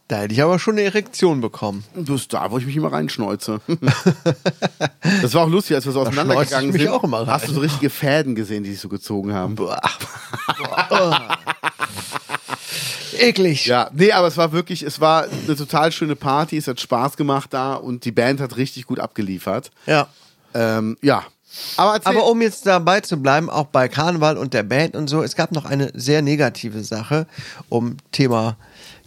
Da 0.09 0.17
hätte 0.17 0.33
ich 0.33 0.43
aber 0.43 0.59
schon 0.59 0.73
eine 0.73 0.81
Erektion 0.83 1.39
bekommen. 1.39 1.85
Das 1.95 2.21
ist 2.21 2.33
da, 2.33 2.51
wo 2.51 2.57
ich 2.57 2.65
mich 2.65 2.75
immer 2.75 2.91
reinschneuze. 2.91 3.61
das 5.21 5.33
war 5.33 5.45
auch 5.45 5.49
lustig, 5.49 5.77
als 5.77 5.85
wir 5.85 5.93
so 5.93 6.01
auseinandergegangen 6.01 6.73
sind. 6.73 6.89
auch 6.89 7.05
immer 7.05 7.19
rein. 7.19 7.27
Hast 7.27 7.47
du 7.47 7.53
so 7.53 7.61
richtige 7.61 7.89
Fäden 7.89 8.35
gesehen, 8.35 8.63
die 8.63 8.71
sich 8.71 8.81
so 8.81 8.89
gezogen 8.89 9.33
haben? 9.33 9.55
Eklig. 13.17 13.65
Ja, 13.65 13.89
nee, 13.93 14.11
aber 14.11 14.27
es 14.27 14.37
war 14.37 14.51
wirklich, 14.51 14.83
es 14.83 14.99
war 14.99 15.23
eine 15.23 15.55
total 15.55 15.91
schöne 15.91 16.15
Party, 16.15 16.57
es 16.57 16.67
hat 16.67 16.79
Spaß 16.79 17.17
gemacht 17.17 17.53
da 17.53 17.75
und 17.75 18.05
die 18.05 18.11
Band 18.11 18.39
hat 18.39 18.57
richtig 18.57 18.85
gut 18.87 18.99
abgeliefert. 18.99 19.71
ja. 19.85 20.07
Ähm, 20.55 20.97
ja. 21.01 21.23
Aber 21.77 21.99
Aber 22.03 22.27
um 22.27 22.41
jetzt 22.41 22.65
dabei 22.65 23.01
zu 23.01 23.17
bleiben, 23.17 23.49
auch 23.49 23.67
bei 23.67 23.87
Karneval 23.87 24.37
und 24.37 24.53
der 24.53 24.63
Band 24.63 24.95
und 24.95 25.07
so, 25.07 25.21
es 25.21 25.35
gab 25.35 25.51
noch 25.51 25.65
eine 25.65 25.91
sehr 25.93 26.21
negative 26.21 26.83
Sache, 26.83 27.27
um 27.69 27.97
Thema 28.11 28.57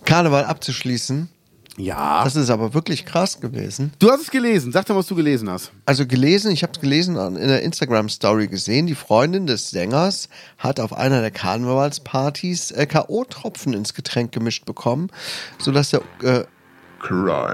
Karneval 0.04 0.44
abzuschließen. 0.44 1.28
Ja. 1.78 2.24
Das 2.24 2.36
ist 2.36 2.48
aber 2.48 2.72
wirklich 2.72 3.04
krass 3.04 3.40
gewesen. 3.40 3.92
Du 3.98 4.10
hast 4.10 4.22
es 4.22 4.30
gelesen. 4.30 4.72
Sag 4.72 4.86
doch, 4.86 4.96
was 4.96 5.06
du 5.06 5.14
gelesen 5.14 5.50
hast. 5.50 5.72
Also 5.84 6.06
gelesen, 6.06 6.50
ich 6.50 6.62
habe 6.62 6.72
es 6.72 6.80
gelesen 6.80 7.16
und 7.16 7.36
in 7.36 7.48
der 7.48 7.62
Instagram-Story 7.62 8.48
gesehen, 8.48 8.86
die 8.86 8.94
Freundin 8.94 9.46
des 9.46 9.70
Sängers 9.70 10.28
hat 10.58 10.80
auf 10.80 10.94
einer 10.94 11.20
der 11.20 11.30
Karnevalspartys 11.30 12.70
äh, 12.70 12.86
K.O.-Tropfen 12.86 13.74
ins 13.74 13.92
Getränk 13.92 14.32
gemischt 14.32 14.64
bekommen, 14.64 15.08
sodass 15.58 15.90
der, 15.90 16.00
äh, 16.22 16.44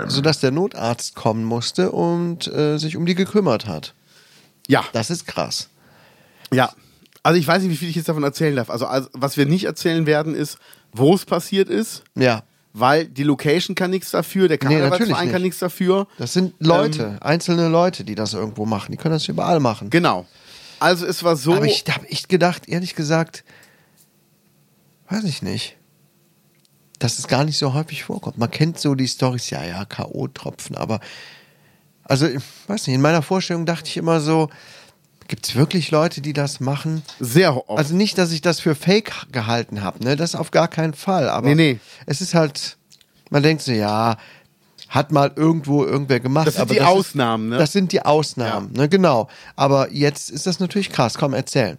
sodass 0.07 0.39
der 0.39 0.53
Notarzt 0.53 1.17
kommen 1.17 1.45
musste 1.45 1.91
und 1.91 2.47
äh, 2.47 2.79
sich 2.79 2.97
um 2.97 3.07
die 3.07 3.17
gekümmert 3.17 3.67
hat. 3.67 3.95
Ja. 4.69 4.85
Das 4.93 5.11
ist 5.11 5.27
krass. 5.27 5.69
Ja. 6.53 6.73
Also 7.25 7.39
ich 7.39 7.47
weiß 7.47 7.63
nicht, 7.63 7.73
wie 7.73 7.77
viel 7.77 7.89
ich 7.89 7.97
jetzt 7.97 8.09
davon 8.09 8.23
erzählen 8.23 8.55
darf. 8.55 8.71
Also, 8.71 8.87
also 8.87 9.09
was 9.13 9.37
wir 9.37 9.47
nicht 9.47 9.65
erzählen 9.65 10.07
werden, 10.07 10.35
ist, 10.35 10.59
wo 10.93 11.15
es 11.15 11.25
passiert 11.25 11.69
ist. 11.69 12.05
Ja, 12.15 12.43
Weil 12.75 13.07
die 13.07 13.23
Location 13.23 13.75
kann 13.75 13.91
nichts 13.91 14.11
dafür, 14.11 14.49
der 14.49 14.57
Karnevalsverein 14.59 15.25
nicht. 15.25 15.33
kann 15.33 15.43
nichts 15.43 15.59
dafür. 15.59 16.07
das 16.17 16.33
sind 16.33 16.55
Leute, 16.59 17.19
einzelne 17.21 17.69
Leute, 17.69 18.03
die 18.05 18.15
das 18.15 18.33
irgendwo 18.33 18.65
machen. 18.65 18.93
Die 18.93 18.97
können 18.97 19.15
das 19.15 19.29
überall 19.29 19.61
machen. 19.61 19.91
Genau. 19.91 20.27
Also 20.81 21.07
es 21.07 21.23
war 21.23 21.37
so. 21.37 21.55
Aber 21.55 21.67
ich 21.67 21.85
habe 21.89 22.09
echt 22.09 22.29
gedacht, 22.29 22.69
ehrlich 22.69 22.95
gesagt, 22.95 23.45
weiß 25.11 25.25
ich 25.25 25.43
nicht, 25.43 25.77
dass 26.99 27.19
es 27.19 27.29
gar 27.29 27.45
nicht 27.45 27.59
so 27.59 27.75
häufig 27.75 28.05
vorkommt. 28.05 28.39
Man 28.39 28.51
kennt 28.51 28.79
so 28.79 28.95
die 28.95 29.07
Storys, 29.07 29.51
ja, 29.51 29.63
ja, 29.65 29.85
K.O.-Tropfen, 29.85 30.77
aber 30.77 31.01
also, 32.05 32.27
ich 32.27 32.43
weiß 32.67 32.87
nicht, 32.87 32.97
in 32.97 33.01
meiner 33.01 33.23
Vorstellung 33.23 33.65
dachte 33.65 33.89
ich 33.89 33.97
immer 33.97 34.21
so, 34.21 34.51
gibt 35.33 35.49
es 35.49 35.55
wirklich 35.57 35.91
Leute, 35.91 36.21
die 36.21 36.35
das 36.35 36.61
machen? 36.61 37.01
sehr 37.19 37.57
oft. 37.57 37.79
Also 37.79 37.95
nicht, 37.95 38.19
dass 38.19 38.33
ich 38.33 38.43
das 38.43 38.61
für 38.61 38.75
Fake 38.75 39.13
gehalten 39.33 39.83
habe, 39.83 40.05
ne? 40.05 40.15
Das 40.15 40.35
auf 40.35 40.51
gar 40.51 40.69
keinen 40.69 40.93
Fall. 40.93 41.31
Aber 41.31 41.49
Nee, 41.49 41.55
nee. 41.55 41.81
es 42.05 42.21
ist 42.21 42.35
halt, 42.35 42.77
man 43.31 43.43
denkt 43.43 43.63
so, 43.63 43.73
ja, 43.73 44.19
hat 44.91 45.11
mal 45.11 45.33
irgendwo 45.35 45.87
irgendwer 45.87 46.21
gemacht. 46.21 46.49
Das 46.49 46.57
sind 46.57 46.63
aber 46.65 46.75
die 46.75 46.81
ist- 46.81 46.85
Ausnahmen, 46.87 47.49
ne? 47.49 47.57
Das 47.57 47.73
sind 47.73 47.93
die 47.93 48.03
Ausnahmen, 48.03 48.73
ne? 48.75 48.91
Genau. 48.91 49.29
Aber 49.57 49.91
jetzt 49.91 50.29
ist 50.31 50.47
das 50.47 50.61
natürlich 50.61 50.91
krass. 50.91 51.15
Komm, 51.17 51.33
erzähl. 51.33 51.79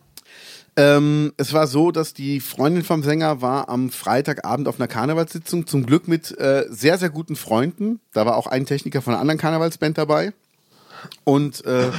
Ähm, 0.75 1.31
es 1.37 1.53
war 1.53 1.67
so, 1.67 1.91
dass 1.91 2.15
die 2.15 2.39
Freundin 2.39 2.83
vom 2.83 3.03
Sänger 3.03 3.43
war 3.43 3.69
am 3.69 3.91
Freitagabend 3.91 4.67
auf 4.67 4.79
einer 4.79 4.87
Karnevalssitzung, 4.87 5.67
zum 5.67 5.85
Glück 5.85 6.07
mit 6.07 6.35
äh, 6.39 6.65
sehr, 6.71 6.97
sehr 6.97 7.11
guten 7.11 7.35
Freunden. 7.35 7.99
Da 8.13 8.25
war 8.25 8.35
auch 8.35 8.47
ein 8.47 8.65
Techniker 8.65 9.03
von 9.03 9.13
einer 9.13 9.21
anderen 9.21 9.39
Karnevalsband 9.39 9.99
dabei. 9.99 10.33
Und 11.23 11.63
äh, 11.65 11.91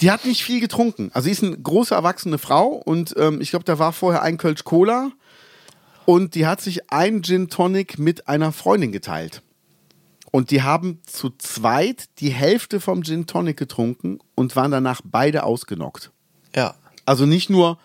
die 0.00 0.10
hat 0.10 0.24
nicht 0.24 0.42
viel 0.42 0.60
getrunken. 0.60 1.10
Also 1.12 1.26
sie 1.26 1.32
ist 1.32 1.42
eine 1.42 1.58
große 1.58 1.94
erwachsene 1.94 2.38
Frau 2.38 2.68
und 2.68 3.14
ähm, 3.16 3.40
ich 3.40 3.50
glaube, 3.50 3.64
da 3.64 3.78
war 3.78 3.92
vorher 3.92 4.22
ein 4.22 4.38
Kölsch 4.38 4.64
Cola 4.64 5.10
und 6.04 6.34
die 6.34 6.46
hat 6.46 6.60
sich 6.60 6.90
ein 6.90 7.22
Gin 7.22 7.48
Tonic 7.48 7.98
mit 7.98 8.28
einer 8.28 8.52
Freundin 8.52 8.92
geteilt. 8.92 9.42
Und 10.30 10.50
die 10.50 10.62
haben 10.62 11.00
zu 11.06 11.30
zweit 11.30 12.08
die 12.18 12.30
Hälfte 12.30 12.80
vom 12.80 13.02
Gin 13.02 13.26
Tonic 13.26 13.56
getrunken 13.56 14.18
und 14.34 14.56
waren 14.56 14.70
danach 14.70 15.00
beide 15.04 15.42
ausgenockt. 15.42 16.10
Ja. 16.54 16.74
Also 17.06 17.26
nicht 17.26 17.50
nur 17.50 17.78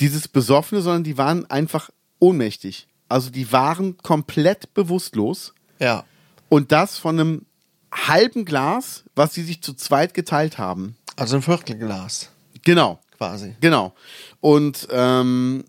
dieses 0.00 0.28
Besoffene, 0.28 0.80
sondern 0.80 1.04
die 1.04 1.18
waren 1.18 1.48
einfach 1.50 1.90
ohnmächtig. 2.18 2.88
Also 3.08 3.30
die 3.30 3.52
waren 3.52 3.96
komplett 3.98 4.74
bewusstlos. 4.74 5.54
Ja. 5.78 6.04
Und 6.48 6.72
das 6.72 6.98
von 6.98 7.18
einem 7.18 7.46
halben 7.92 8.44
Glas, 8.44 9.04
was 9.14 9.34
sie 9.34 9.42
sich 9.42 9.62
zu 9.62 9.74
zweit 9.74 10.14
geteilt 10.14 10.58
haben. 10.58 10.96
Also 11.16 11.36
ein 11.36 11.42
Viertelglas 11.42 12.30
Genau, 12.62 13.00
quasi. 13.16 13.54
genau. 13.60 13.94
Und 14.40 14.88
ähm, 14.90 15.64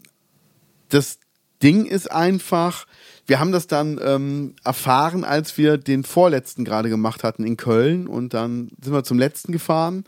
das 0.89 1.19
Ding 1.61 1.85
ist 1.85 2.11
einfach, 2.11 2.85
wir 3.25 3.39
haben 3.39 3.51
das 3.51 3.67
dann 3.67 3.99
ähm, 4.03 4.55
erfahren, 4.63 5.23
als 5.23 5.57
wir 5.57 5.77
den 5.77 6.03
vorletzten 6.03 6.65
gerade 6.65 6.89
gemacht 6.89 7.23
hatten 7.23 7.43
in 7.45 7.57
Köln 7.57 8.07
und 8.07 8.33
dann 8.33 8.69
sind 8.81 8.93
wir 8.93 9.03
zum 9.03 9.19
letzten 9.19 9.51
gefahren. 9.51 10.03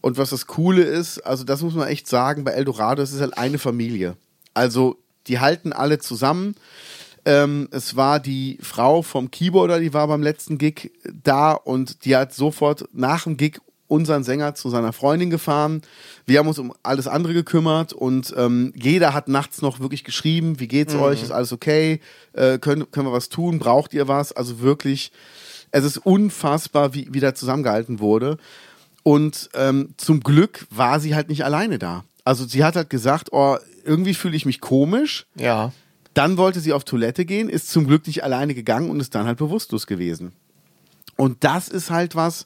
Und 0.00 0.18
was 0.18 0.30
das 0.30 0.46
Coole 0.46 0.82
ist, 0.82 1.18
also 1.20 1.44
das 1.44 1.62
muss 1.62 1.74
man 1.74 1.88
echt 1.88 2.08
sagen, 2.08 2.44
bei 2.44 2.52
Eldorado, 2.52 3.02
es 3.02 3.12
ist 3.12 3.20
halt 3.20 3.38
eine 3.38 3.58
Familie. 3.58 4.16
Also 4.52 4.98
die 5.26 5.40
halten 5.40 5.72
alle 5.72 5.98
zusammen. 5.98 6.54
Ähm, 7.26 7.68
es 7.70 7.96
war 7.96 8.20
die 8.20 8.58
Frau 8.60 9.02
vom 9.02 9.30
Keyboarder, 9.30 9.80
die 9.80 9.94
war 9.94 10.06
beim 10.08 10.22
letzten 10.22 10.58
Gig 10.58 10.92
da 11.22 11.52
und 11.52 12.04
die 12.04 12.16
hat 12.16 12.34
sofort 12.34 12.88
nach 12.92 13.24
dem 13.24 13.36
Gig 13.36 13.60
unseren 13.86 14.24
Sänger 14.24 14.54
zu 14.54 14.70
seiner 14.70 14.92
Freundin 14.92 15.30
gefahren. 15.30 15.82
Wir 16.26 16.38
haben 16.38 16.48
uns 16.48 16.58
um 16.58 16.74
alles 16.82 17.06
andere 17.06 17.34
gekümmert 17.34 17.92
und 17.92 18.34
ähm, 18.36 18.72
jeder 18.74 19.14
hat 19.14 19.28
nachts 19.28 19.62
noch 19.62 19.80
wirklich 19.80 20.04
geschrieben, 20.04 20.58
wie 20.58 20.68
geht's 20.68 20.94
euch, 20.94 21.22
ist 21.22 21.30
alles 21.30 21.52
okay, 21.52 22.00
äh, 22.32 22.58
können, 22.58 22.90
können 22.90 23.06
wir 23.06 23.12
was 23.12 23.28
tun, 23.28 23.58
braucht 23.58 23.94
ihr 23.94 24.08
was? 24.08 24.32
Also 24.32 24.60
wirklich, 24.60 25.12
es 25.70 25.84
ist 25.84 25.98
unfassbar, 25.98 26.94
wie, 26.94 27.08
wie 27.10 27.20
da 27.20 27.34
zusammengehalten 27.34 28.00
wurde. 28.00 28.38
Und 29.02 29.50
ähm, 29.54 29.90
zum 29.98 30.20
Glück 30.20 30.66
war 30.70 30.98
sie 30.98 31.14
halt 31.14 31.28
nicht 31.28 31.44
alleine 31.44 31.78
da. 31.78 32.04
Also 32.24 32.46
sie 32.46 32.64
hat 32.64 32.74
halt 32.74 32.88
gesagt, 32.88 33.32
oh, 33.32 33.58
irgendwie 33.84 34.14
fühle 34.14 34.34
ich 34.34 34.46
mich 34.46 34.62
komisch. 34.62 35.26
Ja. 35.34 35.72
Dann 36.14 36.36
wollte 36.36 36.60
sie 36.60 36.72
auf 36.72 36.84
Toilette 36.84 37.24
gehen, 37.24 37.48
ist 37.48 37.68
zum 37.70 37.86
Glück 37.86 38.06
nicht 38.06 38.24
alleine 38.24 38.54
gegangen 38.54 38.90
und 38.90 39.00
ist 39.00 39.14
dann 39.14 39.26
halt 39.26 39.38
bewusstlos 39.38 39.86
gewesen. 39.86 40.32
Und 41.16 41.44
das 41.44 41.68
ist 41.68 41.90
halt 41.90 42.14
was, 42.16 42.44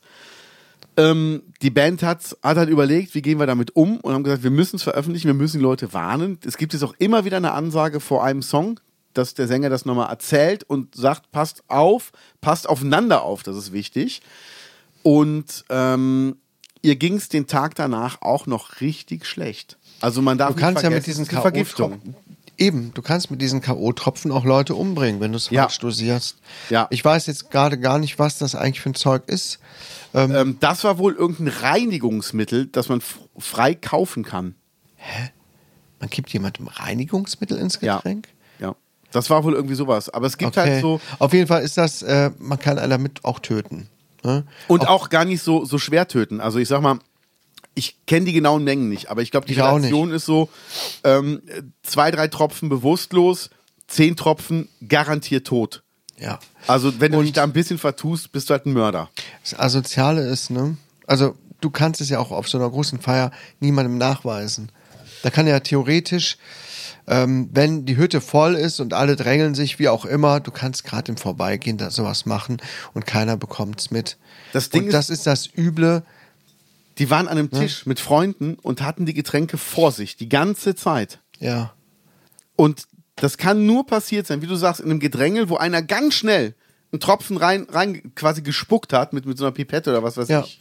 ähm, 0.99 1.43
die 1.63 1.71
Band 1.71 2.03
hat, 2.03 2.37
hat 2.43 2.57
halt 2.57 2.69
überlegt, 2.69 3.15
wie 3.15 3.23
gehen 3.23 3.39
wir 3.39 3.47
damit 3.47 3.77
um 3.77 3.99
und 4.01 4.13
haben 4.13 4.25
gesagt, 4.25 4.43
wir 4.43 4.51
müssen 4.51 4.77
es 4.77 4.83
veröffentlichen, 4.83 5.29
wir 5.29 5.35
müssen 5.35 5.59
die 5.59 5.63
Leute 5.63 5.93
warnen. 5.93 6.39
Es 6.45 6.57
gibt 6.57 6.73
jetzt 6.73 6.83
auch 6.83 6.95
immer 6.99 7.25
wieder 7.25 7.37
eine 7.37 7.53
Ansage 7.53 8.01
vor 8.01 8.25
einem 8.25 8.43
Song, 8.43 8.81
dass 9.15 9.35
der 9.35 9.47
Sänger 9.47 9.71
das 9.71 9.85
nochmal 9.85 10.11
erzählt 10.11 10.65
und 10.65 10.95
sagt, 10.95 11.31
passt 11.31 11.63
auf, 11.69 12.13
passt 12.41 12.69
aufeinander 12.69 13.23
auf, 13.23 13.43
das 13.43 13.57
ist 13.57 13.73
wichtig. 13.73 14.23
Und 15.03 15.65
ähm, 15.71 16.37
ihr 16.83 16.97
ging 16.97 17.15
es 17.15 17.29
den 17.29 17.47
Tag 17.47 17.77
danach 17.77 18.21
auch 18.21 18.47
noch 18.47 18.81
richtig 18.81 19.25
schlecht. 19.25 19.79
Also 20.01 20.21
man 20.21 20.37
darf 20.37 20.55
Du 20.55 20.61
kannst 20.61 20.83
ja 20.83 20.91
mit 20.91 21.07
diesen 21.07 21.27
Vergiftung. 21.27 22.01
Eben, 22.59 22.93
du 22.93 23.03
kannst 23.03 23.31
mit 23.31 23.41
diesen 23.41 23.61
K.O.-Tropfen 23.61 24.33
auch 24.33 24.45
Leute 24.45 24.75
umbringen, 24.75 25.21
wenn 25.21 25.31
du 25.31 25.37
es 25.37 25.49
Ja. 25.51 25.63
falsch 25.63 25.79
dosierst. 25.79 26.39
Ja. 26.71 26.89
Ich 26.91 27.05
weiß 27.05 27.27
jetzt 27.27 27.51
gerade 27.53 27.79
gar 27.79 27.99
nicht, 27.99 28.19
was 28.19 28.39
das 28.39 28.55
eigentlich 28.57 28.81
für 28.81 28.91
ein 28.91 28.95
Zeug 28.95 29.23
ist. 29.29 29.61
Ähm, 30.13 30.57
das 30.61 30.83
war 30.85 30.99
wohl 30.99 31.15
irgendein 31.15 31.49
Reinigungsmittel, 31.49 32.67
das 32.67 32.89
man 32.89 33.01
frei 33.39 33.75
kaufen 33.75 34.25
kann. 34.25 34.57
Man 36.01 36.11
gibt 36.11 36.31
jemandem 36.31 36.67
Reinigungsmittel 36.69 37.59
ins. 37.59 37.79
Getränk? 37.81 38.29
Ja. 38.59 38.75
Das 39.13 39.31
war 39.31 39.45
wohl 39.45 39.55
irgendwie 39.55 39.75
sowas. 39.75 40.09
Aber 40.11 40.27
es 40.27 40.37
gibt 40.37 40.57
Okay. 40.59 40.71
halt 40.73 40.81
so. 40.83 41.01
Auf 41.19 41.33
jeden 41.33 41.47
Fall 41.47 41.63
ist 41.63 41.77
das, 41.79 42.03
äh, 42.03 42.31
man 42.39 42.59
kann 42.59 42.79
einen 42.79 42.91
damit 42.91 43.25
auch 43.25 43.39
töten. 43.39 43.89
Ne? 44.25 44.45
Und 44.67 44.89
auch, 44.89 45.11
gar 45.11 45.25
nicht 45.25 45.43
so, 45.43 45.65
so 45.65 45.79
schwer 45.79 46.09
töten. 46.09 46.41
Also 46.41 46.59
ich 46.59 46.67
sag 46.69 46.83
mal, 46.83 46.99
ich 47.79 47.97
kenne 48.07 48.27
die 48.27 48.33
genauen 48.33 48.65
Mengen 48.65 48.89
nicht, 48.89 49.09
aber 49.11 49.23
ich 49.23 49.31
glaube, 49.31 49.47
die 49.47 49.53
Ich 49.55 49.59
Relation 49.61 50.11
ist 50.13 50.27
so: 50.27 50.49
ähm, 51.05 51.41
zwei, 51.83 52.11
drei 52.11 52.29
Tropfen 52.29 52.69
bewusstlos, 52.69 53.51
zehn 53.87 54.17
Tropfen 54.17 54.69
garantiert 54.87 55.47
tot. 55.47 55.83
Ja. 56.19 56.41
Also, 56.67 57.01
wenn 57.01 57.13
du 57.13 57.23
dich 57.23 57.33
da 57.33 57.45
ein 57.45 57.53
bisschen 57.53 57.79
vertust, 57.79 58.33
bist 58.33 58.51
du 58.51 58.53
halt 58.55 58.67
ein 58.67 58.73
Mörder. 58.73 59.09
Das 59.45 59.59
Asoziale 59.59 60.23
ist, 60.29 60.51
ne? 60.51 60.77
Also, 61.07 61.37
du 61.61 61.71
kannst 61.71 62.01
es 62.01 62.09
ja 62.09 62.19
auch 62.19 62.33
auf 62.33 62.49
so 62.49 62.59
einer 62.59 62.69
großen 62.69 63.01
Feier 63.01 63.31
niemandem 63.61 63.99
nachweisen. 63.99 64.71
Da 65.23 65.31
kann 65.31 65.47
ja 65.47 65.61
theoretisch, 65.61 66.37
ähm, 67.07 67.49
wenn 67.53 67.87
die 67.87 67.97
Hütte 67.97 68.21
voll 68.21 68.55
ist 68.57 68.81
und 68.81 68.95
alle 68.95 69.15
drängeln 69.17 69.55
sich, 69.55 69.79
wie 69.79 69.89
auch 69.89 70.05
immer, 70.05 70.41
du 70.41 70.51
kannst 70.51 70.85
gerade 70.85 71.11
im 71.13 71.17
Vorbeigehen 71.17 71.79
da 71.79 71.91
sowas 71.91 72.27
machen 72.27 72.59
und 72.95 73.07
keiner 73.07 73.37
bekommt's 73.37 73.91
mit. 73.93 74.17
Das 74.53 74.71
Ding 74.71 74.83
und 74.83 74.89
ist- 74.89 74.95
das 74.95 75.11
ist 75.11 75.27
das 75.27 75.49
Üble. 75.57 76.03
Die 76.99 77.11
waren 77.11 77.29
an 77.29 77.39
einem 77.39 77.51
Tisch 77.51 77.87
mit 77.87 78.01
Freunden 78.01 78.55
und 78.61 78.83
hatten 78.83 79.07
die 79.07 79.15
Getränke 79.15 79.57
vor 79.59 79.93
sich, 79.93 80.17
die 80.17 80.29
ganze 80.29 80.75
Zeit. 80.75 81.21
Ja. 81.39 81.73
Und 82.57 82.85
das 83.17 83.37
kann 83.39 83.67
nur 83.67 83.87
passiert 83.87 84.27
sein, 84.27 84.43
wie 84.43 84.47
du 84.47 84.57
sagst, 84.57 84.81
in 84.81 84.91
einem 84.91 85.01
Gedrängel, 85.01 85.49
wo 85.49 85.57
einer 85.57 85.83
ganz 85.83 86.15
schnell 86.15 86.55
einen 86.93 87.01
Tropfen 87.01 87.37
rein, 87.37 87.67
rein 87.71 88.13
quasi 88.15 88.43
gespuckt 88.43 88.93
hat 88.93 89.13
mit, 89.13 89.27
mit 89.27 89.39
so 89.39 89.45
einer 89.45 89.53
Pipette 89.53 89.91
oder 89.91 90.03
was 90.03 90.17
weiß 90.17 90.29
Ja. 90.29 90.41
ich. 90.41 90.61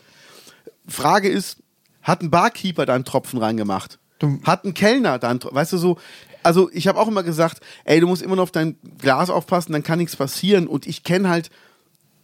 Frage 0.87 1.29
ist, 1.29 1.57
hat 2.01 2.21
ein 2.21 2.29
Barkeeper 2.29 2.85
da 2.85 2.93
einen 2.95 3.05
Tropfen 3.05 3.39
reingemacht? 3.39 3.99
Du- 4.19 4.39
hat 4.43 4.63
ein 4.65 4.73
Kellner 4.73 5.19
da 5.19 5.29
einen 5.29 5.39
Tropfen, 5.39 5.55
weißt 5.55 5.73
du 5.73 5.77
so, 5.77 5.97
also 6.43 6.69
ich 6.71 6.87
habe 6.87 6.99
auch 6.99 7.07
immer 7.07 7.23
gesagt, 7.23 7.61
ey, 7.83 7.99
du 7.99 8.07
musst 8.07 8.21
immer 8.21 8.35
noch 8.35 8.43
auf 8.43 8.51
dein 8.51 8.77
Glas 8.99 9.29
aufpassen, 9.29 9.73
dann 9.73 9.83
kann 9.83 9.99
nichts 9.99 10.15
passieren 10.15 10.67
und 10.67 10.87
ich 10.87 11.03
kenne 11.03 11.29
halt 11.29 11.49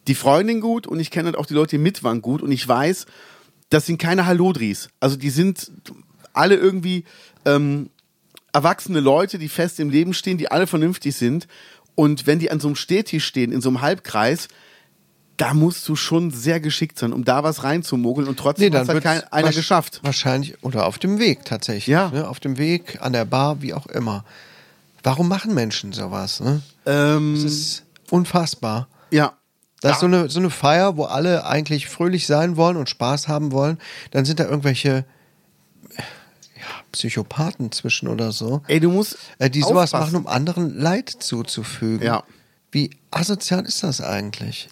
die 0.08 0.16
Freundin 0.16 0.60
gut 0.62 0.88
und 0.88 1.00
ich 1.00 1.12
kenne 1.12 1.28
halt 1.28 1.38
auch 1.38 1.46
die 1.46 1.54
Leute, 1.54 1.72
die 1.78 1.82
mit 1.84 2.04
waren 2.04 2.22
gut 2.22 2.42
und 2.42 2.52
ich 2.52 2.68
weiß, 2.68 3.06
das 3.74 3.86
sind 3.88 3.98
keine 3.98 4.26
Hallodris. 4.26 4.90
Also 5.00 5.16
die 5.16 5.30
sind 5.30 5.72
alle 6.34 6.56
irgendwie 6.56 7.06
ähm, 7.46 7.90
erwachsene 8.54 9.00
Leute, 9.00 9.40
die 9.40 9.50
fest 9.50 9.80
im 9.80 9.90
Leben 9.90 10.14
stehen, 10.14 10.38
die 10.38 10.52
alle 10.52 10.68
vernünftig 10.68 11.16
sind. 11.16 11.48
Und 11.96 12.28
wenn 12.28 12.40
die 12.40 12.52
an 12.52 12.60
so 12.60 12.68
einem 12.68 12.76
Stehtisch 12.76 13.26
stehen, 13.26 13.52
in 13.52 13.62
so 13.62 13.70
einem 13.70 13.82
Halbkreis, 13.82 14.48
da 15.38 15.54
musst 15.54 15.88
du 15.90 15.96
schon 15.96 16.30
sehr 16.32 16.60
geschickt 16.60 17.00
sein, 17.00 17.12
um 17.14 17.26
da 17.26 17.44
was 17.44 17.64
reinzumogeln 17.64 18.28
und 18.28 18.38
trotzdem 18.38 18.72
Nee, 18.72 18.78
hat 18.78 18.88
dann 18.88 18.96
halt 18.96 19.04
kein, 19.04 19.24
einer 19.34 19.52
geschafft. 19.52 20.00
Wahrscheinlich, 20.04 20.64
oder 20.64 20.86
auf 20.86 21.00
dem 21.00 21.18
Weg 21.20 21.46
tatsächlich. 21.46 21.88
Ja. 21.88 22.10
Ne? 22.10 22.28
Auf 22.28 22.40
dem 22.40 22.58
Weg, 22.58 23.00
an 23.02 23.14
der 23.14 23.26
Bar, 23.26 23.62
wie 23.62 23.74
auch 23.74 23.88
immer. 23.88 24.24
Warum 25.02 25.28
machen 25.28 25.54
Menschen 25.54 25.92
sowas? 25.92 26.40
Ne? 26.40 26.62
Ähm, 26.86 27.34
Das 27.36 27.44
ist 27.52 27.84
unfassbar. 28.12 28.88
ja. 29.12 29.34
Da 29.84 29.92
ist 29.92 30.00
so 30.00 30.06
eine, 30.06 30.30
so 30.30 30.40
eine 30.40 30.50
Feier, 30.50 30.98
wo 30.98 31.04
alle 31.04 31.46
eigentlich 31.46 31.88
fröhlich 31.88 32.26
sein 32.26 32.56
wollen 32.58 32.78
und 32.78 32.90
Spaß 32.90 33.28
haben 33.28 33.52
wollen. 33.52 33.78
Dann 34.12 34.26
sind 34.26 34.40
da 34.40 34.46
irgendwelche 34.46 35.06
ja, 35.92 36.64
Psychopathen 36.92 37.72
zwischen 37.72 38.08
oder 38.08 38.32
so, 38.32 38.62
Ey, 38.68 38.80
du 38.80 38.90
musst 38.90 39.18
äh, 39.40 39.50
die 39.50 39.62
sowas 39.62 39.94
aufpassen. 39.94 40.14
machen, 40.14 40.26
um 40.26 40.28
anderen 40.28 40.78
Leid 40.80 41.10
zuzufügen. 41.10 42.06
Ja. 42.06 42.24
Wie 42.72 42.92
asozial 43.12 43.66
ist 43.66 43.84
das 43.84 44.02
eigentlich? 44.02 44.70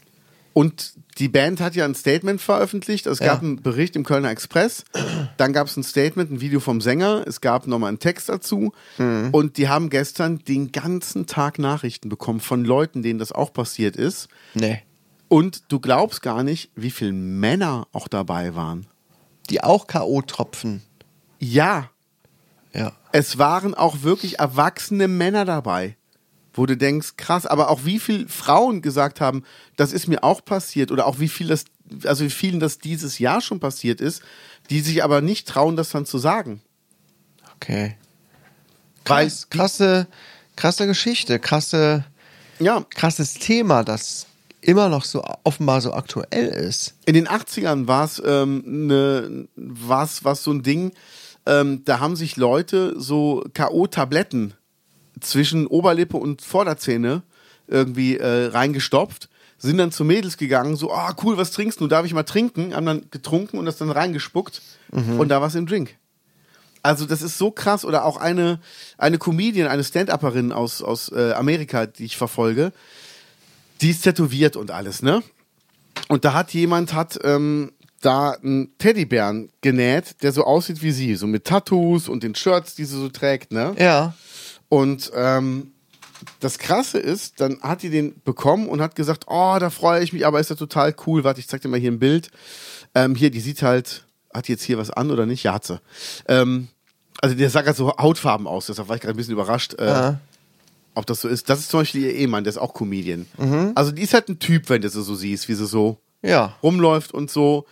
Und 0.53 0.93
die 1.17 1.27
Band 1.29 1.61
hat 1.61 1.75
ja 1.75 1.85
ein 1.85 1.95
Statement 1.95 2.41
veröffentlicht. 2.41 3.05
Es 3.05 3.19
gab 3.19 3.41
Ja. 3.41 3.47
einen 3.47 3.61
Bericht 3.61 3.95
im 3.95 4.03
Kölner 4.03 4.29
Express. 4.31 4.83
Dann 5.37 5.53
gab 5.53 5.67
es 5.67 5.77
ein 5.77 5.83
Statement, 5.83 6.31
ein 6.31 6.41
Video 6.41 6.59
vom 6.59 6.81
Sänger. 6.81 7.23
Es 7.27 7.41
gab 7.41 7.67
nochmal 7.67 7.89
einen 7.89 7.99
Text 7.99 8.27
dazu. 8.29 8.73
Mhm. 8.97 9.29
Und 9.31 9.57
die 9.57 9.69
haben 9.69 9.89
gestern 9.89 10.39
den 10.39 10.71
ganzen 10.71 11.25
Tag 11.27 11.59
Nachrichten 11.59 12.09
bekommen 12.09 12.39
von 12.39 12.65
Leuten, 12.65 13.01
denen 13.03 13.19
das 13.19 13.31
auch 13.31 13.53
passiert 13.53 13.95
ist. 13.95 14.29
Nee. 14.53 14.81
Und 15.31 15.71
du 15.71 15.79
glaubst 15.79 16.21
gar 16.21 16.43
nicht, 16.43 16.71
wie 16.75 16.91
viele 16.91 17.13
Männer 17.13 17.87
auch 17.93 18.09
dabei 18.09 18.53
waren. 18.53 18.85
Die 19.49 19.63
auch 19.63 19.87
K.O.-Tropfen. 19.87 20.81
Ja, 21.39 21.89
Ja. 22.73 22.91
es 23.13 23.37
waren 23.37 23.73
auch 23.73 24.01
wirklich 24.01 24.39
erwachsene 24.39 25.07
Männer 25.07 25.45
dabei, 25.45 25.95
wo 26.53 26.65
du 26.65 26.75
denkst, 26.75 27.15
krass, 27.15 27.45
aber 27.45 27.69
auch 27.69 27.85
wie 27.85 27.97
viele 27.97 28.27
Frauen 28.27 28.81
gesagt 28.81 29.21
haben, 29.21 29.45
das 29.77 29.93
ist 29.93 30.09
mir 30.09 30.21
auch 30.21 30.43
passiert 30.43 30.91
oder 30.91 31.05
auch 31.07 31.19
wie 31.19 31.29
viel 31.29 31.47
das, 31.47 31.63
also 32.03 32.25
wie 32.25 32.29
vielen 32.29 32.59
das 32.59 32.79
dieses 32.79 33.17
Jahr 33.17 33.39
schon 33.39 33.61
passiert 33.61 34.01
ist, 34.01 34.21
die 34.69 34.81
sich 34.81 35.01
aber 35.01 35.21
nicht 35.21 35.47
trauen, 35.47 35.77
das 35.77 35.91
dann 35.91 36.05
zu 36.05 36.17
sagen. 36.17 36.61
Okay. 37.55 37.95
Krass, 39.05 39.49
krasse, 39.49 40.07
krasse 40.57 40.87
Geschichte, 40.87 41.39
krasse, 41.39 42.03
ja, 42.59 42.85
krasses 42.89 43.35
Thema, 43.35 43.85
das 43.85 44.27
immer 44.61 44.89
noch 44.89 45.03
so 45.03 45.23
offenbar 45.43 45.81
so 45.81 45.93
aktuell 45.93 46.47
ist. 46.47 46.95
in 47.05 47.13
den 47.13 47.27
80ern 47.27 47.87
war 47.87 48.05
es 48.05 48.21
ähm, 48.25 48.63
ne, 48.87 49.47
war's, 49.55 50.23
war's 50.23 50.43
so 50.43 50.51
ein 50.51 50.63
Ding, 50.63 50.91
äh, 50.91 50.95
ähm, 51.45 51.83
da 51.85 51.99
haben 51.99 52.15
sich 52.15 52.37
Leute 52.37 52.93
so 52.99 53.43
K.O.-Tabletten 53.53 54.51
zwischen 55.19 55.67
Oberlippe 55.67 56.17
und 56.17 56.41
Vorderzähne 56.41 57.23
irgendwie 57.67 58.17
äh, 58.17 58.47
reingestopft, 58.47 59.29
sind 59.57 59.77
dann 59.77 59.91
zu 59.91 60.03
Mädels 60.03 60.37
gegangen, 60.37 60.75
so, 60.75 60.91
ah, 60.91 61.15
cool, 61.23 61.37
was 61.37 61.51
trinkst 61.51 61.79
du? 61.79 61.87
Darf 61.87 62.05
ich 62.05 62.13
mal 62.13 62.23
trinken? 62.23 62.75
Haben 62.75 62.85
dann 62.85 63.05
getrunken 63.11 63.57
und 63.57 63.65
das 63.65 63.77
dann 63.77 63.91
reingespuckt 63.91 64.61
und 64.91 65.29
da 65.29 65.39
war 65.39 65.47
es 65.47 65.55
im 65.55 65.67
Drink. 65.67 65.95
Also 66.83 67.05
das 67.05 67.21
ist 67.21 67.37
so 67.37 67.51
krass. 67.51 67.85
Oder 67.85 68.05
auch 68.05 68.17
eine, 68.17 68.59
eine 68.97 69.19
Comedian, 69.19 69.67
eine 69.67 69.83
Stand-Upperin 69.83 70.51
aus, 70.51 70.81
aus 70.81 71.11
äh, 71.11 71.33
Amerika, 71.33 71.85
die 71.85 72.05
ich 72.05 72.17
verfolge, 72.17 72.71
die 73.81 73.89
ist 73.89 74.01
tätowiert 74.03 74.55
und 74.55 74.71
alles, 74.71 75.01
ne? 75.01 75.23
Und 76.07 76.25
da 76.25 76.33
hat 76.33 76.53
jemand, 76.53 76.93
hat 76.93 77.19
ähm, 77.23 77.71
da 78.01 78.31
einen 78.31 78.77
Teddybären 78.77 79.49
genäht, 79.61 80.21
der 80.23 80.31
so 80.31 80.43
aussieht 80.43 80.81
wie 80.81 80.91
sie, 80.91 81.15
so 81.15 81.27
mit 81.27 81.45
Tattoos 81.45 82.09
und 82.09 82.23
den 82.23 82.35
Shirts, 82.35 82.75
die 82.75 82.85
sie 82.85 82.97
so 82.99 83.09
trägt, 83.09 83.51
ne? 83.51 83.75
Ja. 83.77 84.13
Und 84.69 85.11
ähm, 85.15 85.71
das 86.39 86.59
Krasse 86.59 86.99
ist, 86.99 87.41
dann 87.41 87.59
hat 87.61 87.81
die 87.81 87.89
den 87.89 88.21
bekommen 88.23 88.67
und 88.69 88.81
hat 88.81 88.95
gesagt, 88.95 89.25
oh, 89.27 89.57
da 89.59 89.69
freue 89.69 90.03
ich 90.03 90.13
mich, 90.13 90.25
aber 90.25 90.39
ist 90.39 90.49
ja 90.49 90.55
total 90.55 90.95
cool. 91.05 91.23
Warte, 91.23 91.39
ich 91.39 91.47
zeig 91.47 91.61
dir 91.61 91.67
mal 91.67 91.79
hier 91.79 91.91
ein 91.91 91.99
Bild. 91.99 92.29
Ähm, 92.93 93.15
hier, 93.15 93.31
die 93.31 93.39
sieht 93.39 93.61
halt, 93.63 94.05
hat 94.33 94.47
die 94.47 94.53
jetzt 94.53 94.63
hier 94.63 94.77
was 94.77 94.91
an 94.91 95.11
oder 95.11 95.25
nicht? 95.25 95.43
Ja, 95.43 95.53
hat 95.53 95.65
sie. 95.65 95.79
Ähm, 96.27 96.67
also 97.21 97.35
der 97.35 97.49
sah 97.49 97.61
gerade 97.61 97.77
so 97.77 97.95
Hautfarben 97.97 98.47
aus, 98.47 98.67
deshalb 98.67 98.87
war 98.87 98.95
ich 98.95 99.01
gerade 99.01 99.13
ein 99.13 99.17
bisschen 99.17 99.33
überrascht, 99.33 99.75
äh, 99.79 99.85
Ja. 99.87 100.19
Ob 100.95 101.05
das 101.05 101.21
so 101.21 101.27
ist. 101.27 101.49
Das 101.49 101.59
ist 101.59 101.69
zum 101.69 101.81
Beispiel 101.81 102.03
ihr 102.05 102.13
Ehemann, 102.13 102.43
der 102.43 102.51
ist 102.51 102.57
auch 102.57 102.73
Comedian. 102.73 103.25
Also 103.75 103.91
die 103.91 104.01
ist 104.01 104.13
halt 104.13 104.29
ein 104.29 104.39
Typ, 104.39 104.69
wenn 104.69 104.81
du 104.81 104.89
sie 104.89 105.01
so 105.03 105.15
siehst, 105.15 105.47
wie 105.49 105.53
sie 105.53 105.65
so 105.65 105.99
Ja. 106.21 106.55
rumläuft 106.61 107.13
und 107.13 107.31
so. 107.31 107.65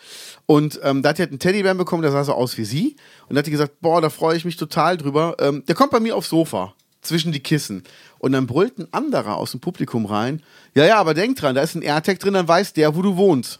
Und 0.45 0.79
ähm, 0.83 1.01
da 1.01 1.09
hat 1.09 1.17
die 1.17 1.21
halt 1.23 1.31
einen 1.31 1.39
Teddybären 1.39 1.77
bekommen, 1.77 2.01
der 2.01 2.11
sah 2.11 2.23
so 2.23 2.33
aus 2.33 2.57
wie 2.57 2.65
sie. 2.65 2.95
Und 3.27 3.35
da 3.35 3.39
hat 3.39 3.45
die 3.47 3.51
gesagt, 3.51 3.81
boah, 3.81 4.01
da 4.01 4.09
freue 4.09 4.35
ich 4.37 4.45
mich 4.45 4.57
total 4.57 4.97
drüber. 4.97 5.35
Ähm, 5.39 5.63
der 5.67 5.75
kommt 5.75 5.91
bei 5.91 5.99
mir 5.99 6.15
aufs 6.15 6.29
Sofa, 6.29 6.73
zwischen 7.01 7.31
die 7.31 7.39
Kissen. 7.41 7.83
Und 8.17 8.31
dann 8.31 8.47
brüllt 8.47 8.77
ein 8.79 8.87
anderer 8.91 9.37
aus 9.37 9.51
dem 9.51 9.59
Publikum 9.59 10.05
rein, 10.05 10.41
ja, 10.75 10.85
ja, 10.85 10.97
aber 10.99 11.13
denk 11.13 11.37
dran, 11.37 11.55
da 11.55 11.61
ist 11.61 11.75
ein 11.75 11.81
AirTag 11.81 12.19
drin, 12.19 12.33
dann 12.33 12.47
weiß 12.47 12.73
der, 12.73 12.95
wo 12.95 13.01
du 13.01 13.15
wohnst. 13.17 13.59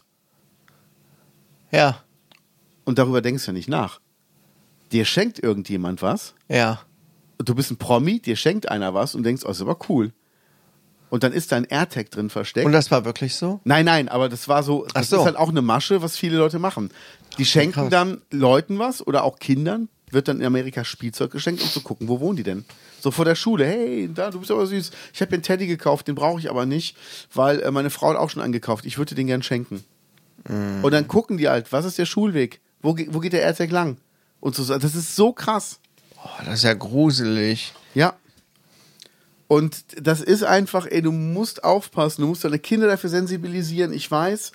Ja. 1.70 2.02
Und 2.84 2.98
darüber 2.98 3.20
denkst 3.22 3.44
du 3.44 3.50
ja 3.50 3.52
nicht 3.54 3.68
nach. 3.68 4.00
Dir 4.92 5.04
schenkt 5.04 5.38
irgendjemand 5.38 6.02
was, 6.02 6.34
Ja. 6.48 6.80
Du 7.48 7.54
bist 7.54 7.70
ein 7.70 7.76
Promi, 7.76 8.20
dir 8.20 8.36
schenkt 8.36 8.68
einer 8.68 8.94
was 8.94 9.14
und 9.14 9.22
denkst, 9.22 9.42
oh, 9.44 9.50
ist 9.50 9.60
aber 9.60 9.78
cool. 9.88 10.12
Und 11.10 11.24
dann 11.24 11.32
ist 11.32 11.50
da 11.50 11.56
ein 11.56 11.64
AirTag 11.64 12.10
drin 12.10 12.30
versteckt. 12.30 12.66
Und 12.66 12.72
das 12.72 12.90
war 12.90 13.04
wirklich 13.04 13.34
so? 13.34 13.60
Nein, 13.64 13.84
nein, 13.84 14.08
aber 14.08 14.28
das 14.28 14.46
war 14.46 14.62
so, 14.62 14.86
das 14.94 15.10
so. 15.10 15.18
ist 15.18 15.24
halt 15.24 15.36
auch 15.36 15.48
eine 15.48 15.62
Masche, 15.62 16.02
was 16.02 16.16
viele 16.16 16.38
Leute 16.38 16.60
machen. 16.60 16.90
Die 17.36 17.44
schenken 17.44 17.72
krass. 17.72 17.90
dann 17.90 18.22
Leuten 18.30 18.78
was 18.78 19.04
oder 19.04 19.24
auch 19.24 19.40
Kindern, 19.40 19.88
wird 20.10 20.28
dann 20.28 20.40
in 20.40 20.46
Amerika 20.46 20.84
Spielzeug 20.84 21.32
geschenkt, 21.32 21.62
um 21.62 21.68
zu 21.68 21.80
gucken, 21.80 22.08
wo 22.08 22.20
wohnen 22.20 22.36
die 22.36 22.42
denn? 22.42 22.64
So 23.00 23.10
vor 23.10 23.24
der 23.24 23.34
Schule, 23.34 23.64
hey, 23.64 24.10
da, 24.12 24.30
du 24.30 24.40
bist 24.40 24.50
aber 24.50 24.66
süß. 24.66 24.90
Ich 25.12 25.20
habe 25.20 25.30
mir 25.30 25.36
einen 25.36 25.42
Teddy 25.42 25.66
gekauft, 25.66 26.08
den 26.08 26.14
brauche 26.14 26.38
ich 26.38 26.50
aber 26.50 26.66
nicht, 26.66 26.96
weil 27.34 27.60
äh, 27.60 27.70
meine 27.70 27.90
Frau 27.90 28.10
hat 28.10 28.16
auch 28.16 28.30
schon 28.30 28.42
angekauft. 28.42 28.84
Ich 28.86 28.98
würde 28.98 29.14
den 29.14 29.26
gern 29.26 29.42
schenken. 29.42 29.84
Mm. 30.48 30.84
Und 30.84 30.92
dann 30.92 31.08
gucken 31.08 31.38
die 31.38 31.48
halt, 31.48 31.72
was 31.72 31.84
ist 31.84 31.98
der 31.98 32.06
Schulweg? 32.06 32.60
Wo, 32.82 32.96
wo 33.08 33.20
geht 33.20 33.32
der 33.32 33.42
AirTag 33.42 33.70
lang? 33.70 33.96
Und 34.40 34.54
so, 34.54 34.64
das 34.78 34.94
ist 34.94 35.16
so 35.16 35.32
krass. 35.32 35.79
Oh, 36.24 36.28
das 36.44 36.56
ist 36.56 36.64
ja 36.64 36.74
gruselig. 36.74 37.72
Ja. 37.94 38.14
Und 39.48 39.84
das 40.00 40.20
ist 40.20 40.44
einfach, 40.44 40.86
ey, 40.86 41.02
du 41.02 41.10
musst 41.12 41.64
aufpassen, 41.64 42.22
du 42.22 42.28
musst 42.28 42.44
deine 42.44 42.58
Kinder 42.58 42.86
dafür 42.86 43.10
sensibilisieren. 43.10 43.92
Ich 43.92 44.08
weiß, 44.08 44.52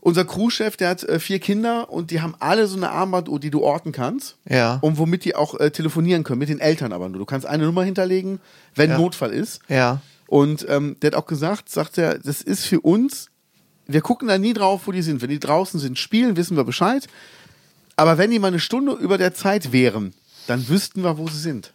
unser 0.00 0.24
Crewchef, 0.24 0.76
der 0.76 0.88
hat 0.90 1.02
äh, 1.04 1.18
vier 1.18 1.38
Kinder 1.40 1.90
und 1.90 2.10
die 2.10 2.20
haben 2.22 2.34
alle 2.38 2.66
so 2.66 2.76
eine 2.76 2.90
Armbanduhr, 2.90 3.38
die 3.38 3.50
du 3.50 3.62
orten 3.62 3.92
kannst. 3.92 4.36
Ja. 4.48 4.78
Und 4.80 4.96
womit 4.98 5.24
die 5.24 5.34
auch 5.34 5.58
äh, 5.60 5.70
telefonieren 5.70 6.24
können, 6.24 6.38
mit 6.38 6.48
den 6.48 6.60
Eltern 6.60 6.92
aber 6.92 7.08
nur. 7.08 7.18
Du 7.18 7.24
kannst 7.26 7.46
eine 7.46 7.64
Nummer 7.64 7.84
hinterlegen, 7.84 8.40
wenn 8.74 8.90
Ja. 8.90 8.98
Notfall 8.98 9.32
ist. 9.32 9.60
Ja. 9.68 10.00
Und 10.26 10.64
ähm, 10.68 10.96
der 11.02 11.12
hat 11.12 11.16
auch 11.16 11.26
gesagt, 11.26 11.68
sagt 11.68 11.98
er, 11.98 12.18
das 12.18 12.40
ist 12.40 12.64
für 12.64 12.80
uns, 12.80 13.28
wir 13.86 14.00
gucken 14.00 14.28
da 14.28 14.38
nie 14.38 14.54
drauf, 14.54 14.82
wo 14.86 14.92
die 14.92 15.02
sind. 15.02 15.20
Wenn 15.20 15.28
die 15.28 15.38
draußen 15.38 15.78
sind, 15.78 15.98
spielen, 15.98 16.36
wissen 16.36 16.56
wir 16.56 16.64
Bescheid. 16.64 17.06
Aber 17.96 18.16
wenn 18.16 18.30
die 18.30 18.38
mal 18.38 18.48
eine 18.48 18.58
Stunde 18.60 18.92
über 18.92 19.18
der 19.18 19.34
Zeit 19.34 19.70
wären, 19.72 20.14
dann 20.46 20.68
wüssten 20.68 21.02
wir, 21.02 21.18
wo 21.18 21.28
sie 21.28 21.38
sind. 21.38 21.72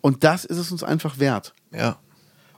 Und 0.00 0.24
das 0.24 0.44
ist 0.44 0.58
es 0.58 0.70
uns 0.70 0.82
einfach 0.82 1.18
wert. 1.18 1.54
Ja. 1.72 1.98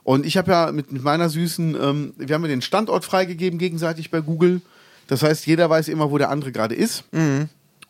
Und 0.03 0.25
ich 0.25 0.37
habe 0.37 0.51
ja 0.51 0.71
mit, 0.71 0.91
mit 0.91 1.03
meiner 1.03 1.29
Süßen, 1.29 1.75
ähm, 1.75 2.13
wir 2.17 2.33
haben 2.35 2.41
ja 2.43 2.47
den 2.47 2.61
Standort 2.61 3.03
freigegeben 3.03 3.59
gegenseitig 3.59 4.09
bei 4.09 4.21
Google. 4.21 4.61
Das 5.07 5.23
heißt, 5.23 5.45
jeder 5.45 5.69
weiß 5.69 5.87
immer, 5.89 6.11
wo 6.11 6.17
der 6.17 6.29
andere 6.29 6.51
gerade 6.51 6.75
ist. 6.75 7.03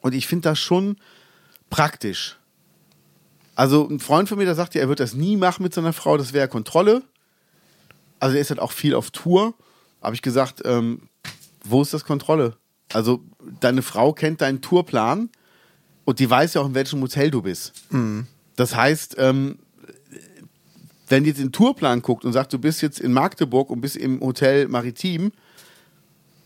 Und 0.01 0.15
ich 0.15 0.27
finde 0.27 0.49
das 0.49 0.59
schon 0.59 0.97
praktisch. 1.69 2.37
Also 3.55 3.87
ein 3.87 3.99
Freund 3.99 4.29
von 4.29 4.37
mir, 4.37 4.45
der 4.45 4.55
sagt 4.55 4.75
ja, 4.75 4.81
er 4.81 4.89
wird 4.89 4.99
das 4.99 5.13
nie 5.13 5.35
machen 5.35 5.63
mit 5.63 5.73
seiner 5.73 5.93
Frau, 5.93 6.17
das 6.17 6.33
wäre 6.33 6.47
Kontrolle. 6.47 7.01
Also 8.19 8.35
er 8.35 8.41
ist 8.41 8.49
halt 8.49 8.59
auch 8.59 8.71
viel 8.71 8.93
auf 8.93 9.11
Tour. 9.11 9.55
Habe 10.01 10.15
ich 10.15 10.21
gesagt, 10.21 10.61
ähm, 10.65 11.09
wo 11.63 11.81
ist 11.81 11.93
das 11.93 12.05
Kontrolle? 12.05 12.55
Also 12.93 13.23
deine 13.59 13.81
Frau 13.81 14.13
kennt 14.13 14.41
deinen 14.41 14.61
Tourplan 14.61 15.29
und 16.07 16.19
die 16.19 16.29
weiß 16.29 16.53
ja 16.53 16.61
auch, 16.61 16.67
in 16.67 16.73
welchem 16.73 17.01
Hotel 17.01 17.29
du 17.29 17.41
bist. 17.41 17.73
Das 18.55 18.73
heißt, 18.73 19.15
ähm, 19.17 19.59
wenn 21.09 21.25
die 21.25 21.31
jetzt 21.31 21.41
den 21.41 21.51
Tourplan 21.51 22.01
guckt 22.01 22.23
und 22.23 22.31
sagt, 22.31 22.53
du 22.53 22.59
bist 22.59 22.81
jetzt 22.81 23.01
in 23.01 23.11
Magdeburg 23.11 23.69
und 23.69 23.81
bist 23.81 23.97
im 23.97 24.21
Hotel 24.21 24.69
Maritim, 24.69 25.33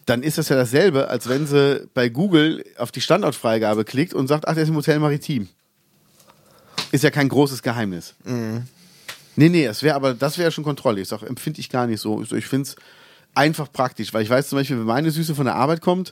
dann 0.08 0.24
ist 0.24 0.40
das 0.40 0.50
ja 0.50 0.56
dasselbe, 0.56 1.10
als 1.10 1.30
wenn 1.30 1.46
sie 1.46 1.88
bei 1.94 2.10
Google 2.10 2.66
auf 2.80 2.92
die 2.92 3.02
Standortfreigabe 3.02 3.86
klickt 3.86 4.16
und 4.16 4.26
sagt, 4.26 4.48
ach, 4.48 4.56
der 4.56 4.64
ist 4.64 4.70
im 4.70 4.76
Hotel 4.76 4.98
Maritim. 4.98 5.48
Ist 6.92 7.04
ja 7.04 7.12
kein 7.12 7.30
großes 7.30 7.62
Geheimnis. 7.62 8.16
Nee, 9.36 9.50
nee, 9.50 9.66
das 9.66 9.84
wäre 9.84 9.94
aber, 9.94 10.16
das 10.16 10.40
wäre 10.40 10.52
schon 10.52 10.64
Kontrolle. 10.64 11.02
Ich 11.02 11.08
sage, 11.08 11.28
empfinde 11.28 11.60
ich 11.60 11.70
gar 11.70 11.86
nicht 11.86 12.02
so. 12.02 12.24
Ich, 12.24 12.30
so, 12.30 12.36
ich 12.36 12.48
finde 12.48 12.68
es 12.68 12.76
einfach 13.34 13.72
praktisch, 13.72 14.14
weil 14.14 14.24
ich 14.24 14.30
weiß 14.30 14.50
zum 14.50 14.58
Beispiel, 14.58 14.78
wenn 14.78 14.86
meine 14.86 15.12
Süße 15.12 15.36
von 15.36 15.46
der 15.46 15.56
Arbeit 15.56 15.82
kommt, 15.82 16.12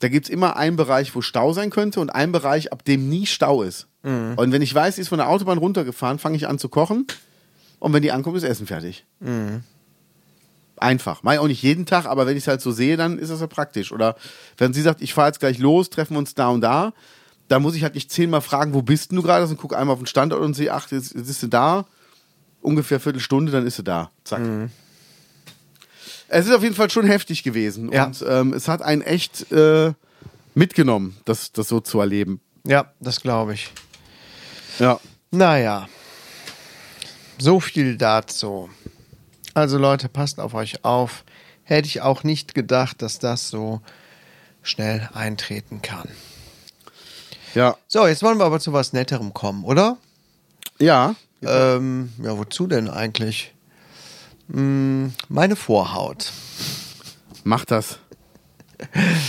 da 0.00 0.08
gibt 0.08 0.26
es 0.26 0.30
immer 0.30 0.56
einen 0.56 0.76
Bereich, 0.76 1.14
wo 1.14 1.20
Stau 1.20 1.52
sein 1.52 1.70
könnte 1.70 2.00
und 2.00 2.10
einen 2.10 2.32
Bereich, 2.32 2.72
ab 2.72 2.84
dem 2.84 3.08
nie 3.08 3.26
Stau 3.26 3.62
ist. 3.62 3.86
Und 4.36 4.52
wenn 4.52 4.62
ich 4.62 4.74
weiß, 4.74 4.96
sie 4.96 5.02
ist 5.02 5.08
von 5.08 5.18
der 5.18 5.28
Autobahn 5.28 5.58
runtergefahren, 5.58 6.18
fange 6.18 6.36
ich 6.36 6.48
an 6.48 6.58
zu 6.58 6.68
kochen 6.68 7.06
und 7.78 7.92
wenn 7.92 8.02
die 8.02 8.12
ankommt, 8.12 8.36
ist 8.36 8.42
Essen 8.44 8.66
fertig. 8.66 9.04
Einfach. 10.76 11.22
Mach 11.22 11.34
ich 11.34 11.38
auch 11.38 11.46
nicht 11.46 11.62
jeden 11.62 11.86
Tag, 11.86 12.06
aber 12.06 12.26
wenn 12.26 12.36
ich 12.36 12.42
es 12.44 12.48
halt 12.48 12.60
so 12.60 12.72
sehe, 12.72 12.96
dann 12.96 13.18
ist 13.18 13.30
das 13.30 13.40
ja 13.40 13.46
praktisch. 13.46 13.92
Oder 13.92 14.16
wenn 14.58 14.72
sie 14.72 14.82
sagt, 14.82 15.02
ich 15.02 15.14
fahre 15.14 15.28
jetzt 15.28 15.40
gleich 15.40 15.58
los, 15.58 15.88
treffen 15.88 16.14
wir 16.14 16.18
uns 16.18 16.34
da 16.34 16.48
und 16.48 16.60
da, 16.62 16.92
da 17.48 17.58
muss 17.58 17.74
ich 17.76 17.82
halt 17.82 17.94
nicht 17.94 18.10
zehnmal 18.10 18.40
fragen, 18.40 18.74
wo 18.74 18.82
bist 18.82 19.12
du 19.12 19.22
gerade? 19.22 19.46
Und 19.46 19.56
gucke 19.56 19.76
einmal 19.76 19.94
auf 19.94 20.00
den 20.00 20.06
Standort 20.06 20.40
und 20.42 20.54
sehe, 20.54 20.72
ach, 20.72 20.90
jetzt, 20.90 21.14
jetzt 21.14 21.28
ist 21.28 21.40
sie 21.40 21.48
da. 21.48 21.84
Ungefähr 22.60 22.98
Viertelstunde, 22.98 23.52
dann 23.52 23.66
ist 23.66 23.76
sie 23.76 23.84
da. 23.84 24.10
Zack. 24.24 24.40
Es 26.34 26.46
ist 26.46 26.52
auf 26.52 26.64
jeden 26.64 26.74
Fall 26.74 26.90
schon 26.90 27.06
heftig 27.06 27.44
gewesen. 27.44 27.92
Ja. 27.92 28.06
Und 28.06 28.24
ähm, 28.28 28.52
es 28.54 28.66
hat 28.66 28.82
einen 28.82 29.02
echt 29.02 29.52
äh, 29.52 29.92
mitgenommen, 30.54 31.16
das, 31.24 31.52
das 31.52 31.68
so 31.68 31.78
zu 31.78 32.00
erleben. 32.00 32.40
Ja, 32.66 32.92
das 32.98 33.20
glaube 33.20 33.54
ich. 33.54 33.70
Ja. 34.80 34.98
Naja, 35.30 35.88
so 37.38 37.60
viel 37.60 37.96
dazu. 37.96 38.68
Also 39.54 39.78
Leute, 39.78 40.08
passt 40.08 40.40
auf 40.40 40.54
euch 40.54 40.84
auf. 40.84 41.22
Hätte 41.62 41.86
ich 41.86 42.02
auch 42.02 42.24
nicht 42.24 42.52
gedacht, 42.52 43.00
dass 43.00 43.20
das 43.20 43.48
so 43.48 43.80
schnell 44.62 45.08
eintreten 45.14 45.82
kann. 45.82 46.08
Ja. 47.54 47.76
So, 47.86 48.08
jetzt 48.08 48.24
wollen 48.24 48.38
wir 48.38 48.44
aber 48.44 48.58
zu 48.58 48.72
was 48.72 48.92
Netterem 48.92 49.34
kommen, 49.34 49.62
oder? 49.62 49.98
Ja. 50.80 51.14
Ähm, 51.42 52.12
ja, 52.20 52.36
wozu 52.36 52.66
denn 52.66 52.90
eigentlich? 52.90 53.53
Hm, 54.52 55.12
meine 55.28 55.56
Vorhaut. 55.56 56.32
Mach 57.44 57.64
das. 57.64 57.98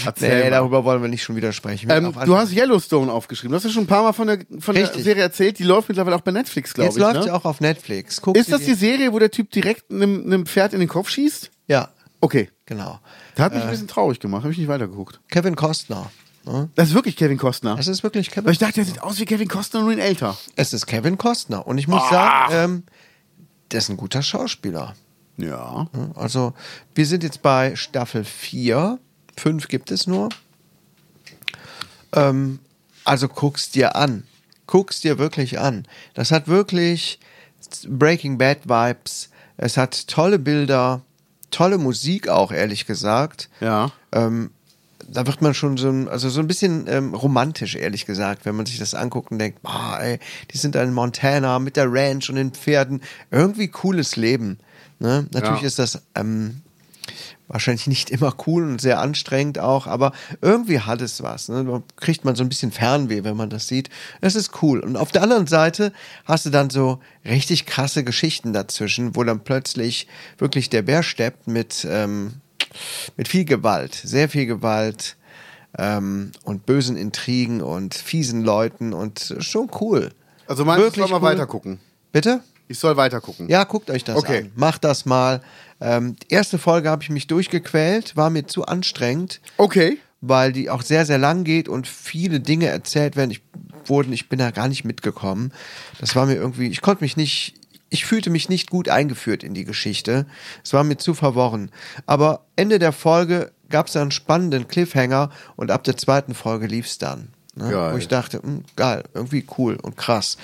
Erzähl 0.05 0.43
Nee, 0.43 0.49
darüber 0.49 0.83
wollen 0.83 1.01
wir 1.01 1.07
nicht 1.09 1.23
schon 1.23 1.35
wieder 1.35 1.53
sprechen. 1.53 1.89
Ähm, 1.89 2.13
du 2.25 2.35
hast 2.35 2.51
Yellowstone 2.51 3.11
aufgeschrieben. 3.11 3.51
Du 3.51 3.57
hast 3.57 3.63
ja 3.63 3.69
schon 3.69 3.83
ein 3.83 3.87
paar 3.87 4.03
Mal 4.03 4.13
von 4.13 4.27
der, 4.27 4.39
von 4.59 4.75
der. 4.75 4.87
Serie 4.87 5.21
erzählt. 5.23 5.59
Die 5.59 5.63
läuft 5.63 5.87
mittlerweile 5.87 6.15
auch 6.15 6.21
bei 6.21 6.31
Netflix, 6.31 6.73
glaube 6.73 6.87
Jetzt 6.87 6.97
ich. 6.97 7.01
läuft 7.01 7.15
ne? 7.15 7.23
sie 7.23 7.31
auch 7.31 7.45
auf 7.45 7.61
Netflix. 7.61 8.21
Guck 8.21 8.35
Ist 8.37 8.51
das 8.51 8.61
die 8.61 8.73
Serie, 8.73 9.13
wo 9.13 9.19
der 9.19 9.31
Typ 9.31 9.51
direkt 9.51 9.91
einem, 9.91 10.25
einem 10.25 10.45
Pferd 10.45 10.73
in 10.73 10.79
den 10.79 10.89
Kopf 10.89 11.09
schießt? 11.09 11.51
Ja, 11.67 11.89
Okay. 12.21 12.49
genau. 12.65 12.99
Das 13.35 13.45
hat 13.45 13.53
mich 13.53 13.63
ein 13.63 13.69
bisschen 13.69 13.87
traurig 13.87 14.19
gemacht. 14.19 14.43
Habe 14.43 14.51
ich 14.51 14.57
nicht 14.57 14.67
weitergeguckt. 14.67 15.19
Kevin 15.29 15.55
Costner. 15.55 16.09
Ne? 16.45 16.69
Das 16.75 16.89
ist 16.89 16.95
wirklich 16.95 17.15
Kevin 17.15 17.37
Costner. 17.37 17.77
Es 17.79 17.87
ist 17.87 18.01
wirklich 18.03 18.31
Kevin 18.31 18.45
Weil 18.45 18.53
ich 18.53 18.57
dachte, 18.59 18.73
der 18.75 18.85
sieht 18.85 19.03
aus 19.03 19.19
wie 19.19 19.25
Kevin 19.25 19.47
Costner, 19.47 19.81
nur 19.81 19.91
in 19.91 19.99
älter. 19.99 20.35
Es 20.55 20.73
ist 20.73 20.87
Kevin 20.87 21.17
Costner. 21.19 21.67
Und 21.67 21.77
ich 21.77 21.87
muss 21.87 22.07
sagen, 22.09 22.53
ähm, 22.53 22.83
der 23.71 23.77
ist 23.79 23.89
ein 23.89 23.97
guter 23.97 24.21
Schauspieler. 24.23 24.95
Ja. 25.37 25.87
Also, 26.15 26.53
wir 26.93 27.05
sind 27.05 27.23
jetzt 27.23 27.41
bei 27.41 27.75
Staffel 27.75 28.23
4. 28.23 28.99
Fünf 29.37 29.67
gibt 29.67 29.91
es 29.91 30.07
nur. 30.07 30.29
Ähm, 32.13 32.59
also 33.03 33.27
guck's 33.27 33.69
dir 33.71 33.95
an. 33.95 34.23
Guck's 34.67 35.01
dir 35.01 35.17
wirklich 35.17 35.59
an. 35.59 35.85
Das 36.13 36.31
hat 36.31 36.47
wirklich 36.47 37.19
Breaking 37.87 38.37
Bad 38.37 38.67
Vibes. 38.67 39.29
Es 39.57 39.77
hat 39.77 40.07
tolle 40.07 40.39
Bilder, 40.39 41.01
tolle 41.51 41.77
Musik 41.77 42.27
auch, 42.27 42.51
ehrlich 42.51 42.85
gesagt. 42.85 43.49
Ja. 43.61 43.91
Ähm, 44.11 44.51
da 45.07 45.27
wird 45.27 45.41
man 45.41 45.53
schon 45.53 45.77
so 45.77 45.89
ein, 45.89 46.07
also 46.07 46.29
so 46.29 46.39
ein 46.39 46.47
bisschen 46.47 46.87
ähm, 46.87 47.13
romantisch, 47.13 47.75
ehrlich 47.75 48.05
gesagt, 48.05 48.45
wenn 48.45 48.55
man 48.55 48.65
sich 48.65 48.79
das 48.79 48.95
anguckt 48.95 49.31
und 49.31 49.39
denkt, 49.39 49.61
boah, 49.61 49.99
ey, 50.01 50.19
die 50.51 50.57
sind 50.57 50.75
da 50.75 50.81
in 50.81 50.93
Montana 50.93 51.59
mit 51.59 51.77
der 51.77 51.91
Ranch 51.91 52.29
und 52.29 52.35
den 52.35 52.51
Pferden. 52.51 53.01
Irgendwie 53.29 53.67
cooles 53.67 54.15
Leben. 54.15 54.57
Ne? 55.05 55.27
Natürlich 55.31 55.61
Ja. 55.61 55.67
ist 55.67 55.77
das 55.79 56.01
ähm, 56.15 56.61
wahrscheinlich 57.47 57.85
nicht 57.85 58.09
immer 58.09 58.35
cool 58.47 58.63
und 58.63 58.81
sehr 58.81 58.99
anstrengend 58.99 59.59
auch, 59.59 59.85
aber 59.85 60.13
irgendwie 60.41 60.79
hat 60.79 60.99
es 61.01 61.21
was. 61.21 61.47
Ne? 61.47 61.63
Da 61.63 61.83
kriegt 61.95 62.25
man 62.25 62.35
so 62.35 62.43
ein 62.43 62.49
bisschen 62.49 62.71
Fernweh, 62.71 63.23
wenn 63.23 63.37
man 63.37 63.51
das 63.51 63.67
sieht. 63.67 63.89
Das 64.21 64.33
ist 64.33 64.63
cool. 64.63 64.79
Und 64.79 64.97
auf 64.97 65.11
der 65.11 65.21
anderen 65.21 65.45
Seite 65.45 65.93
hast 66.25 66.47
du 66.47 66.49
dann 66.49 66.71
so 66.71 66.99
richtig 67.23 67.67
krasse 67.67 68.03
Geschichten 68.03 68.51
dazwischen, 68.51 69.15
wo 69.15 69.23
dann 69.23 69.41
plötzlich 69.43 70.07
wirklich 70.39 70.71
der 70.71 70.81
Bär 70.81 71.03
steppt 71.03 71.47
mit, 71.47 71.85
ähm, 71.87 72.33
mit 73.15 73.27
viel 73.27 73.45
Gewalt, 73.45 73.93
sehr 73.93 74.27
viel 74.27 74.47
Gewalt 74.47 75.15
ähm, 75.77 76.31
und 76.45 76.65
bösen 76.65 76.97
Intrigen 76.97 77.61
und 77.61 77.93
fiesen 77.93 78.43
Leuten 78.43 78.91
und 78.93 79.35
schon 79.39 79.69
cool. 79.81 80.11
Also 80.47 80.65
meinst 80.65 80.79
du, 80.81 80.87
ich 80.87 80.93
Wirklich 80.95 81.09
soll 81.09 81.19
mal 81.19 81.27
cool. 81.27 81.33
weiter 81.33 81.45
gucken? 81.47 81.79
Bitte? 82.11 82.41
Ich 82.67 82.79
soll 82.79 82.97
weiter 82.97 83.21
gucken. 83.21 83.47
Ja, 83.49 83.63
guckt 83.63 83.89
euch 83.91 84.03
das 84.03 84.15
Okay. 84.17 84.39
an. 84.39 84.51
Macht 84.55 84.83
das 84.83 85.05
mal. 85.05 85.41
Ähm, 85.79 86.15
die 86.23 86.33
erste 86.33 86.57
Folge 86.57 86.89
habe 86.89 87.03
ich 87.03 87.09
mich 87.09 87.27
durchgequält, 87.27 88.15
war 88.15 88.29
mir 88.29 88.47
zu 88.47 88.65
anstrengend, 88.65 89.41
Okay. 89.57 89.97
weil 90.21 90.51
die 90.51 90.69
auch 90.69 90.81
sehr, 90.81 91.05
sehr 91.05 91.17
lang 91.17 91.43
geht 91.43 91.67
und 91.69 91.87
viele 91.87 92.39
Dinge 92.39 92.67
erzählt 92.67 93.15
werden. 93.15 93.31
Ich, 93.31 93.41
wurden, 93.85 94.13
ich 94.13 94.29
bin 94.29 94.39
da 94.39 94.49
gar 94.51 94.67
nicht 94.67 94.83
mitgekommen. 94.85 95.51
Das 95.99 96.15
war 96.15 96.25
mir 96.25 96.35
irgendwie, 96.35 96.67
ich 96.69 96.81
konnte 96.81 97.03
mich 97.03 97.17
nicht, 97.17 97.53
ich 97.89 98.05
fühlte 98.05 98.31
mich 98.31 98.49
nicht 98.49 98.71
gut 98.71 98.89
eingeführt 98.89 99.43
in 99.43 99.53
die 99.53 99.65
Geschichte. 99.65 100.25
Es 100.63 100.73
war 100.73 100.83
mir 100.83 100.97
zu 100.97 101.13
verworren. 101.13 101.69
Aber 102.07 102.45
Ende 102.55 102.79
der 102.79 102.93
Folge 102.93 103.51
gab 103.69 103.87
es 103.87 103.95
einen 103.95 104.09
spannenden 104.11 104.67
Cliffhanger 104.67 105.29
und 105.55 105.69
ab 105.69 105.83
der 105.83 105.97
zweiten 105.97 106.33
Folge 106.33 106.65
lief 106.67 106.87
es 106.87 106.97
dann. 106.97 107.27
Ne? 107.55 107.91
Wo 107.93 107.97
ich 107.97 108.07
dachte, 108.07 108.41
hm, 108.41 108.63
geil, 108.75 109.03
irgendwie 109.13 109.45
cool 109.57 109.77
und 109.81 109.95
krass. 109.95 110.37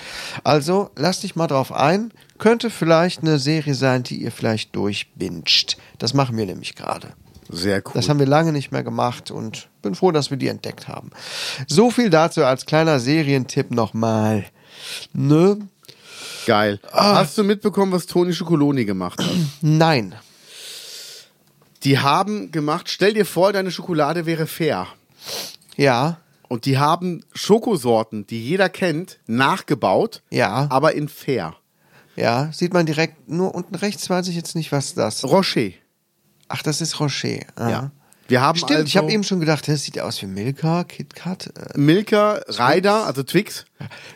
Also 0.44 0.90
lasst 0.96 1.22
dich 1.22 1.36
mal 1.36 1.46
drauf 1.46 1.72
ein. 1.72 2.10
Könnte 2.38 2.70
vielleicht 2.70 3.20
eine 3.20 3.38
Serie 3.38 3.74
sein, 3.74 4.02
die 4.02 4.16
ihr 4.16 4.32
vielleicht 4.32 4.74
durchbinscht. 4.74 5.76
Das 5.98 6.14
machen 6.14 6.36
wir 6.36 6.46
nämlich 6.46 6.74
gerade. 6.74 7.08
Sehr 7.50 7.82
cool. 7.84 7.92
Das 7.94 8.08
haben 8.08 8.18
wir 8.18 8.26
lange 8.26 8.50
nicht 8.50 8.72
mehr 8.72 8.82
gemacht 8.82 9.30
und 9.30 9.68
bin 9.82 9.94
froh, 9.94 10.10
dass 10.10 10.30
wir 10.30 10.38
die 10.38 10.48
entdeckt 10.48 10.88
haben. 10.88 11.10
So 11.66 11.90
viel 11.90 12.08
dazu 12.08 12.44
als 12.44 12.64
kleiner 12.64 12.98
Serientipp 12.98 13.70
nochmal. 13.70 14.46
Ne? 15.12 15.58
Geil. 16.46 16.80
Ah. 16.92 17.16
Hast 17.16 17.36
du 17.36 17.44
mitbekommen, 17.44 17.92
was 17.92 18.06
Toni 18.06 18.32
Schokoloni 18.32 18.86
gemacht 18.86 19.20
hat? 19.20 19.30
Nein. 19.60 20.14
Die 21.84 21.98
haben 21.98 22.52
gemacht, 22.52 22.88
stell 22.88 23.12
dir 23.12 23.26
vor, 23.26 23.52
deine 23.52 23.70
Schokolade 23.70 24.24
wäre 24.24 24.46
fair. 24.46 24.86
Ja. 25.76 26.21
Und 26.52 26.66
die 26.66 26.76
haben 26.76 27.24
Schokosorten, 27.32 28.26
die 28.26 28.38
jeder 28.46 28.68
kennt, 28.68 29.20
nachgebaut, 29.26 30.20
Ja. 30.28 30.66
aber 30.68 30.92
in 30.94 31.08
fair. 31.08 31.56
Ja. 32.14 32.52
Sieht 32.52 32.74
man 32.74 32.84
direkt, 32.84 33.26
nur 33.26 33.54
unten 33.54 33.74
rechts 33.74 34.10
weiß 34.10 34.28
ich 34.28 34.36
jetzt 34.36 34.54
nicht, 34.54 34.70
was 34.70 34.92
das 34.92 35.24
Rocher. 35.24 35.70
Ach, 36.48 36.62
das 36.62 36.82
ist 36.82 37.00
Rocher. 37.00 37.38
Ah. 37.56 37.70
Ja. 37.70 37.90
Wir 38.28 38.42
haben 38.42 38.58
Stimmt, 38.58 38.72
also 38.72 38.84
ich 38.84 38.98
habe 38.98 39.10
eben 39.10 39.24
schon 39.24 39.40
gedacht, 39.40 39.66
das 39.66 39.84
sieht 39.84 39.98
aus 39.98 40.20
wie 40.20 40.26
Milka, 40.26 40.84
KitKat. 40.84 41.46
Äh, 41.46 41.78
Milka, 41.78 42.42
Ryder, 42.48 43.06
also 43.06 43.22
Twix. 43.22 43.64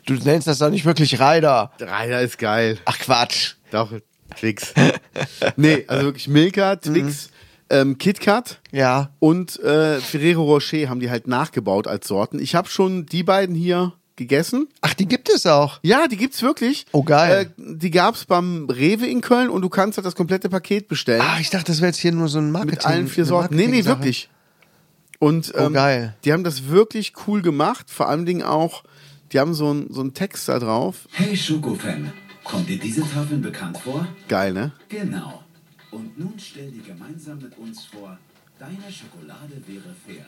Du 0.05 0.12
nennst 0.12 0.47
das 0.47 0.59
doch 0.59 0.68
nicht 0.68 0.84
wirklich 0.84 1.18
Ryder. 1.18 1.72
Ryder 1.80 2.20
ist 2.20 2.37
geil. 2.37 2.76
Ach 2.84 2.99
Quatsch. 2.99 3.55
Doch, 3.70 3.91
Twix. 4.39 4.74
nee, 5.57 5.84
also 5.89 6.05
wirklich 6.05 6.28
Milka, 6.28 6.76
Twix, 6.76 7.30
ähm, 7.71 7.99
KitKat 7.99 8.61
Ja. 8.73 9.11
und 9.19 9.59
äh, 9.61 10.01
Ferrero 10.01 10.45
Rocher 10.45 10.89
haben 10.89 11.01
die 11.01 11.11
halt 11.11 11.27
nachgebaut 11.27 11.87
als 11.87 12.07
Sorten. 12.09 12.39
Ich 12.39 12.55
habe 12.55 12.69
schon 12.69 13.07
die 13.07 13.23
beiden 13.23 13.55
hier 13.57 13.93
gegessen. 14.17 14.69
Ach, 14.81 14.95
die 14.95 15.07
gibt 15.07 15.29
es 15.29 15.47
auch. 15.47 15.79
Ja, 15.83 16.09
die 16.09 16.17
gibt's 16.17 16.41
wirklich. 16.43 16.87
Oh, 16.93 17.03
geil. 17.03 17.53
Äh, 17.59 17.62
die 17.77 17.91
gab's 17.91 18.25
beim 18.25 18.67
Rewe 18.71 19.07
in 19.07 19.21
Köln 19.21 19.51
und 19.51 19.61
du 19.62 19.69
kannst 19.69 19.99
halt 19.99 20.07
das 20.07 20.14
komplette 20.14 20.49
Paket 20.49 20.89
bestellen. 20.89 21.21
Ah, 21.23 21.39
ich 21.41 21.51
dachte, 21.51 21.67
das 21.67 21.81
wäre 21.81 21.89
jetzt 21.89 21.99
hier 21.99 22.12
nur 22.12 22.29
so 22.29 22.39
ein 22.39 22.51
Marketing. 22.51 22.77
mit 22.77 22.87
allen 22.87 23.09
vier 23.09 23.25
Sorten. 23.27 23.57
Nee, 23.57 23.67
nee, 23.67 23.85
wirklich. 23.85 24.31
Und 25.19 25.53
Oh, 25.55 25.59
ähm, 25.67 25.73
geil. 25.75 26.14
die 26.25 26.33
haben 26.33 26.45
das 26.45 26.69
wirklich 26.69 27.12
cool 27.27 27.43
gemacht. 27.43 27.91
Vor 27.91 28.09
allen 28.09 28.27
Dingen 28.27 28.43
auch, 28.43 28.85
die 29.33 29.41
haben 29.41 29.55
so, 29.55 29.73
ein, 29.73 29.89
so 29.91 30.01
einen 30.01 30.14
Text 30.14 30.49
da 30.49 30.59
drauf. 30.59 31.09
Hey 31.12 31.37
Schokofan, 31.37 32.12
kommt 32.45 32.69
dir 32.69 32.79
diese 32.79 33.01
Tafeln 33.03 33.43
bekannt 33.43 33.79
vor? 33.79 34.07
Geil, 34.29 34.53
ne? 34.53 34.73
Genau. 34.89 35.43
Und 35.91 36.18
nun 36.18 36.34
stell 36.39 36.70
dir 36.70 36.82
gemeinsam 36.82 37.39
mit 37.39 37.57
uns 37.59 37.84
vor, 37.87 38.18
deine 38.59 38.91
Schokolade 38.91 39.62
wäre 39.66 39.95
fair. 40.07 40.26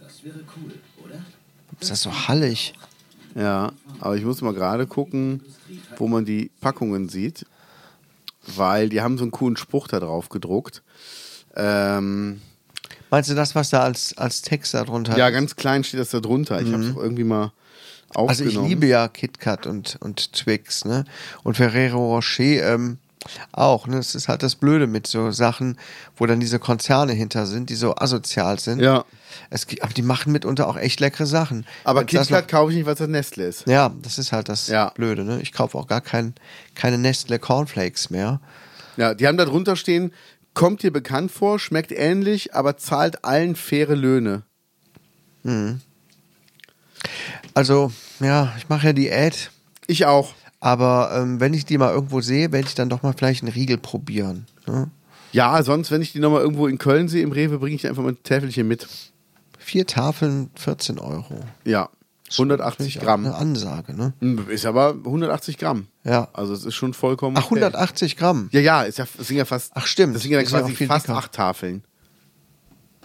Das 0.00 0.24
wäre 0.24 0.40
cool, 0.56 0.74
oder? 1.04 1.22
Ist 1.80 1.90
das 1.90 2.02
so 2.02 2.28
hallig? 2.28 2.74
Ja, 3.34 3.72
aber 4.00 4.16
ich 4.16 4.24
muss 4.24 4.40
mal 4.42 4.52
gerade 4.54 4.86
gucken, 4.86 5.40
wo 5.96 6.08
man 6.08 6.24
die 6.24 6.50
Packungen 6.60 7.08
sieht, 7.08 7.46
weil 8.56 8.88
die 8.88 9.00
haben 9.00 9.18
so 9.18 9.24
einen 9.24 9.30
coolen 9.30 9.56
Spruch 9.56 9.86
da 9.86 10.00
drauf 10.00 10.28
gedruckt. 10.28 10.82
Ähm, 11.54 12.40
Meinst 13.10 13.30
du 13.30 13.34
das, 13.34 13.54
was 13.54 13.70
da 13.70 13.82
als, 13.82 14.16
als 14.18 14.42
Text 14.42 14.74
da 14.74 14.84
drunter 14.84 15.16
ja, 15.16 15.30
ganz 15.30 15.56
klein 15.56 15.84
steht 15.84 16.00
das 16.00 16.10
da 16.10 16.20
drunter. 16.20 16.60
Ich 16.60 16.72
habe 16.72 16.84
es 16.84 16.94
auch 16.96 17.00
irgendwie 17.02 17.24
mal 17.24 17.52
Also 18.14 18.44
aufgenommen. 18.44 18.64
ich 18.64 18.68
liebe 18.70 18.86
ja 18.86 19.08
KitKat 19.08 19.66
und, 19.66 19.96
und 20.00 20.32
Twix, 20.32 20.84
ne? 20.84 21.04
Und 21.44 21.56
Ferrero 21.56 22.14
Rocher 22.14 22.74
ähm, 22.74 22.98
auch, 23.52 23.86
ne? 23.86 23.98
Es 23.98 24.14
ist 24.14 24.28
halt 24.28 24.42
das 24.42 24.56
Blöde 24.56 24.86
mit 24.86 25.06
so 25.06 25.30
Sachen, 25.30 25.78
wo 26.16 26.26
dann 26.26 26.40
diese 26.40 26.58
Konzerne 26.58 27.12
hinter 27.12 27.46
sind, 27.46 27.70
die 27.70 27.74
so 27.74 27.94
asozial 27.96 28.58
sind. 28.58 28.80
Ja. 28.80 29.04
Es, 29.50 29.66
aber 29.80 29.92
die 29.92 30.02
machen 30.02 30.32
mitunter 30.32 30.68
auch 30.68 30.76
echt 30.76 31.00
leckere 31.00 31.26
Sachen. 31.26 31.66
Aber 31.84 32.04
KitKat 32.04 32.48
kaufe 32.48 32.70
ich 32.72 32.78
nicht, 32.78 32.86
weil 32.86 32.94
es 32.94 32.98
das 32.98 33.08
Nestle 33.08 33.44
ist. 33.44 33.66
Ja, 33.66 33.92
das 34.02 34.18
ist 34.18 34.32
halt 34.32 34.48
das 34.48 34.68
Ja. 34.68 34.90
Blöde, 34.90 35.24
ne? 35.24 35.40
Ich 35.42 35.52
kaufe 35.52 35.76
auch 35.76 35.86
gar 35.86 36.00
kein, 36.00 36.34
keine 36.74 36.98
Nestle 36.98 37.38
Cornflakes 37.38 38.10
mehr. 38.10 38.40
Ja, 38.96 39.14
die 39.14 39.26
haben 39.26 39.36
da 39.36 39.44
drunter 39.44 39.76
stehen, 39.76 40.12
kommt 40.54 40.82
dir 40.82 40.92
bekannt 40.92 41.30
vor, 41.30 41.58
schmeckt 41.58 41.92
ähnlich, 41.92 42.54
aber 42.54 42.76
zahlt 42.76 43.24
allen 43.24 43.54
faire 43.54 43.94
Löhne. 43.94 44.42
Also, 47.54 47.92
ja, 48.20 48.52
ich 48.58 48.68
mache 48.68 48.88
ja 48.88 48.92
Diät, 48.92 49.50
Ich 49.86 50.06
auch. 50.06 50.34
Aber 50.60 51.10
ähm, 51.14 51.40
wenn 51.40 51.54
ich 51.54 51.64
die 51.64 51.78
mal 51.78 51.92
irgendwo 51.92 52.20
sehe, 52.20 52.52
werde 52.52 52.68
ich 52.68 52.74
dann 52.74 52.88
doch 52.88 53.02
mal 53.02 53.14
vielleicht 53.16 53.42
einen 53.42 53.52
Riegel 53.52 53.78
probieren. 53.78 54.46
Ne? 54.66 54.90
Ja, 55.32 55.62
sonst, 55.62 55.90
wenn 55.90 56.02
ich 56.02 56.12
die 56.12 56.18
nochmal 56.20 56.42
irgendwo 56.42 56.66
in 56.66 56.78
Köln 56.78 57.08
sehe, 57.08 57.22
im 57.22 57.32
Rewe, 57.32 57.58
bringe 57.58 57.76
ich 57.76 57.86
einfach 57.86 58.02
mal 58.02 58.10
ein 58.12 58.22
Täfelchen 58.22 58.68
mit. 58.68 58.86
Vier 59.58 59.86
Tafeln, 59.86 60.50
14 60.56 60.98
Euro. 60.98 61.40
Ja, 61.64 61.88
180 62.32 62.78
Natürlich 62.78 62.98
auch 62.98 63.02
Gramm. 63.02 63.26
Eine 63.26 63.34
Ansage, 63.34 63.94
ne? 63.94 64.12
Ist 64.48 64.64
aber 64.64 64.90
180 65.04 65.58
Gramm. 65.58 65.88
Ja. 66.04 66.28
Also 66.32 66.52
es 66.52 66.64
ist 66.64 66.74
schon 66.74 66.94
vollkommen. 66.94 67.36
Ach, 67.36 67.46
okay. 67.50 67.62
180 67.62 68.16
Gramm. 68.16 68.48
Ja, 68.52 68.60
ja, 68.60 68.82
ist 68.82 68.98
ja, 68.98 69.06
das 69.16 69.26
sind 69.26 69.36
ja 69.36 69.44
fast. 69.44 69.72
Ach, 69.74 69.86
stimmt. 69.86 70.14
Das 70.14 70.22
sind 70.22 70.30
ja 70.30 70.40
ja 70.40 70.46
quasi 70.46 70.72
viel 70.74 70.86
fast 70.86 71.08
dicker. 71.08 71.18
acht 71.18 71.32
Tafeln. 71.32 71.82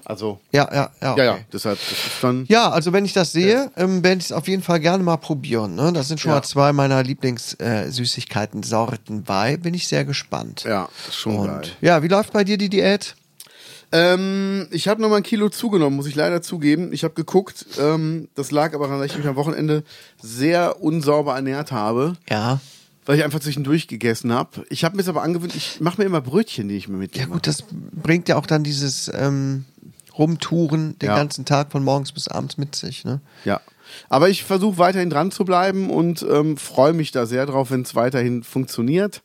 Also, 0.06 0.40
Ja, 0.52 0.70
ja, 0.72 0.90
ja. 1.02 1.12
Okay. 1.14 1.26
ja, 1.26 1.36
ja, 1.36 1.40
deshalb, 1.52 1.80
das 1.80 1.92
ist 1.92 2.22
dann. 2.24 2.46
Ja, 2.48 2.70
also 2.70 2.94
wenn 2.94 3.06
ich 3.06 3.14
das 3.14 3.32
sehe, 3.32 3.72
ähm, 3.76 4.04
werde 4.04 4.20
ich 4.20 4.26
es 4.26 4.32
auf 4.32 4.48
jeden 4.48 4.62
Fall 4.62 4.80
gerne 4.80 5.04
mal 5.04 5.18
probieren. 5.18 5.76
Ne? 5.76 5.92
Das 5.94 6.08
sind 6.08 6.20
schon 6.20 6.30
Ja. 6.30 6.36
mal 6.38 6.44
zwei 6.44 6.74
meiner 6.74 7.02
Lieblingssüßigkeiten-Sorten 7.04 9.24
bei. 9.24 9.58
Bin 9.58 9.74
ich 9.74 9.88
sehr 9.88 10.06
gespannt. 10.06 10.64
Ja, 10.64 10.90
schon 11.12 11.36
Und 11.38 11.48
geil. 11.48 11.62
ja, 11.82 12.04
wie 12.04 12.08
läuft 12.08 12.34
bei 12.34 12.44
dir 12.44 12.58
die 12.58 12.70
Diät? 12.70 13.16
Ähm, 13.92 14.68
ich 14.72 14.88
habe 14.88 15.02
nochmal 15.02 15.18
ein 15.18 15.24
Kilo 15.24 15.50
zugenommen, 15.50 15.96
muss 15.96 16.08
ich 16.08 16.16
leider 16.16 16.42
zugeben. 16.42 16.92
Ich 16.92 17.04
habe 17.04 17.14
geguckt, 17.14 17.66
ähm, 17.80 18.28
das 18.36 18.52
lag 18.52 18.74
aber 18.74 18.86
daran, 18.88 19.00
dass 19.02 19.12
ich 19.12 19.18
mich 19.18 19.28
am 19.28 19.36
Wochenende 19.36 19.84
sehr 20.22 20.82
unsauber 20.82 21.36
ernährt 21.36 21.72
habe, 21.72 22.16
Ja. 22.30 22.60
weil 23.06 23.18
ich 23.18 23.24
einfach 23.24 23.40
zwischendurch 23.40 23.88
gegessen 23.88 24.34
habe. 24.34 24.66
Ich 24.70 24.84
habe 24.84 24.96
mir 24.96 25.02
jetzt 25.04 25.10
aber 25.10 25.22
angewöhnt, 25.22 25.56
ich 25.56 25.80
mache 25.80 26.02
mir 26.02 26.06
immer 26.06 26.20
Brötchen, 26.22 26.68
die 26.68 26.76
ich 26.78 26.88
mir 26.90 26.98
mitnehme. 26.98 27.28
Ja 27.28 27.32
gut, 27.34 27.48
das 27.48 27.64
bringt 27.92 28.28
ja 28.28 28.38
auch 28.38 28.48
dann 28.48 28.64
dieses 28.64 29.10
ähm, 29.14 29.66
Rumtouren 30.18 30.98
den 31.00 31.08
Ja. 31.10 31.16
ganzen 31.16 31.46
Tag 31.46 31.72
von 31.72 31.84
morgens 31.84 32.12
bis 32.12 32.28
abends 32.28 32.58
mit 32.58 32.76
sich. 32.76 33.04
Ne? 33.06 33.20
Ja. 33.44 33.62
Aber 34.10 34.30
ich 34.30 34.44
versuche 34.44 34.78
weiterhin 34.78 35.10
dran 35.10 35.32
zu 35.32 35.46
bleiben 35.46 35.90
und 35.90 36.26
ähm, 36.30 36.58
freue 36.58 36.94
mich 36.94 37.12
da 37.12 37.26
sehr 37.26 37.46
drauf, 37.46 37.72
wenn 37.72 37.82
es 37.82 37.96
weiterhin 37.96 38.44
funktioniert. 38.44 39.22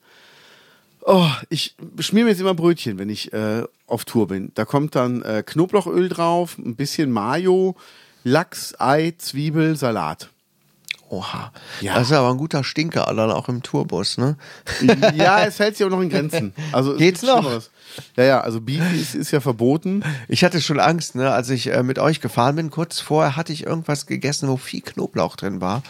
Oh, 1.02 1.28
ich 1.48 1.74
schmier 1.98 2.24
mir 2.24 2.30
jetzt 2.30 2.40
immer 2.40 2.54
Brötchen, 2.54 2.98
wenn 2.98 3.08
ich 3.08 3.32
äh, 3.32 3.62
auf 3.86 4.04
Tour 4.04 4.28
bin. 4.28 4.52
Da 4.54 4.64
kommt 4.66 4.94
dann 4.94 5.22
äh, 5.22 5.42
Knoblauchöl 5.44 6.08
drauf, 6.10 6.58
ein 6.58 6.76
bisschen 6.76 7.10
Mayo, 7.10 7.74
Lachs, 8.22 8.74
Ei, 8.78 9.14
Zwiebel, 9.16 9.76
Salat. 9.76 10.28
Oha. 11.08 11.52
Ja. 11.80 11.94
Das 11.94 12.08
ist 12.08 12.12
aber 12.12 12.30
ein 12.30 12.36
guter 12.36 12.62
Stinker, 12.62 13.04
dann 13.16 13.30
auch 13.32 13.48
im 13.48 13.62
Tourbus, 13.62 14.16
ne? 14.18 14.36
Ja, 15.16 15.44
es 15.44 15.58
hält 15.58 15.76
sich 15.76 15.84
auch 15.84 15.90
noch 15.90 16.00
in 16.02 16.10
Grenzen. 16.10 16.52
Also 16.70 16.96
Geht's 16.96 17.22
noch? 17.22 17.40
Schlimmeres. 17.40 17.70
Ja, 18.16 18.24
ja, 18.24 18.40
also 18.40 18.60
Beef 18.60 18.82
ist, 18.94 19.14
ist 19.14 19.30
ja 19.30 19.40
verboten. 19.40 20.02
Ich 20.28 20.44
hatte 20.44 20.60
schon 20.60 20.80
Angst, 20.80 21.14
ne, 21.14 21.30
als 21.30 21.50
ich 21.50 21.68
äh, 21.68 21.82
mit 21.82 21.98
euch 21.98 22.20
gefahren 22.20 22.56
bin. 22.56 22.70
Kurz 22.70 23.00
vorher 23.00 23.36
hatte 23.36 23.52
ich 23.52 23.66
irgendwas 23.66 24.06
gegessen, 24.06 24.48
wo 24.48 24.56
viel 24.56 24.80
Knoblauch 24.80 25.36
drin 25.36 25.60
war. 25.60 25.82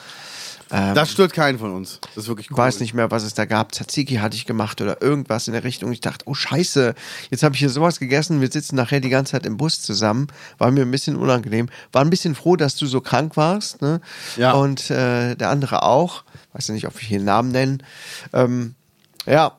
Das 0.70 1.10
stört 1.10 1.32
keinen 1.32 1.58
von 1.58 1.74
uns. 1.74 1.98
Das 2.14 2.24
ist 2.24 2.28
wirklich 2.28 2.48
cool. 2.50 2.54
Ich 2.54 2.58
weiß 2.58 2.78
nicht 2.78 2.94
mehr, 2.94 3.10
was 3.10 3.24
es 3.24 3.34
da 3.34 3.44
gab. 3.44 3.72
Tzatziki 3.72 4.16
hatte 4.16 4.36
ich 4.36 4.46
gemacht 4.46 4.80
oder 4.80 5.02
irgendwas 5.02 5.48
in 5.48 5.52
der 5.52 5.64
Richtung. 5.64 5.90
Ich 5.90 6.00
dachte, 6.00 6.24
oh 6.28 6.34
Scheiße, 6.34 6.94
jetzt 7.28 7.42
habe 7.42 7.56
ich 7.56 7.58
hier 7.58 7.70
sowas 7.70 7.98
gegessen. 7.98 8.40
Wir 8.40 8.50
sitzen 8.52 8.76
nachher 8.76 9.00
die 9.00 9.08
ganze 9.08 9.32
Zeit 9.32 9.46
im 9.46 9.56
Bus 9.56 9.82
zusammen. 9.82 10.28
War 10.58 10.70
mir 10.70 10.82
ein 10.82 10.90
bisschen 10.90 11.16
unangenehm. 11.16 11.68
War 11.90 12.02
ein 12.02 12.10
bisschen 12.10 12.36
froh, 12.36 12.54
dass 12.54 12.76
du 12.76 12.86
so 12.86 13.00
krank 13.00 13.36
warst. 13.36 13.82
Ne? 13.82 14.00
Ja. 14.36 14.52
Und 14.52 14.90
äh, 14.90 15.34
der 15.34 15.50
andere 15.50 15.82
auch. 15.82 16.22
Weiß 16.52 16.68
ja 16.68 16.74
nicht, 16.74 16.86
ob 16.86 16.94
wir 17.00 17.06
hier 17.06 17.18
einen 17.18 17.26
Namen 17.26 17.50
nennen. 17.50 17.82
Ähm, 18.32 18.76
ja, 19.26 19.56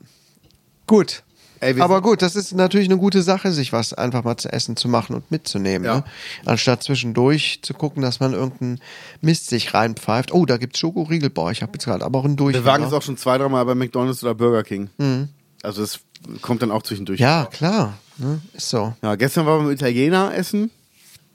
gut. 0.87 1.23
Ey, 1.61 1.79
Aber 1.79 2.01
gut, 2.01 2.21
das 2.23 2.35
ist 2.35 2.53
natürlich 2.53 2.87
eine 2.89 2.97
gute 2.97 3.21
Sache, 3.21 3.51
sich 3.51 3.71
was 3.71 3.93
einfach 3.93 4.23
mal 4.23 4.35
zu 4.35 4.51
essen 4.51 4.75
zu 4.75 4.89
machen 4.89 5.15
und 5.15 5.29
mitzunehmen. 5.29 5.85
Ja. 5.85 5.97
Ne? 5.97 6.03
Anstatt 6.45 6.81
zwischendurch 6.83 7.59
zu 7.61 7.73
gucken, 7.75 8.01
dass 8.01 8.19
man 8.19 8.33
irgendeinen 8.33 8.79
Mist 9.21 9.47
sich 9.47 9.73
reinpfeift. 9.73 10.33
Oh, 10.33 10.45
da 10.47 10.57
gibt's 10.57 10.79
Schokoriegel. 10.79 11.29
Boah, 11.29 11.51
ich 11.51 11.61
habe 11.61 11.73
jetzt 11.73 11.85
gerade 11.85 12.03
aber 12.03 12.19
auch 12.19 12.25
einen 12.25 12.35
durch. 12.35 12.55
Wir 12.55 12.65
waren 12.65 12.81
jetzt 12.81 12.93
auch 12.93 13.03
schon 13.03 13.15
zwei, 13.15 13.37
dreimal 13.37 13.63
bei 13.65 13.75
McDonalds 13.75 14.23
oder 14.23 14.33
Burger 14.33 14.63
King. 14.63 14.89
Also 15.61 15.83
es 15.83 15.99
kommt 16.41 16.63
dann 16.63 16.71
auch 16.71 16.81
zwischendurch. 16.81 17.19
Mhm. 17.19 17.23
Ja, 17.25 17.45
klar. 17.45 17.97
Ne? 18.17 18.41
Ist 18.53 18.69
so. 18.69 18.93
Ja, 19.03 19.15
gestern 19.15 19.45
waren 19.45 19.61
wir 19.63 19.69
mit 19.69 19.79
Italiener 19.79 20.33
essen. 20.35 20.71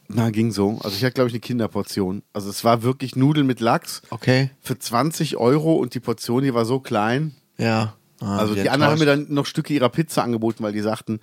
Na, 0.08 0.30
ging 0.30 0.52
so. 0.52 0.78
Also 0.82 0.96
ich 0.96 1.04
hatte, 1.04 1.14
glaube 1.14 1.28
ich, 1.28 1.34
eine 1.34 1.40
Kinderportion. 1.40 2.22
Also 2.32 2.50
es 2.50 2.62
war 2.64 2.82
wirklich 2.82 3.16
Nudeln 3.16 3.46
mit 3.46 3.60
Lachs 3.60 4.02
Okay. 4.10 4.50
für 4.60 4.78
20 4.78 5.36
Euro 5.36 5.74
und 5.76 5.94
die 5.94 6.00
Portion, 6.00 6.42
die 6.44 6.54
war 6.54 6.64
so 6.64 6.78
klein. 6.80 7.34
Ja. 7.58 7.94
Ah, 8.20 8.38
Also 8.38 8.54
die 8.54 8.68
anderen 8.70 8.92
haben 8.92 8.98
mir 8.98 9.06
dann 9.06 9.26
noch 9.28 9.46
Stücke 9.46 9.74
ihrer 9.74 9.88
Pizza 9.88 10.22
angeboten, 10.22 10.62
weil 10.64 10.72
die 10.72 10.80
sagten, 10.80 11.20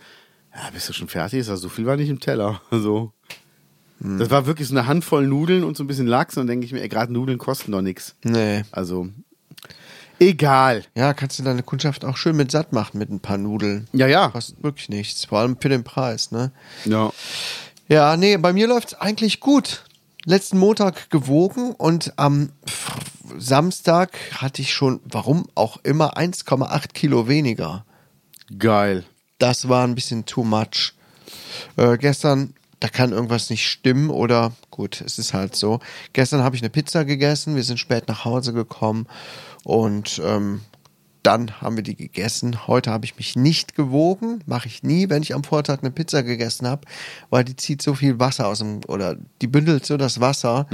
ja, 0.54 0.70
bist 0.74 0.88
du 0.89 0.94
schon 0.94 1.08
fertig? 1.08 1.39
Ist 1.39 1.48
so 1.48 1.70
viel 1.70 1.86
war 1.86 1.96
nicht 1.98 2.10
im 2.10 2.20
Teller. 2.20 2.62
Also 2.72 3.12
Hm. 4.02 4.18
das 4.20 4.30
war 4.30 4.46
wirklich 4.46 4.68
so 4.68 4.74
eine 4.76 4.86
Handvoll 4.88 5.26
Nudeln 5.28 5.64
und 5.64 5.78
so 5.78 5.84
ein 5.84 5.88
bisschen 5.88 6.08
Lachs. 6.08 6.36
Und 6.36 6.41
dann 6.41 6.48
denke 6.48 6.66
ich 6.66 6.74
mir, 6.74 6.88
gerade 6.89 7.14
Nudeln 7.14 7.38
kosten 7.38 7.72
doch 7.72 7.82
nichts. 7.82 8.16
Nee. 8.24 8.64
Also 8.72 9.08
egal. 10.20 10.84
Ja, 10.96 11.14
kannst 11.14 11.39
du 11.39 11.44
deine 11.44 11.64
Kundschaft 11.64 12.06
auch 12.06 12.18
schön 12.18 12.36
mit 12.36 12.52
satt 12.52 12.74
machen 12.74 12.98
mit 12.98 13.10
ein 13.10 13.20
paar 13.20 13.38
Nudeln. 13.38 13.88
Ja, 13.94 14.08
ja. 14.08 14.30
Kostet 14.30 14.62
wirklich 14.64 14.89
nichts. 14.89 15.26
Vor 15.26 15.39
allem 15.39 15.58
für 15.60 15.70
den 15.70 15.84
Preis, 15.84 16.32
ne? 16.32 16.52
Ja. 16.86 17.12
Ja, 17.88 18.18
nee, 18.18 18.38
bei 18.38 18.54
mir 18.54 18.68
läuft's 18.68 18.94
eigentlich 18.94 19.39
gut. 19.39 19.84
Letzten 20.26 20.58
Montag 20.58 21.10
gewogen 21.10 21.72
und 21.74 22.14
am 22.18 22.50
Samstag 23.38 24.18
hatte 24.36 24.62
ich 24.62 24.74
schon, 24.74 25.00
warum 25.04 25.48
auch 25.56 25.78
immer, 25.84 26.18
1,8 26.18 26.94
Kilo 26.94 27.28
weniger. 27.28 27.86
Geil. 28.58 29.04
Das 29.40 29.70
war 29.70 29.86
ein 29.86 29.96
bisschen 29.96 30.26
too 30.26 30.44
much. 30.44 30.94
Äh, 31.78 31.98
gestern, 31.98 32.54
da 32.80 32.88
kann 32.90 33.12
irgendwas 33.12 33.50
nicht 33.50 33.68
stimmen 33.68 34.10
oder 34.10 34.52
gut, 34.72 35.02
es 35.02 35.20
ist 35.20 35.34
halt 35.34 35.56
so. 35.56 35.80
Gestern 36.14 36.44
habe 36.44 36.56
ich 36.56 36.62
eine 36.62 36.70
Pizza 36.70 37.06
gegessen, 37.06 37.56
wir 37.56 37.64
sind 37.64 37.80
spät 37.80 38.08
nach 38.08 38.26
Hause 38.26 38.54
gekommen 38.54 39.08
und 39.64 40.22
ähm, 40.24 40.62
dann 41.24 41.62
haben 41.62 41.78
wir 41.78 41.84
die 41.84 41.96
gegessen. 41.96 42.68
Heute 42.68 42.92
habe 42.92 43.06
ich 43.06 43.16
mich 43.18 43.36
nicht 43.38 43.76
gewogen, 43.76 44.42
mache 44.46 44.68
ich 44.68 44.84
nie, 44.84 45.10
wenn 45.10 45.24
ich 45.24 45.34
am 45.34 45.44
Vortag 45.44 45.80
eine 45.80 45.90
Pizza 45.90 46.22
gegessen 46.22 46.68
habe, 46.68 46.82
weil 47.30 47.46
die 47.46 47.56
zieht 47.56 47.82
so 47.82 47.96
viel 47.96 48.20
Wasser 48.20 48.48
aus 48.48 48.60
dem, 48.60 48.82
oder 48.88 49.16
die 49.42 49.48
bündelt 49.48 49.86
so 49.86 49.96
das 49.96 50.20
Wasser, 50.20 50.68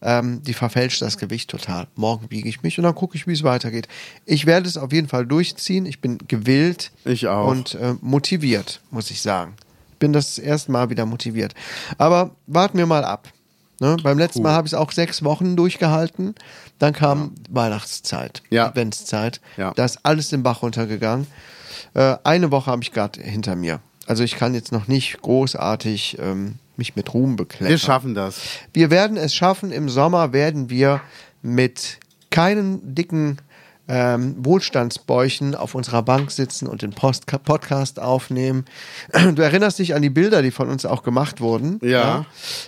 ähm, 0.00 0.42
die 0.44 0.54
verfälscht 0.54 1.02
das 1.02 1.18
Gewicht 1.18 1.50
total. 1.50 1.88
Morgen 1.96 2.30
wiege 2.30 2.48
ich 2.48 2.62
mich 2.62 2.78
und 2.78 2.84
dann 2.84 2.94
gucke 2.94 3.16
ich, 3.16 3.26
wie 3.26 3.32
es 3.32 3.42
weitergeht. 3.42 3.88
Ich 4.24 4.46
werde 4.46 4.68
es 4.68 4.76
auf 4.76 4.92
jeden 4.92 5.08
Fall 5.08 5.26
durchziehen. 5.26 5.84
Ich 5.84 6.00
bin 6.00 6.18
gewillt 6.28 6.92
Ich 7.04 7.26
auch. 7.26 7.48
und 7.48 7.74
äh, 7.74 7.94
motiviert, 8.00 8.80
muss 8.90 9.10
ich 9.10 9.20
sagen. 9.20 9.54
Ich 9.94 9.98
bin 9.98 10.12
das 10.12 10.38
erste 10.38 10.70
Mal 10.70 10.90
wieder 10.90 11.06
motiviert. 11.06 11.54
Aber 11.98 12.30
warten 12.46 12.78
wir 12.78 12.86
mal 12.86 13.04
ab. 13.04 13.32
Ne? 13.80 13.96
Beim 14.02 14.18
letzten 14.18 14.42
Mal 14.42 14.52
habe 14.52 14.66
ich 14.66 14.72
es 14.72 14.78
auch 14.78 14.90
sechs 14.92 15.22
Wochen 15.22 15.54
durchgehalten. 15.56 16.34
Dann 16.78 16.92
kam 16.92 17.34
Weihnachtszeit, 17.50 18.42
Ja. 18.50 18.66
Adventszeit. 18.66 19.40
Ja. 19.56 19.72
Da 19.74 19.84
ist 19.84 19.98
alles 20.04 20.28
den 20.28 20.42
Bach 20.42 20.62
runtergegangen. 20.62 21.26
Äh, 21.94 22.16
eine 22.24 22.50
Woche 22.50 22.70
habe 22.70 22.82
ich 22.82 22.92
gerade 22.92 23.20
hinter 23.20 23.56
mir. 23.56 23.80
Also 24.06 24.22
ich 24.24 24.36
kann 24.36 24.54
jetzt 24.54 24.72
noch 24.72 24.88
nicht 24.88 25.20
großartig 25.20 26.18
ähm, 26.20 26.54
mich 26.76 26.96
mit 26.96 27.12
Ruhm 27.12 27.36
bekleckern. 27.36 27.68
Wir 27.68 27.78
schaffen 27.78 28.14
das. 28.14 28.40
Wir 28.72 28.90
werden 28.90 29.16
es 29.16 29.34
schaffen. 29.34 29.72
Im 29.72 29.88
Sommer 29.88 30.32
werden 30.32 30.70
wir 30.70 31.00
mit 31.42 31.98
keinen 32.30 32.94
dicken 32.94 33.38
ähm, 33.88 34.36
Wohlstandsbäuchen 34.38 35.54
auf 35.54 35.74
unserer 35.74 36.02
Bank 36.02 36.30
sitzen 36.30 36.66
und 36.68 36.82
den 36.82 36.90
Post 36.92 37.26
Podcast 37.26 37.98
aufnehmen. 38.00 38.64
Du 39.34 39.42
erinnerst 39.42 39.78
dich 39.78 39.94
an 39.94 40.02
die 40.02 40.10
Bilder, 40.10 40.42
die 40.42 40.50
von 40.50 40.68
uns 40.68 40.84
auch 40.86 41.02
gemacht 41.02 41.40
wurden. 41.40 41.80
Ja. 41.82 42.26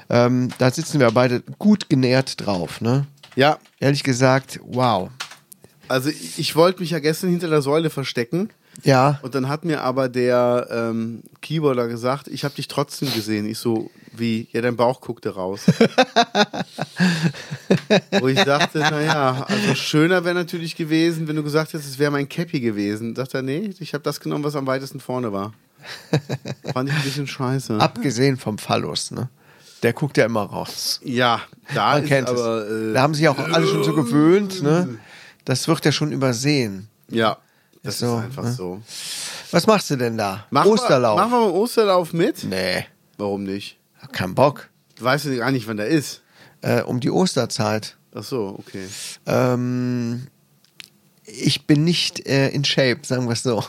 Ähm, 0.09 0.49
da 0.59 0.71
sitzen 0.71 0.99
wir 0.99 1.11
beide 1.11 1.43
gut 1.59 1.89
genährt 1.89 2.45
drauf. 2.45 2.81
Ne? 2.81 3.07
Ja, 3.37 3.59
Ehrlich 3.79 4.03
gesagt, 4.03 4.61
wow. 4.63 5.11
also 5.89 6.11
ich, 6.11 6.55
wollte 6.55 6.81
mich 6.81 6.91
ja 6.91 6.99
gestern 6.99 7.31
hinter 7.31 7.49
der 7.49 7.63
Säule 7.63 7.89
verstecken. 7.91 8.51
Ja, 8.83 9.19
Und 9.23 9.35
dann 9.35 9.49
hat 9.49 9.65
mir 9.65 9.83
aber 9.83 10.09
der 10.09 10.69
ähm, 10.71 11.23
Keyboarder 11.41 11.89
gesagt, 11.89 12.29
ich 12.29 12.45
habe 12.45 12.55
dich 12.55 12.69
trotzdem 12.69 13.13
gesehen. 13.13 13.47
Ich 13.47 13.59
so, 13.59 13.91
wie? 14.13 14.49
Ja, 14.53 14.61
dein 14.63 14.77
Bauch 14.77 15.01
guckte 15.01 15.35
raus. 15.35 15.63
Wo 18.21 18.29
ich 18.29 18.43
dachte, 18.43 18.79
naja, 18.79 19.45
also 19.49 19.75
schöner 19.75 20.25
wäre 20.25 20.35
natürlich 20.35 20.77
gewesen, 20.77 21.27
wenn 21.27 21.37
du 21.37 21.43
gesagt 21.43 21.73
hättest, 21.73 21.91
es 21.91 21.99
wäre 21.99 22.11
mein 22.11 22.29
Cappy 22.29 22.61
gewesen. 22.61 23.17
Sagt 23.17 23.35
er, 23.35 23.43
nee, 23.43 23.71
ich 23.81 23.93
habe 23.93 24.05
das 24.05 24.21
genommen, 24.21 24.45
was 24.45 24.57
am 24.57 24.67
weitesten 24.67 25.01
vorne 25.01 25.33
war. 25.33 25.53
Fand 26.73 26.91
ich 26.91 26.95
ein 26.95 27.03
bisschen 27.03 27.27
scheiße. 27.27 27.79
abgesehen 27.81 28.37
vom 28.37 28.59
Phallus. 28.59 29.11
Ne? 29.11 29.29
Der 29.83 29.93
guckt 29.93 30.17
ja 30.17 30.27
immer 30.27 30.43
raus. 30.43 31.01
Ja, 31.03 31.41
da 31.75 31.95
Man 31.95 32.07
kennt 32.07 32.29
aber, 32.29 32.67
es. 32.67 32.91
äh, 32.91 32.93
da 32.95 33.03
haben 33.03 33.15
sich 33.15 33.29
auch 33.29 33.39
alle 33.39 33.67
schon 33.67 33.83
so 33.83 33.95
gewöhnt. 33.95 34.63
Ne? 34.63 34.99
Das 35.45 35.69
wird 35.69 35.85
ja 35.85 35.93
schon 35.93 36.13
übersehen. 36.13 36.89
ja, 37.09 37.39
das 37.83 37.99
so, 38.01 38.19
ist 38.19 38.25
einfach 38.25 38.45
ne? 38.45 38.53
so. 38.53 38.83
Was 39.53 39.67
machst 39.67 39.91
du 39.91 39.97
denn 39.97 40.19
da? 40.19 40.47
Machen 40.51 40.71
Osterlauf? 40.73 41.19
Wir, 41.19 41.25
machen 41.25 41.33
wir 41.33 41.47
mal 41.47 41.51
Osterlauf 41.59 42.13
mit? 42.13 42.45
nee, 42.45 42.85
Warum 43.17 43.45
nicht? 43.45 43.79
hab 44.01 44.13
keinen 44.13 44.35
Bock. 44.35 44.69
Weißt 44.99 45.25
du 45.27 45.37
gar 45.37 45.51
nicht, 45.51 45.67
wann 45.67 45.79
der 45.79 45.87
ist? 45.89 46.23
Äh, 46.61 46.83
um 46.83 47.01
die 47.01 47.11
Osterzeit. 47.11 47.97
Ach 48.15 48.23
so, 48.23 48.57
okay. 48.59 48.87
Ähm, 49.27 50.27
ich 51.25 51.67
bin 51.67 51.85
nicht 51.85 52.27
äh, 52.27 52.49
in 52.49 52.65
Shape, 52.65 53.01
sagen 53.03 53.27
wir 53.27 53.33
es 53.33 53.43
so. 53.43 53.65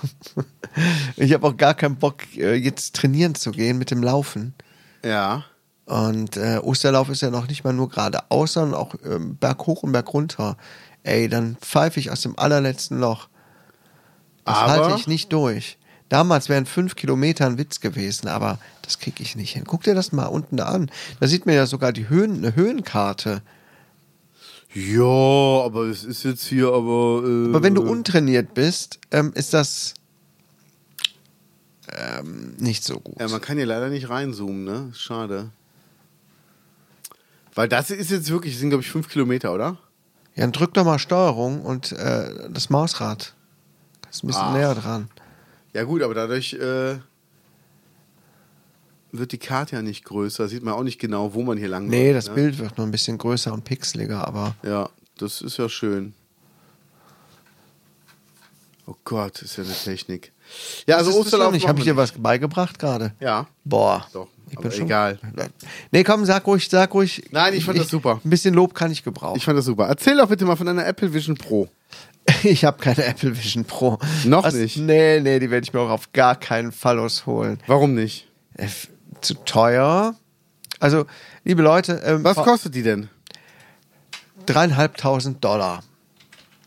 ich 1.15 1.31
habe 1.33 1.47
auch 1.47 1.55
gar 1.55 1.73
keinen 1.73 1.95
Bock, 1.97 2.17
äh, 2.37 2.55
jetzt 2.55 2.95
trainieren 2.95 3.35
zu 3.35 3.51
gehen 3.51 3.77
mit 3.77 3.91
dem 3.91 4.03
Laufen. 4.03 4.53
Ja. 5.05 5.45
Und 5.91 6.37
äh, 6.37 6.57
Osterlauf 6.61 7.09
ist 7.09 7.21
ja 7.21 7.29
noch 7.31 7.49
nicht 7.49 7.65
mal 7.65 7.73
nur 7.73 7.89
geradeaus, 7.89 8.53
sondern 8.53 8.79
auch 8.79 8.95
ähm, 9.03 9.35
berghoch 9.35 9.83
und 9.83 9.91
bergunter. 9.91 10.55
Ey, 11.03 11.27
dann 11.27 11.57
pfeife 11.57 11.99
ich 11.99 12.11
aus 12.11 12.21
dem 12.21 12.39
allerletzten 12.39 12.97
Loch. 12.99 13.27
Das 14.45 14.55
Aber- 14.57 14.71
halte 14.71 14.99
ich 14.99 15.07
nicht 15.07 15.33
durch. 15.33 15.77
Damals 16.07 16.47
wären 16.47 16.65
fünf 16.65 16.95
Kilometer 16.95 17.45
ein 17.45 17.57
Witz 17.57 17.79
gewesen, 17.81 18.27
aber 18.29 18.57
das 18.83 18.99
kriege 18.99 19.21
ich 19.23 19.35
nicht 19.35 19.51
hin. 19.53 19.63
Guck 19.65 19.83
dir 19.83 19.93
das 19.95 20.11
mal 20.13 20.25
unten 20.27 20.55
da 20.57 20.65
an. 20.65 20.89
Da 21.19 21.27
sieht 21.27 21.45
man 21.45 21.55
ja 21.55 21.65
sogar 21.65 21.91
die 21.91 22.07
Höhen, 22.09 22.37
eine 22.37 22.55
Höhenkarte. 22.55 23.41
Ja, 24.73 25.01
aber 25.65 25.87
es 25.87 26.03
ist 26.05 26.23
jetzt 26.23 26.45
hier 26.45 26.67
aber. 26.67 27.23
Äh, 27.25 27.49
Aber 27.49 27.63
wenn 27.63 27.75
du 27.75 27.81
untrainiert 27.81 28.53
bist, 28.53 28.99
ähm, 29.11 29.31
ist 29.35 29.53
das 29.53 29.93
ähm, 31.91 32.55
nicht 32.59 32.83
so 32.83 32.99
gut. 32.99 33.19
Ja, 33.19 33.27
man 33.27 33.41
kann 33.41 33.57
hier 33.57 33.65
leider 33.65 33.89
nicht 33.89 34.09
reinzoomen, 34.09 34.63
ne? 34.63 34.91
Schade. 34.93 35.49
Weil 37.55 37.67
das 37.67 37.89
ist 37.91 38.11
jetzt 38.11 38.29
wirklich, 38.29 38.53
das 38.53 38.59
sind 38.61 38.69
glaube 38.69 38.83
ich 38.83 38.89
fünf 38.89 39.09
Kilometer, 39.09 39.53
oder? 39.53 39.77
Ja, 40.35 40.43
dann 40.43 40.51
drück 40.53 40.73
doch 40.73 40.85
mal 40.85 40.99
Steuerung 40.99 41.61
und 41.61 41.91
äh, 41.91 42.49
das 42.49 42.69
Mausrad. 42.69 43.33
Ist 44.09 44.23
ein 44.23 44.27
bisschen 44.27 44.43
Ach. 44.43 44.53
näher 44.53 44.75
dran. 44.75 45.09
Ja, 45.73 45.83
gut, 45.83 46.01
aber 46.01 46.13
dadurch 46.13 46.53
äh, 46.53 46.97
wird 49.11 49.31
die 49.31 49.37
Karte 49.37 49.75
ja 49.75 49.81
nicht 49.81 50.05
größer. 50.05 50.47
Sieht 50.47 50.63
man 50.63 50.73
auch 50.73 50.83
nicht 50.83 50.99
genau, 50.99 51.33
wo 51.33 51.43
man 51.43 51.57
hier 51.57 51.67
lang 51.67 51.87
Nee, 51.87 52.11
läuft, 52.11 52.17
das 52.17 52.27
ne? 52.29 52.35
Bild 52.35 52.57
wird 52.59 52.77
nur 52.77 52.87
ein 52.87 52.91
bisschen 52.91 53.17
größer 53.17 53.51
und 53.53 53.63
pixeliger, 53.65 54.25
aber 54.27 54.55
Ja, 54.63 54.89
das 55.17 55.41
ist 55.41 55.57
ja 55.57 55.67
schön. 55.69 56.13
Oh 58.87 58.95
Gott, 59.05 59.41
ist 59.41 59.57
ja 59.57 59.63
eine 59.63 59.73
Technik. 59.73 60.33
Ja, 60.87 60.97
also 60.97 61.11
Das 61.11 61.19
Osterlauf. 61.19 61.53
Ich 61.53 61.67
habe 61.67 61.81
dir 61.81 61.95
was 61.95 62.11
beigebracht 62.13 62.79
gerade. 62.79 63.13
Ja. 63.19 63.47
Boah. 63.63 64.05
Doch, 64.11 64.27
ich 64.51 64.57
aber 64.57 64.73
egal. 64.75 65.19
Nee, 65.91 66.03
komm, 66.03 66.25
sag 66.25 66.45
ruhig, 66.47 66.67
sag 66.69 66.93
ruhig. 66.93 67.23
Nein, 67.31 67.53
ich 67.53 67.65
fand 67.65 67.79
das 67.79 67.89
super. 67.89 68.19
Ein 68.23 68.29
bisschen 68.29 68.53
Lob 68.53 68.73
kann 68.73 68.91
ich 68.91 69.03
gebrauchen. 69.03 69.37
Ich 69.37 69.45
fand 69.45 69.57
das 69.57 69.65
super. 69.65 69.87
Erzähl 69.87 70.17
doch 70.17 70.27
bitte 70.29 70.45
mal 70.45 70.55
von 70.55 70.65
deiner 70.67 70.85
Apple 70.85 71.13
Vision 71.13 71.35
Pro. 71.35 71.67
Ich 72.43 72.63
habe 72.65 72.77
keine 72.81 73.03
Apple 73.05 73.35
Vision 73.35 73.65
Pro. 73.65 73.97
Noch 74.25 74.51
nicht? 74.51 74.77
Nee, 74.77 75.19
nee, 75.21 75.39
die 75.39 75.49
werde 75.49 75.63
ich 75.65 75.73
mir 75.73 75.79
auch 75.79 75.89
auf 75.89 76.11
gar 76.13 76.35
keinen 76.35 76.71
Fall 76.71 76.99
ausholen. 76.99 77.59
Warum 77.67 77.95
nicht? 77.95 78.27
Äh, 78.57 78.65
f- 78.65 78.89
zu 79.21 79.33
teuer. 79.43 80.15
Also, 80.79 81.05
liebe 81.43 81.61
Leute, 81.63 82.01
ähm, 82.05 82.23
Was 82.23 82.37
kostet 82.37 82.75
die 82.75 82.83
denn? 82.83 83.09
dreieinhalbtausend 84.45 85.43
Dollar. 85.43 85.83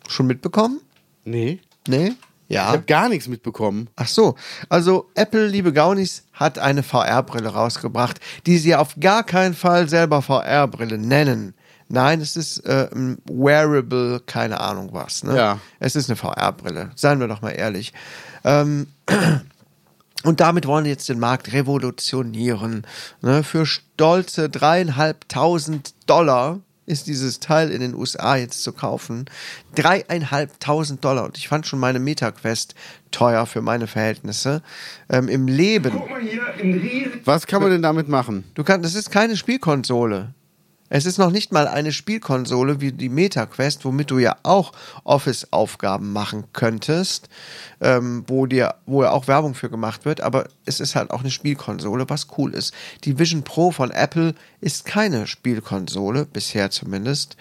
Schon 0.09 0.27
mitbekommen? 0.27 0.81
Nee. 1.25 1.61
Nee? 1.89 2.13
Ich 2.49 2.55
Ja. 2.57 2.67
habe 2.67 2.83
gar 2.83 3.09
nichts 3.09 3.27
mitbekommen. 3.29 3.89
Ach 3.97 4.07
so, 4.09 4.35
also 4.69 5.11
Apple, 5.15 5.47
liebe 5.47 5.73
Gaunis, 5.73 6.25
hat 6.33 6.59
eine 6.59 6.83
VR-Brille 6.83 7.49
rausgebracht, 7.49 8.21
die 8.47 8.59
sie 8.59 8.75
auf 8.77 8.97
gar 9.01 9.25
keinen 9.25 9.55
Fall 9.55 9.89
selber 9.89 10.21
VR-Brille 10.23 10.99
nennen. 10.99 11.55
Nein, 11.89 12.21
es 12.21 12.37
ist 12.37 12.59
äh, 12.67 12.89
ein 12.95 13.19
Wearable, 13.27 14.21
keine 14.27 14.61
Ahnung 14.61 14.91
was. 14.93 15.23
Ne? 15.23 15.37
Ja. 15.37 15.59
Es 15.81 15.97
ist 15.97 16.09
eine 16.11 16.17
VR-Brille, 16.17 16.91
seien 16.97 17.21
wir 17.21 17.29
doch 17.29 17.43
mal 17.43 17.51
ehrlich. 17.51 17.93
Ähm, 18.45 18.89
und 20.25 20.41
damit 20.41 20.67
wollen 20.67 20.85
sie 20.85 20.91
jetzt 20.91 21.09
den 21.09 21.19
Markt 21.21 21.53
revolutionieren. 21.53 22.87
Ne? 23.21 23.43
Für 23.45 23.67
stolze 23.67 24.49
dreieinhalbtausend 24.49 25.95
Dollar 26.07 26.61
ist 26.87 27.07
dieses 27.07 27.41
Teil 27.41 27.71
in 27.71 27.81
den 27.81 27.95
USA 27.95 28.37
jetzt 28.37 28.63
zu 28.63 28.73
kaufen. 28.73 29.27
Dreieinhalbtausend 29.75 31.05
Dollar. 31.05 31.25
Und 31.25 31.39
ich 31.39 31.49
fand 31.49 31.67
schon 31.67 31.79
meine 31.79 31.99
MetaQuest 31.99 32.75
teuer 33.11 33.47
für 33.47 33.63
meine 33.63 33.87
Verhältnisse. 33.87 34.63
Ähm, 35.09 35.29
Im 35.29 35.47
Leben. 35.47 36.03
Was 37.25 37.47
kann 37.47 37.63
man 37.63 37.71
denn 37.71 37.83
damit 37.83 38.09
machen? 38.09 38.45
Du 38.55 38.65
kannst, 38.65 38.85
das 38.85 38.95
ist 38.95 39.11
keine 39.11 39.37
Spielkonsole. 39.37 40.35
Es 40.97 41.07
ist 41.07 41.19
noch 41.19 41.33
nicht 41.33 41.51
mal 41.51 41.67
eine 41.67 41.91
Spielkonsole 41.91 42.81
wie 42.81 42.93
die 42.93 43.09
MetaQuest, 43.09 43.85
womit 43.85 44.13
du 44.13 44.19
ja 44.21 44.37
auch 44.45 44.71
Office-Aufgaben 45.03 46.13
machen 46.13 46.45
könntest, 46.53 47.29
ähm, 47.81 48.23
wo 48.29 48.47
dir, 48.47 48.77
wo 48.87 49.03
ja 49.03 49.11
auch 49.11 49.27
Werbung 49.27 49.57
für 49.57 49.69
gemacht 49.69 50.05
wird, 50.05 50.21
aber 50.21 50.47
es 50.67 50.79
ist 50.79 50.95
halt 50.95 51.11
auch 51.11 51.23
eine 51.23 51.33
Spielkonsole, 51.33 52.09
was 52.09 52.29
cool 52.39 52.55
ist. 52.55 52.73
Die 53.03 53.19
Vision 53.19 53.43
Pro 53.43 53.73
von 53.73 53.91
Apple 53.91 54.37
ist 54.61 54.85
keine 54.85 55.27
Spielkonsole, 55.27 56.27
bisher 56.27 56.71
zumindest, 56.71 57.37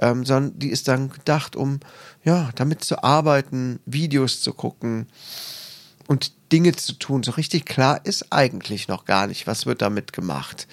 ähm, 0.00 0.24
sondern 0.24 0.58
die 0.58 0.70
ist 0.70 0.88
dann 0.88 1.10
gedacht, 1.10 1.54
um 1.54 1.78
ja, 2.24 2.50
damit 2.56 2.82
zu 2.82 3.04
arbeiten, 3.04 3.78
Videos 3.86 4.40
zu 4.40 4.52
gucken, 4.52 5.06
und 6.08 6.32
Dinge 6.52 6.72
zu 6.72 6.92
tun. 6.94 7.22
So 7.22 7.32
richtig 7.32 7.66
klar 7.66 8.00
ist 8.04 8.32
eigentlich 8.32 8.88
noch 8.88 9.04
gar 9.04 9.26
nicht, 9.26 9.46
was 9.46 9.66
wird 9.66 9.82
damit 9.82 10.12
gemacht. 10.12 10.66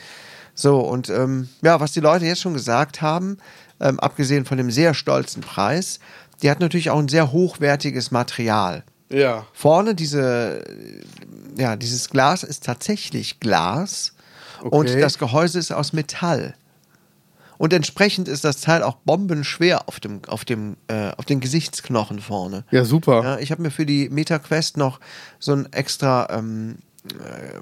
So, 0.56 0.80
und 0.80 1.10
ähm, 1.10 1.50
ja, 1.62 1.80
was 1.80 1.94
die 1.94 2.00
Leute 2.00 2.26
jetzt 2.26 2.42
schon 2.42 2.54
gesagt 2.54 3.02
haben, 3.02 3.38
ähm, 3.80 4.00
abgesehen 4.00 4.46
von 4.46 4.58
dem 4.58 4.72
sehr 4.72 4.94
stolzen 4.94 5.42
Preis, 5.42 6.00
die 6.42 6.50
hat 6.50 6.60
natürlich 6.60 6.90
auch 6.90 7.00
ein 7.00 7.08
sehr 7.08 7.32
hochwertiges 7.32 8.12
Material. 8.12 8.84
Ja. 9.10 9.46
Vorne 9.54 9.96
diese, 9.96 10.64
äh, 10.66 11.62
ja, 11.62 11.76
dieses 11.76 12.10
Glas 12.10 12.44
ist 12.44 12.64
tatsächlich 12.64 13.40
Glas 13.40 14.14
und 14.62 14.90
Okay. 14.90 15.02
das 15.02 15.18
Gehäuse 15.18 15.60
ist 15.60 15.72
aus 15.72 15.94
Metall. 15.94 16.56
Und 17.58 17.72
entsprechend 17.72 18.28
ist 18.28 18.44
das 18.44 18.62
Teil 18.62 18.84
auch 18.84 18.96
bombenschwer 19.06 19.88
auf 19.88 20.00
dem, 20.00 20.22
auf 20.28 20.44
dem, 20.44 20.76
äh, 20.88 21.12
auf 21.18 21.26
den 21.26 21.40
Gesichtsknochen 21.40 22.20
vorne. 22.20 22.66
Ja, 22.72 22.84
super. 22.84 23.24
Ja, 23.24 23.38
ich 23.40 23.52
habe 23.52 23.62
mir 23.62 23.72
für 23.72 23.86
die 23.86 24.10
MetaQuest 24.10 24.78
noch 24.78 25.00
so 25.40 25.54
ein 25.54 25.72
extra, 25.72 26.28
ähm, 26.32 26.80
ähm, 27.06 27.62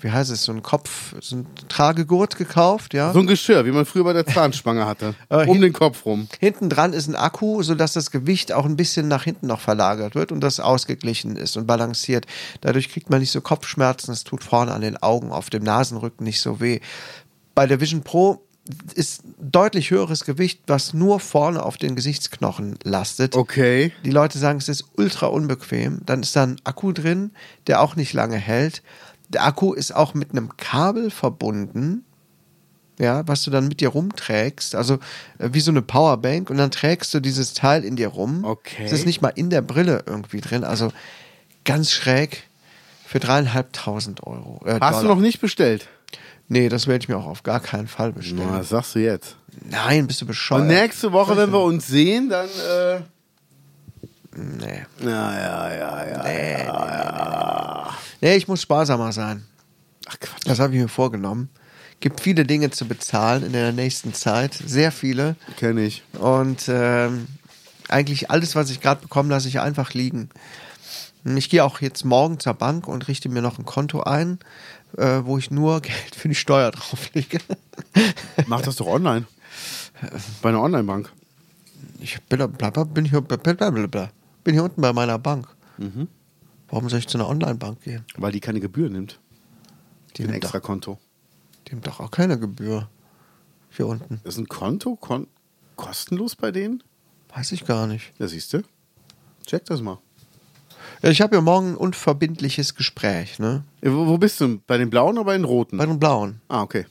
wie 0.00 0.10
heißt 0.10 0.30
es, 0.30 0.44
so 0.44 0.52
ein 0.52 0.62
Kopf, 0.62 1.14
so 1.20 1.36
ein 1.36 1.46
Tragegurt 1.68 2.36
gekauft, 2.36 2.92
ja. 2.94 3.12
So 3.12 3.20
ein 3.20 3.26
Geschirr, 3.26 3.64
wie 3.64 3.72
man 3.72 3.86
früher 3.86 4.04
bei 4.04 4.12
der 4.12 4.26
Zahnspange 4.26 4.84
hatte. 4.86 5.14
Äh, 5.28 5.46
um 5.46 5.54
hin- 5.54 5.62
den 5.62 5.72
Kopf 5.72 6.04
rum. 6.04 6.28
Hinten 6.38 6.68
dran 6.68 6.92
ist 6.92 7.08
ein 7.08 7.16
Akku, 7.16 7.62
sodass 7.62 7.92
das 7.94 8.10
Gewicht 8.10 8.52
auch 8.52 8.64
ein 8.66 8.76
bisschen 8.76 9.08
nach 9.08 9.24
hinten 9.24 9.46
noch 9.46 9.60
verlagert 9.60 10.14
wird 10.14 10.30
und 10.32 10.40
das 10.40 10.60
ausgeglichen 10.60 11.36
ist 11.36 11.56
und 11.56 11.66
balanciert. 11.66 12.26
Dadurch 12.60 12.90
kriegt 12.90 13.10
man 13.10 13.20
nicht 13.20 13.30
so 13.32 13.40
Kopfschmerzen, 13.40 14.12
es 14.12 14.24
tut 14.24 14.44
vorne 14.44 14.72
an 14.72 14.82
den 14.82 14.96
Augen, 14.98 15.32
auf 15.32 15.50
dem 15.50 15.62
Nasenrücken 15.64 16.24
nicht 16.24 16.40
so 16.40 16.60
weh. 16.60 16.80
Bei 17.54 17.66
der 17.66 17.80
Vision 17.80 18.02
Pro 18.02 18.42
ist 18.94 19.22
deutlich 19.40 19.90
höheres 19.90 20.24
Gewicht, 20.24 20.60
was 20.66 20.92
nur 20.92 21.20
vorne 21.20 21.62
auf 21.62 21.76
den 21.76 21.94
Gesichtsknochen 21.94 22.76
lastet. 22.82 23.36
Okay. 23.36 23.92
Die 24.04 24.10
Leute 24.10 24.38
sagen, 24.38 24.58
es 24.58 24.68
ist 24.68 24.84
ultra 24.96 25.26
unbequem. 25.26 26.00
Dann 26.04 26.22
ist 26.22 26.34
da 26.36 26.42
ein 26.42 26.56
Akku 26.64 26.92
drin, 26.92 27.30
der 27.68 27.80
auch 27.80 27.94
nicht 27.96 28.12
lange 28.12 28.36
hält. 28.36 28.82
Der 29.28 29.44
Akku 29.44 29.72
ist 29.72 29.94
auch 29.94 30.14
mit 30.14 30.30
einem 30.30 30.56
Kabel 30.56 31.10
verbunden, 31.10 32.04
ja, 32.98 33.26
was 33.28 33.42
du 33.42 33.50
dann 33.50 33.68
mit 33.68 33.80
dir 33.80 33.88
rumträgst. 33.88 34.74
Also 34.74 34.94
äh, 35.38 35.50
wie 35.52 35.60
so 35.60 35.70
eine 35.70 35.82
Powerbank. 35.82 36.48
Und 36.48 36.56
dann 36.56 36.70
trägst 36.70 37.12
du 37.12 37.20
dieses 37.20 37.52
Teil 37.52 37.84
in 37.84 37.96
dir 37.96 38.08
rum. 38.08 38.44
Okay. 38.44 38.84
Es 38.84 38.92
ist 38.92 39.04
nicht 39.06 39.20
mal 39.20 39.32
in 39.34 39.50
der 39.50 39.60
Brille 39.62 40.04
irgendwie 40.06 40.40
drin. 40.40 40.64
Also 40.64 40.92
ganz 41.64 41.90
schräg 41.90 42.44
für 43.04 43.20
dreieinhalbtausend 43.20 44.26
Euro. 44.26 44.60
Äh, 44.64 44.78
Hast 44.80 44.98
du 44.98 45.02
Dollar. 45.02 45.16
noch 45.16 45.22
nicht 45.22 45.40
bestellt? 45.40 45.88
Nee, 46.48 46.68
das 46.68 46.86
werde 46.86 47.02
ich 47.02 47.08
mir 47.08 47.16
auch 47.16 47.26
auf 47.26 47.42
gar 47.42 47.60
keinen 47.60 47.88
Fall 47.88 48.12
bestellen. 48.12 48.48
Na, 48.50 48.60
was 48.60 48.68
sagst 48.68 48.94
du 48.94 49.00
jetzt? 49.00 49.36
Nein, 49.68 50.06
bist 50.06 50.20
du 50.20 50.26
bescheuert? 50.26 50.62
Und 50.62 50.68
nächste 50.68 51.12
Woche, 51.12 51.36
wenn 51.36 51.52
wir 51.52 51.60
uns 51.62 51.86
sehen, 51.88 52.28
dann. 52.28 52.46
Äh, 52.46 53.00
Nee. 54.36 54.84
ja, 55.00 55.38
ja, 55.38 55.74
ja, 55.74 56.04
ja. 56.04 57.90
Nee, 58.20 58.36
ich 58.36 58.46
muss 58.48 58.62
sparsamer 58.62 59.12
sein. 59.12 59.46
Ach 60.06 60.20
Quatsch. 60.20 60.42
Das 60.44 60.58
habe 60.58 60.74
ich 60.74 60.80
mir 60.80 60.88
vorgenommen. 60.88 61.48
Gibt 62.00 62.20
viele 62.20 62.44
Dinge 62.44 62.70
zu 62.70 62.86
bezahlen 62.86 63.42
in 63.44 63.52
der 63.52 63.72
nächsten 63.72 64.12
Zeit. 64.12 64.52
Sehr 64.54 64.92
viele. 64.92 65.36
Kenn 65.56 65.78
ich. 65.78 66.02
Und 66.18 66.64
ähm, 66.68 67.26
eigentlich 67.88 68.30
alles, 68.30 68.54
was 68.54 68.70
ich 68.70 68.80
gerade 68.80 69.00
bekomme, 69.00 69.30
lasse 69.30 69.48
ich 69.48 69.60
einfach 69.60 69.94
liegen. 69.94 70.28
Ich 71.24 71.48
gehe 71.48 71.64
auch 71.64 71.80
jetzt 71.80 72.04
morgen 72.04 72.38
zur 72.38 72.54
Bank 72.54 72.86
und 72.86 73.08
richte 73.08 73.28
mir 73.28 73.40
noch 73.42 73.58
ein 73.58 73.64
Konto 73.64 74.02
ein, 74.02 74.38
äh, 74.98 75.20
wo 75.24 75.38
ich 75.38 75.50
nur 75.50 75.80
Geld 75.82 76.14
für 76.14 76.28
die 76.28 76.34
Steuer 76.34 76.70
drauflege. 76.70 77.38
Mach 78.46 78.60
das 78.60 78.76
doch 78.76 78.86
online. 78.86 79.24
Bei 80.42 80.50
einer 80.50 80.60
Online-Bank. 80.60 81.10
Ich 82.00 82.20
bin, 82.24 82.38
blablabla, 82.38 82.84
bin, 82.84 83.06
hier, 83.06 83.22
blablabla, 83.22 84.10
bin 84.46 84.54
hier 84.54 84.62
unten 84.62 84.80
bei 84.80 84.92
meiner 84.92 85.18
Bank. 85.18 85.48
Mhm. 85.76 86.06
Warum 86.68 86.88
soll 86.88 87.00
ich 87.00 87.08
zu 87.08 87.18
einer 87.18 87.28
Online-Bank 87.28 87.82
gehen? 87.82 88.04
Weil 88.16 88.30
die 88.30 88.38
keine 88.38 88.60
Gebühr 88.60 88.88
nimmt. 88.88 89.18
Die 90.16 90.22
Ein 90.22 90.26
nimmt, 90.30 90.44
extra 90.44 90.60
doch, 90.60 90.66
Konto. 90.66 90.98
die 91.66 91.72
nimmt 91.72 91.86
doch 91.86 91.98
auch 91.98 92.12
keine 92.12 92.38
Gebühr. 92.38 92.88
Hier 93.70 93.88
unten. 93.88 94.20
Ist 94.22 94.38
ein 94.38 94.46
Konto 94.46 94.94
kon 94.94 95.26
kostenlos 95.74 96.36
bei 96.36 96.52
denen? 96.52 96.82
Weiß 97.34 97.50
ich 97.50 97.64
gar 97.66 97.88
nicht. 97.88 98.12
Ja, 98.20 98.28
siehst 98.28 98.52
du. 98.52 98.62
Check 99.44 99.64
das 99.64 99.82
mal. 99.82 99.98
Ja, 101.02 101.10
ich 101.10 101.20
habe 101.20 101.34
ja 101.34 101.42
morgen 101.42 101.72
ein 101.72 101.76
unverbindliches 101.76 102.76
Gespräch, 102.76 103.40
ne? 103.40 103.64
Wo 103.82 104.16
bist 104.16 104.40
du? 104.40 104.60
Bei 104.68 104.78
den 104.78 104.90
blauen 104.90 105.18
oder 105.18 105.24
bei 105.26 105.36
den 105.36 105.44
roten? 105.44 105.76
Bei 105.76 105.86
den 105.86 105.98
Blauen. 105.98 106.40
ah, 106.48 106.62
okay. 106.62 106.86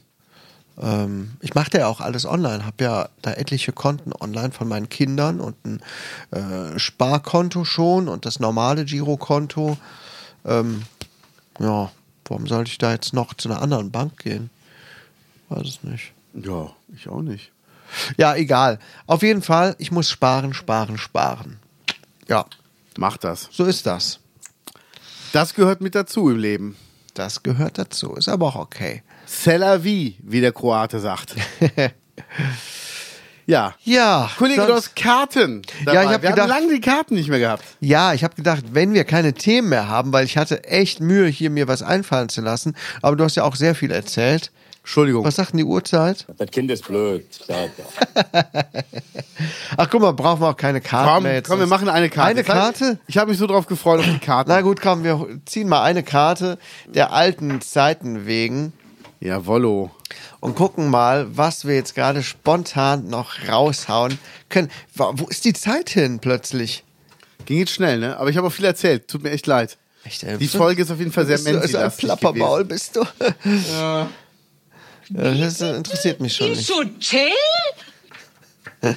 Ähm, 0.81 1.33
ich 1.41 1.53
mache 1.55 1.77
ja 1.77 1.87
auch 1.87 2.01
alles 2.01 2.25
online, 2.25 2.65
habe 2.65 2.83
ja 2.83 3.09
da 3.21 3.31
etliche 3.33 3.71
Konten 3.71 4.11
online 4.13 4.51
von 4.51 4.67
meinen 4.67 4.89
Kindern 4.89 5.39
und 5.39 5.55
ein 5.65 5.81
äh, 6.31 6.77
Sparkonto 6.77 7.63
schon 7.63 8.07
und 8.07 8.25
das 8.25 8.39
normale 8.39 8.85
Girokonto. 8.85 9.77
Ähm, 10.45 10.83
ja, 11.59 11.91
warum 12.25 12.47
sollte 12.47 12.71
ich 12.71 12.77
da 12.77 12.91
jetzt 12.91 13.13
noch 13.13 13.33
zu 13.33 13.49
einer 13.49 13.61
anderen 13.61 13.91
Bank 13.91 14.17
gehen? 14.17 14.49
Weiß 15.49 15.67
es 15.67 15.83
nicht. 15.83 16.11
Ja, 16.33 16.71
ich 16.93 17.07
auch 17.07 17.21
nicht. 17.21 17.51
Ja, 18.17 18.35
egal. 18.35 18.79
Auf 19.07 19.21
jeden 19.21 19.41
Fall, 19.41 19.75
ich 19.77 19.91
muss 19.91 20.09
sparen, 20.09 20.53
sparen, 20.53 20.97
sparen. 20.97 21.59
Ja, 22.27 22.45
Mach 22.97 23.17
das. 23.17 23.47
so 23.51 23.65
ist 23.65 23.85
das. 23.85 24.19
Das 25.31 25.53
gehört 25.53 25.81
mit 25.81 25.95
dazu 25.95 26.29
im 26.29 26.37
Leben. 26.37 26.75
Das 27.15 27.41
gehört 27.43 27.77
dazu. 27.79 28.13
Ist 28.13 28.29
aber 28.29 28.45
auch 28.47 28.55
okay. 28.57 29.01
C'est 29.27 29.57
la 29.57 29.83
vie, 29.83 30.17
wie 30.21 30.41
der 30.41 30.51
Kroate 30.51 30.99
sagt. 30.99 31.33
ja. 33.47 33.73
Ja. 33.83 34.29
Kollege, 34.37 34.65
du 34.65 34.73
hast 34.73 34.95
Karten. 34.95 35.61
Dabei. 35.85 35.93
Ja, 35.95 36.03
ich 36.03 36.09
hab 36.13 36.21
Wir 36.23 36.29
gedacht- 36.31 36.49
haben 36.51 36.61
lange 36.61 36.73
die 36.73 36.81
Karten 36.81 37.15
nicht 37.15 37.29
mehr 37.29 37.39
gehabt. 37.39 37.63
Ja, 37.79 38.13
ich 38.13 38.23
habe 38.23 38.35
gedacht, 38.35 38.63
wenn 38.73 38.93
wir 38.93 39.03
keine 39.03 39.33
Themen 39.33 39.69
mehr 39.69 39.87
haben, 39.87 40.11
weil 40.13 40.25
ich 40.25 40.37
hatte 40.37 40.63
echt 40.65 40.99
Mühe, 40.99 41.27
hier 41.27 41.49
mir 41.49 41.67
was 41.67 41.81
einfallen 41.81 42.29
zu 42.29 42.41
lassen, 42.41 42.75
aber 43.01 43.15
du 43.15 43.23
hast 43.23 43.35
ja 43.35 43.43
auch 43.43 43.55
sehr 43.55 43.75
viel 43.75 43.91
erzählt. 43.91 44.51
Entschuldigung. 44.85 45.25
Was 45.25 45.35
sagt 45.37 45.53
denn 45.53 45.57
die 45.57 45.63
Uhrzeit? 45.63 46.27
Das 46.37 46.51
Kind 46.51 46.69
ist 46.69 46.85
blöd. 46.87 47.25
Ach 49.77 49.89
guck 49.89 49.99
mal, 49.99 50.11
brauchen 50.11 50.41
wir 50.41 50.49
auch 50.49 50.55
keine 50.57 50.79
Karten 50.79 51.09
Komm, 51.11 51.23
mehr 51.23 51.33
jetzt. 51.33 51.49
komm, 51.49 51.57
wir 51.59 51.65
machen 51.65 51.89
eine 51.89 52.07
Karte. 52.07 52.29
Eine 52.29 52.43
Karte? 52.43 52.99
Ich 53.07 53.17
habe 53.17 53.31
mich 53.31 53.39
so 53.39 53.47
drauf 53.47 53.65
gefreut 53.65 53.99
auf 54.01 54.05
die 54.05 54.19
Karten. 54.19 54.49
Na 54.51 54.61
gut, 54.61 54.81
komm, 54.81 55.03
wir 55.03 55.39
ziehen 55.45 55.67
mal 55.67 55.81
eine 55.81 56.03
Karte 56.03 56.59
der 56.87 57.13
alten 57.13 57.61
Zeiten 57.61 58.27
wegen 58.27 58.73
Jawollo. 59.21 59.89
und 60.39 60.55
gucken 60.55 60.91
mal, 60.91 61.35
was 61.35 61.65
wir 61.65 61.73
jetzt 61.73 61.95
gerade 61.95 62.21
spontan 62.21 63.07
noch 63.09 63.47
raushauen 63.49 64.19
können. 64.49 64.69
Wo 64.93 65.25
ist 65.25 65.45
die 65.45 65.53
Zeit 65.53 65.89
hin 65.89 66.19
plötzlich? 66.19 66.83
Ging 67.45 67.57
jetzt 67.57 67.71
schnell, 67.71 67.97
ne? 67.97 68.17
Aber 68.17 68.29
ich 68.29 68.37
habe 68.37 68.45
auch 68.45 68.53
viel 68.53 68.65
erzählt. 68.65 69.07
Tut 69.07 69.23
mir 69.23 69.31
echt 69.31 69.47
leid. 69.47 69.77
Echt, 70.03 70.23
ey, 70.23 70.33
Die 70.33 70.45
bist 70.45 70.55
Folge 70.55 70.83
ist 70.83 70.91
auf 70.91 70.99
jeden 70.99 71.11
Fall 71.11 71.25
sehr 71.25 71.37
bist 71.37 71.47
du 71.47 71.57
also 71.59 71.77
ein 71.79 71.91
Plappermaul 71.91 72.65
bist 72.65 72.95
du. 72.95 73.03
Ja. 73.71 74.07
Das 75.09 75.61
äh, 75.61 75.75
interessiert 75.75 76.19
mich 76.19 76.35
schon 76.35 76.51
nicht. 76.51 76.69
Hotel? 76.69 77.31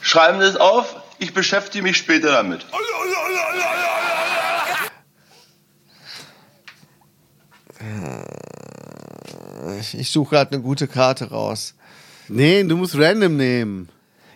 Schreiben 0.00 0.40
Sie 0.40 0.46
es 0.46 0.56
auf, 0.56 0.96
ich 1.18 1.34
beschäftige 1.34 1.82
mich 1.82 1.96
später 1.96 2.30
damit. 2.32 2.64
Ich, 9.80 9.98
ich 9.98 10.10
suche 10.10 10.30
gerade 10.36 10.52
eine 10.52 10.62
gute 10.62 10.88
Karte 10.88 11.30
raus. 11.30 11.74
Nee, 12.28 12.62
du 12.64 12.76
musst 12.76 12.96
random 12.96 13.36
nehmen. 13.36 13.88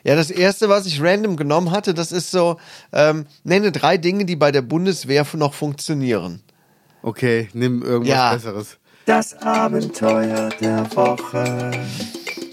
Ja, 0.03 0.17
das 0.17 0.31
erste, 0.31 0.69
was 0.69 0.85
ich 0.87 1.01
random 1.01 1.37
genommen 1.37 1.71
hatte, 1.71 1.95
das 1.95 2.13
ist 2.13 2.31
so, 2.31 2.59
ähm, 2.93 3.27
nenne 3.43 3.73
drei 3.73 3.97
Dinge, 3.97 4.27
die 4.27 4.37
bei 4.37 4.53
der 4.53 4.63
Bundeswehr 4.63 5.27
noch 5.35 5.55
funktionieren. 5.55 6.43
Okay, 7.03 7.49
nimm 7.55 7.83
irgendwas 7.83 8.09
Ja. 8.09 8.35
Besseres. 8.35 8.79
Das 9.07 9.35
Abenteuer 9.35 10.49
der 10.61 10.91
Woche. 10.97 11.71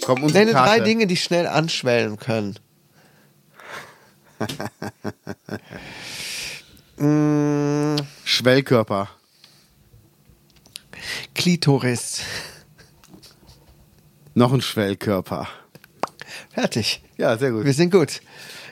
Komm, 0.03 0.23
unsere 0.23 0.45
Nenne 0.45 0.51
drei 0.51 0.77
Karte. 0.77 0.83
Dinge, 0.83 1.07
die 1.07 1.15
schnell 1.15 1.47
anschwellen 1.47 2.17
können. 2.17 2.59
mm, 6.97 7.95
Schwellkörper. 8.25 9.09
Klitoris. 11.35 12.21
Noch 14.33 14.51
ein 14.51 14.61
Schwellkörper. 14.61 15.47
Fertig. 16.53 17.01
Ja, 17.17 17.37
sehr 17.37 17.51
gut. 17.51 17.63
Wir 17.63 17.73
sind 17.73 17.91
gut. 17.91 18.21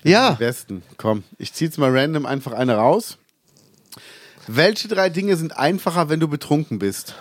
Ja, 0.03 0.29
Am 0.29 0.37
besten. 0.37 0.83
Komm, 0.97 1.23
ich 1.37 1.53
zieh 1.53 1.65
jetzt 1.65 1.77
mal 1.77 1.97
random 1.97 2.25
einfach 2.25 2.51
eine 2.51 2.75
raus. 2.75 3.17
Welche 4.47 4.87
drei 4.87 5.09
Dinge 5.09 5.37
sind 5.37 5.57
einfacher, 5.57 6.09
wenn 6.09 6.19
du 6.19 6.27
betrunken 6.27 6.79
bist? 6.79 7.15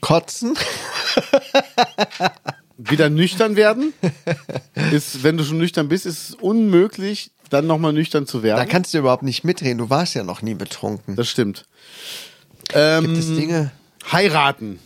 Kotzen. 0.00 0.56
Wieder 2.78 3.08
nüchtern 3.08 3.56
werden? 3.56 3.94
Ist, 4.92 5.22
wenn 5.22 5.38
du 5.38 5.44
schon 5.44 5.58
nüchtern 5.58 5.88
bist, 5.88 6.04
ist 6.04 6.28
es 6.28 6.34
unmöglich, 6.34 7.30
dann 7.48 7.66
nochmal 7.66 7.92
nüchtern 7.92 8.26
zu 8.26 8.42
werden. 8.42 8.58
Da 8.58 8.66
kannst 8.66 8.92
du 8.92 8.98
überhaupt 8.98 9.22
nicht 9.22 9.44
mitreden. 9.44 9.78
Du 9.78 9.88
warst 9.88 10.14
ja 10.14 10.24
noch 10.24 10.42
nie 10.42 10.54
betrunken. 10.54 11.16
das 11.16 11.28
stimmt. 11.28 11.66
Ähm, 12.74 13.04
Gibt 13.04 13.18
es 13.18 13.26
Dinge? 13.28 13.70
Heiraten. 14.12 14.78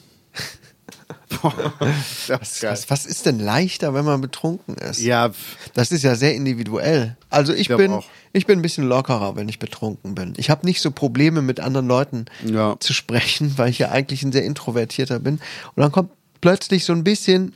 Geil. 2.28 2.38
Was, 2.72 2.90
was 2.90 3.06
ist 3.06 3.26
denn 3.26 3.38
leichter, 3.38 3.94
wenn 3.94 4.04
man 4.04 4.20
betrunken 4.20 4.74
ist? 4.76 5.00
Ja, 5.00 5.30
Das 5.74 5.92
ist 5.92 6.02
ja 6.02 6.14
sehr 6.14 6.34
individuell. 6.34 7.16
Also 7.28 7.52
ich, 7.52 7.68
glaub 7.68 7.78
bin, 7.78 7.92
auch. 7.92 8.06
ich 8.32 8.46
bin 8.46 8.58
ein 8.58 8.62
bisschen 8.62 8.84
lockerer, 8.88 9.36
wenn 9.36 9.48
ich 9.48 9.58
betrunken 9.58 10.14
bin. 10.14 10.34
Ich 10.36 10.50
habe 10.50 10.66
nicht 10.66 10.80
so 10.80 10.90
Probleme 10.90 11.42
mit 11.42 11.60
anderen 11.60 11.86
Leuten 11.86 12.26
Ja. 12.44 12.76
zu 12.80 12.92
sprechen, 12.92 13.54
weil 13.58 13.70
ich 13.70 13.78
ja 13.78 13.90
eigentlich 13.90 14.22
ein 14.22 14.32
sehr 14.32 14.44
introvertierter 14.44 15.18
bin. 15.20 15.34
Und 15.74 15.82
dann 15.82 15.92
kommt 15.92 16.10
plötzlich 16.40 16.84
so 16.84 16.92
ein 16.92 17.04
bisschen, 17.04 17.54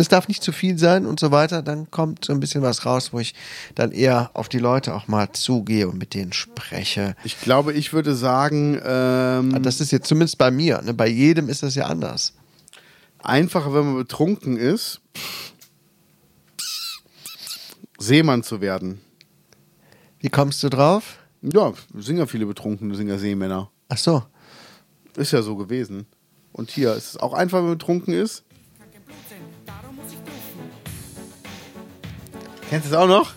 es 0.00 0.06
darf 0.08 0.28
nicht 0.28 0.42
zu 0.44 0.52
viel 0.52 0.78
sein 0.78 1.06
und 1.06 1.18
so 1.18 1.30
weiter. 1.32 1.60
Dann 1.60 1.90
kommt 1.90 2.24
so 2.24 2.32
ein 2.32 2.38
bisschen 2.40 2.62
was 2.62 2.86
raus, 2.86 3.12
wo 3.12 3.18
ich 3.18 3.34
dann 3.74 3.90
eher 3.90 4.30
auf 4.34 4.48
die 4.48 4.60
Leute 4.60 4.94
auch 4.94 5.08
mal 5.08 5.32
zugehe 5.32 5.88
und 5.88 5.98
mit 5.98 6.14
denen 6.14 6.32
spreche. 6.32 7.16
ich 7.24 7.40
glaube, 7.40 7.72
ich 7.72 7.92
würde 7.92 8.14
sagen, 8.14 8.80
ähm, 8.84 9.60
Das 9.62 9.80
ist 9.80 9.90
jetzt 9.90 10.06
zumindest 10.06 10.38
bei 10.38 10.50
mir. 10.52 10.80
Ne? 10.82 10.94
Bei 10.94 11.08
jedem 11.08 11.48
ist 11.48 11.62
das 11.64 11.74
ja 11.74 11.86
anders. 11.86 12.32
Einfacher, 13.18 13.74
wenn 13.74 13.86
man 13.86 13.96
betrunken 13.96 14.56
ist, 14.56 15.00
Seemann 17.98 18.42
zu 18.42 18.60
werden. 18.60 19.00
Wie 20.20 20.30
kommst 20.30 20.62
du 20.62 20.68
drauf? 20.68 21.18
Ja, 21.42 21.72
sind 21.94 22.18
ja 22.18 22.26
viele 22.26 22.46
Betrunkene, 22.46 22.94
sind 22.94 23.08
ja 23.08 23.18
Seemänner. 23.18 23.70
Ach 23.88 23.98
so. 23.98 24.22
Ist 25.16 25.32
ja 25.32 25.42
so 25.42 25.56
gewesen. 25.56 26.06
Und 26.52 26.70
hier 26.70 26.94
ist 26.94 27.10
es 27.10 27.16
auch 27.16 27.32
einfach, 27.32 27.58
wenn 27.58 27.66
man 27.66 27.78
betrunken 27.78 28.14
ist. 28.14 28.44
Kennst 32.68 32.86
du 32.86 32.90
es 32.90 32.96
auch 32.96 33.08
noch? 33.08 33.32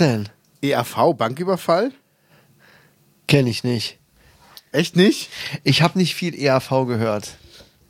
Denn? 0.00 0.28
ERV, 0.62 1.14
Banküberfall? 1.16 1.92
Kenne 3.26 3.50
ich 3.50 3.64
nicht. 3.64 3.98
Echt 4.72 4.96
nicht? 4.96 5.30
Ich 5.64 5.82
habe 5.82 5.98
nicht 5.98 6.14
viel 6.14 6.34
ERV 6.34 6.70
gehört. 6.86 7.36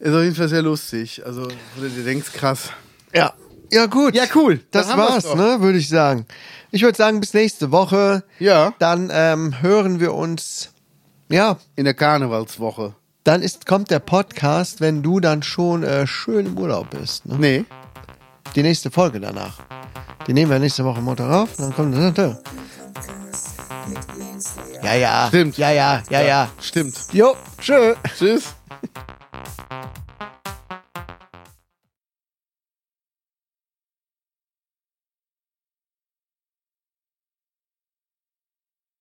Ist 0.01 0.15
auf 0.15 0.23
jeden 0.23 0.35
Fall 0.35 0.49
sehr 0.49 0.63
lustig. 0.63 1.23
Also, 1.25 1.49
wo 1.77 1.81
du 1.83 1.89
dir 1.89 2.05
denkst, 2.05 2.33
krass. 2.33 2.71
Ja. 3.15 3.33
Ja, 3.73 3.87
gut. 3.87 4.15
Ja, 4.15 4.25
cool. 4.35 4.61
Das 4.71 4.89
war's, 4.97 5.35
ne, 5.35 5.61
würde 5.61 5.79
ich 5.79 5.89
sagen. 5.89 6.27
Ich 6.71 6.83
würde 6.83 6.97
sagen, 6.97 7.21
bis 7.21 7.35
nächste 7.35 7.71
Woche. 7.71 8.23
Ja. 8.39 8.73
Dann 8.79 9.11
ähm, 9.13 9.61
hören 9.61 10.01
wir 10.01 10.15
uns. 10.15 10.71
Ja, 11.31 11.59
In 11.77 11.85
der 11.85 11.93
Karnevalswoche. 11.95 12.95
dann 13.25 13.43
ist, 13.43 13.67
kommt 13.67 13.91
der 13.91 13.99
Podcast, 13.99 14.81
wenn 14.81 15.03
du 15.03 15.21
dann 15.21 15.43
schon 15.43 15.83
äh, 15.83 16.07
schön 16.07 16.47
im 16.47 16.57
Urlaub 16.59 16.89
bist. 16.91 17.27
Ne? 17.27 17.37
Nee. 17.39 17.65
Die 18.55 18.63
nächste 18.63 18.91
Folge 18.91 19.21
danach. 19.21 19.59
Die 20.29 20.35
nehmen 20.35 20.53
wir 20.53 20.59
nächste 20.59 20.85
Woche 20.85 21.01
Montag 21.01 21.31
auf. 21.31 21.57
Dann 21.57 21.75
kommt. 21.75 21.97
Ja, 24.83 24.95
ja. 24.95 25.27
Stimmt. 25.29 25.57
Ja, 25.57 25.71
ja, 25.71 26.03
ja, 26.11 26.21
ja. 26.21 26.49
Stimmt. 26.61 26.95
Jo, 27.13 27.35
tschö. 27.59 27.95
Tschüss. 28.17 28.55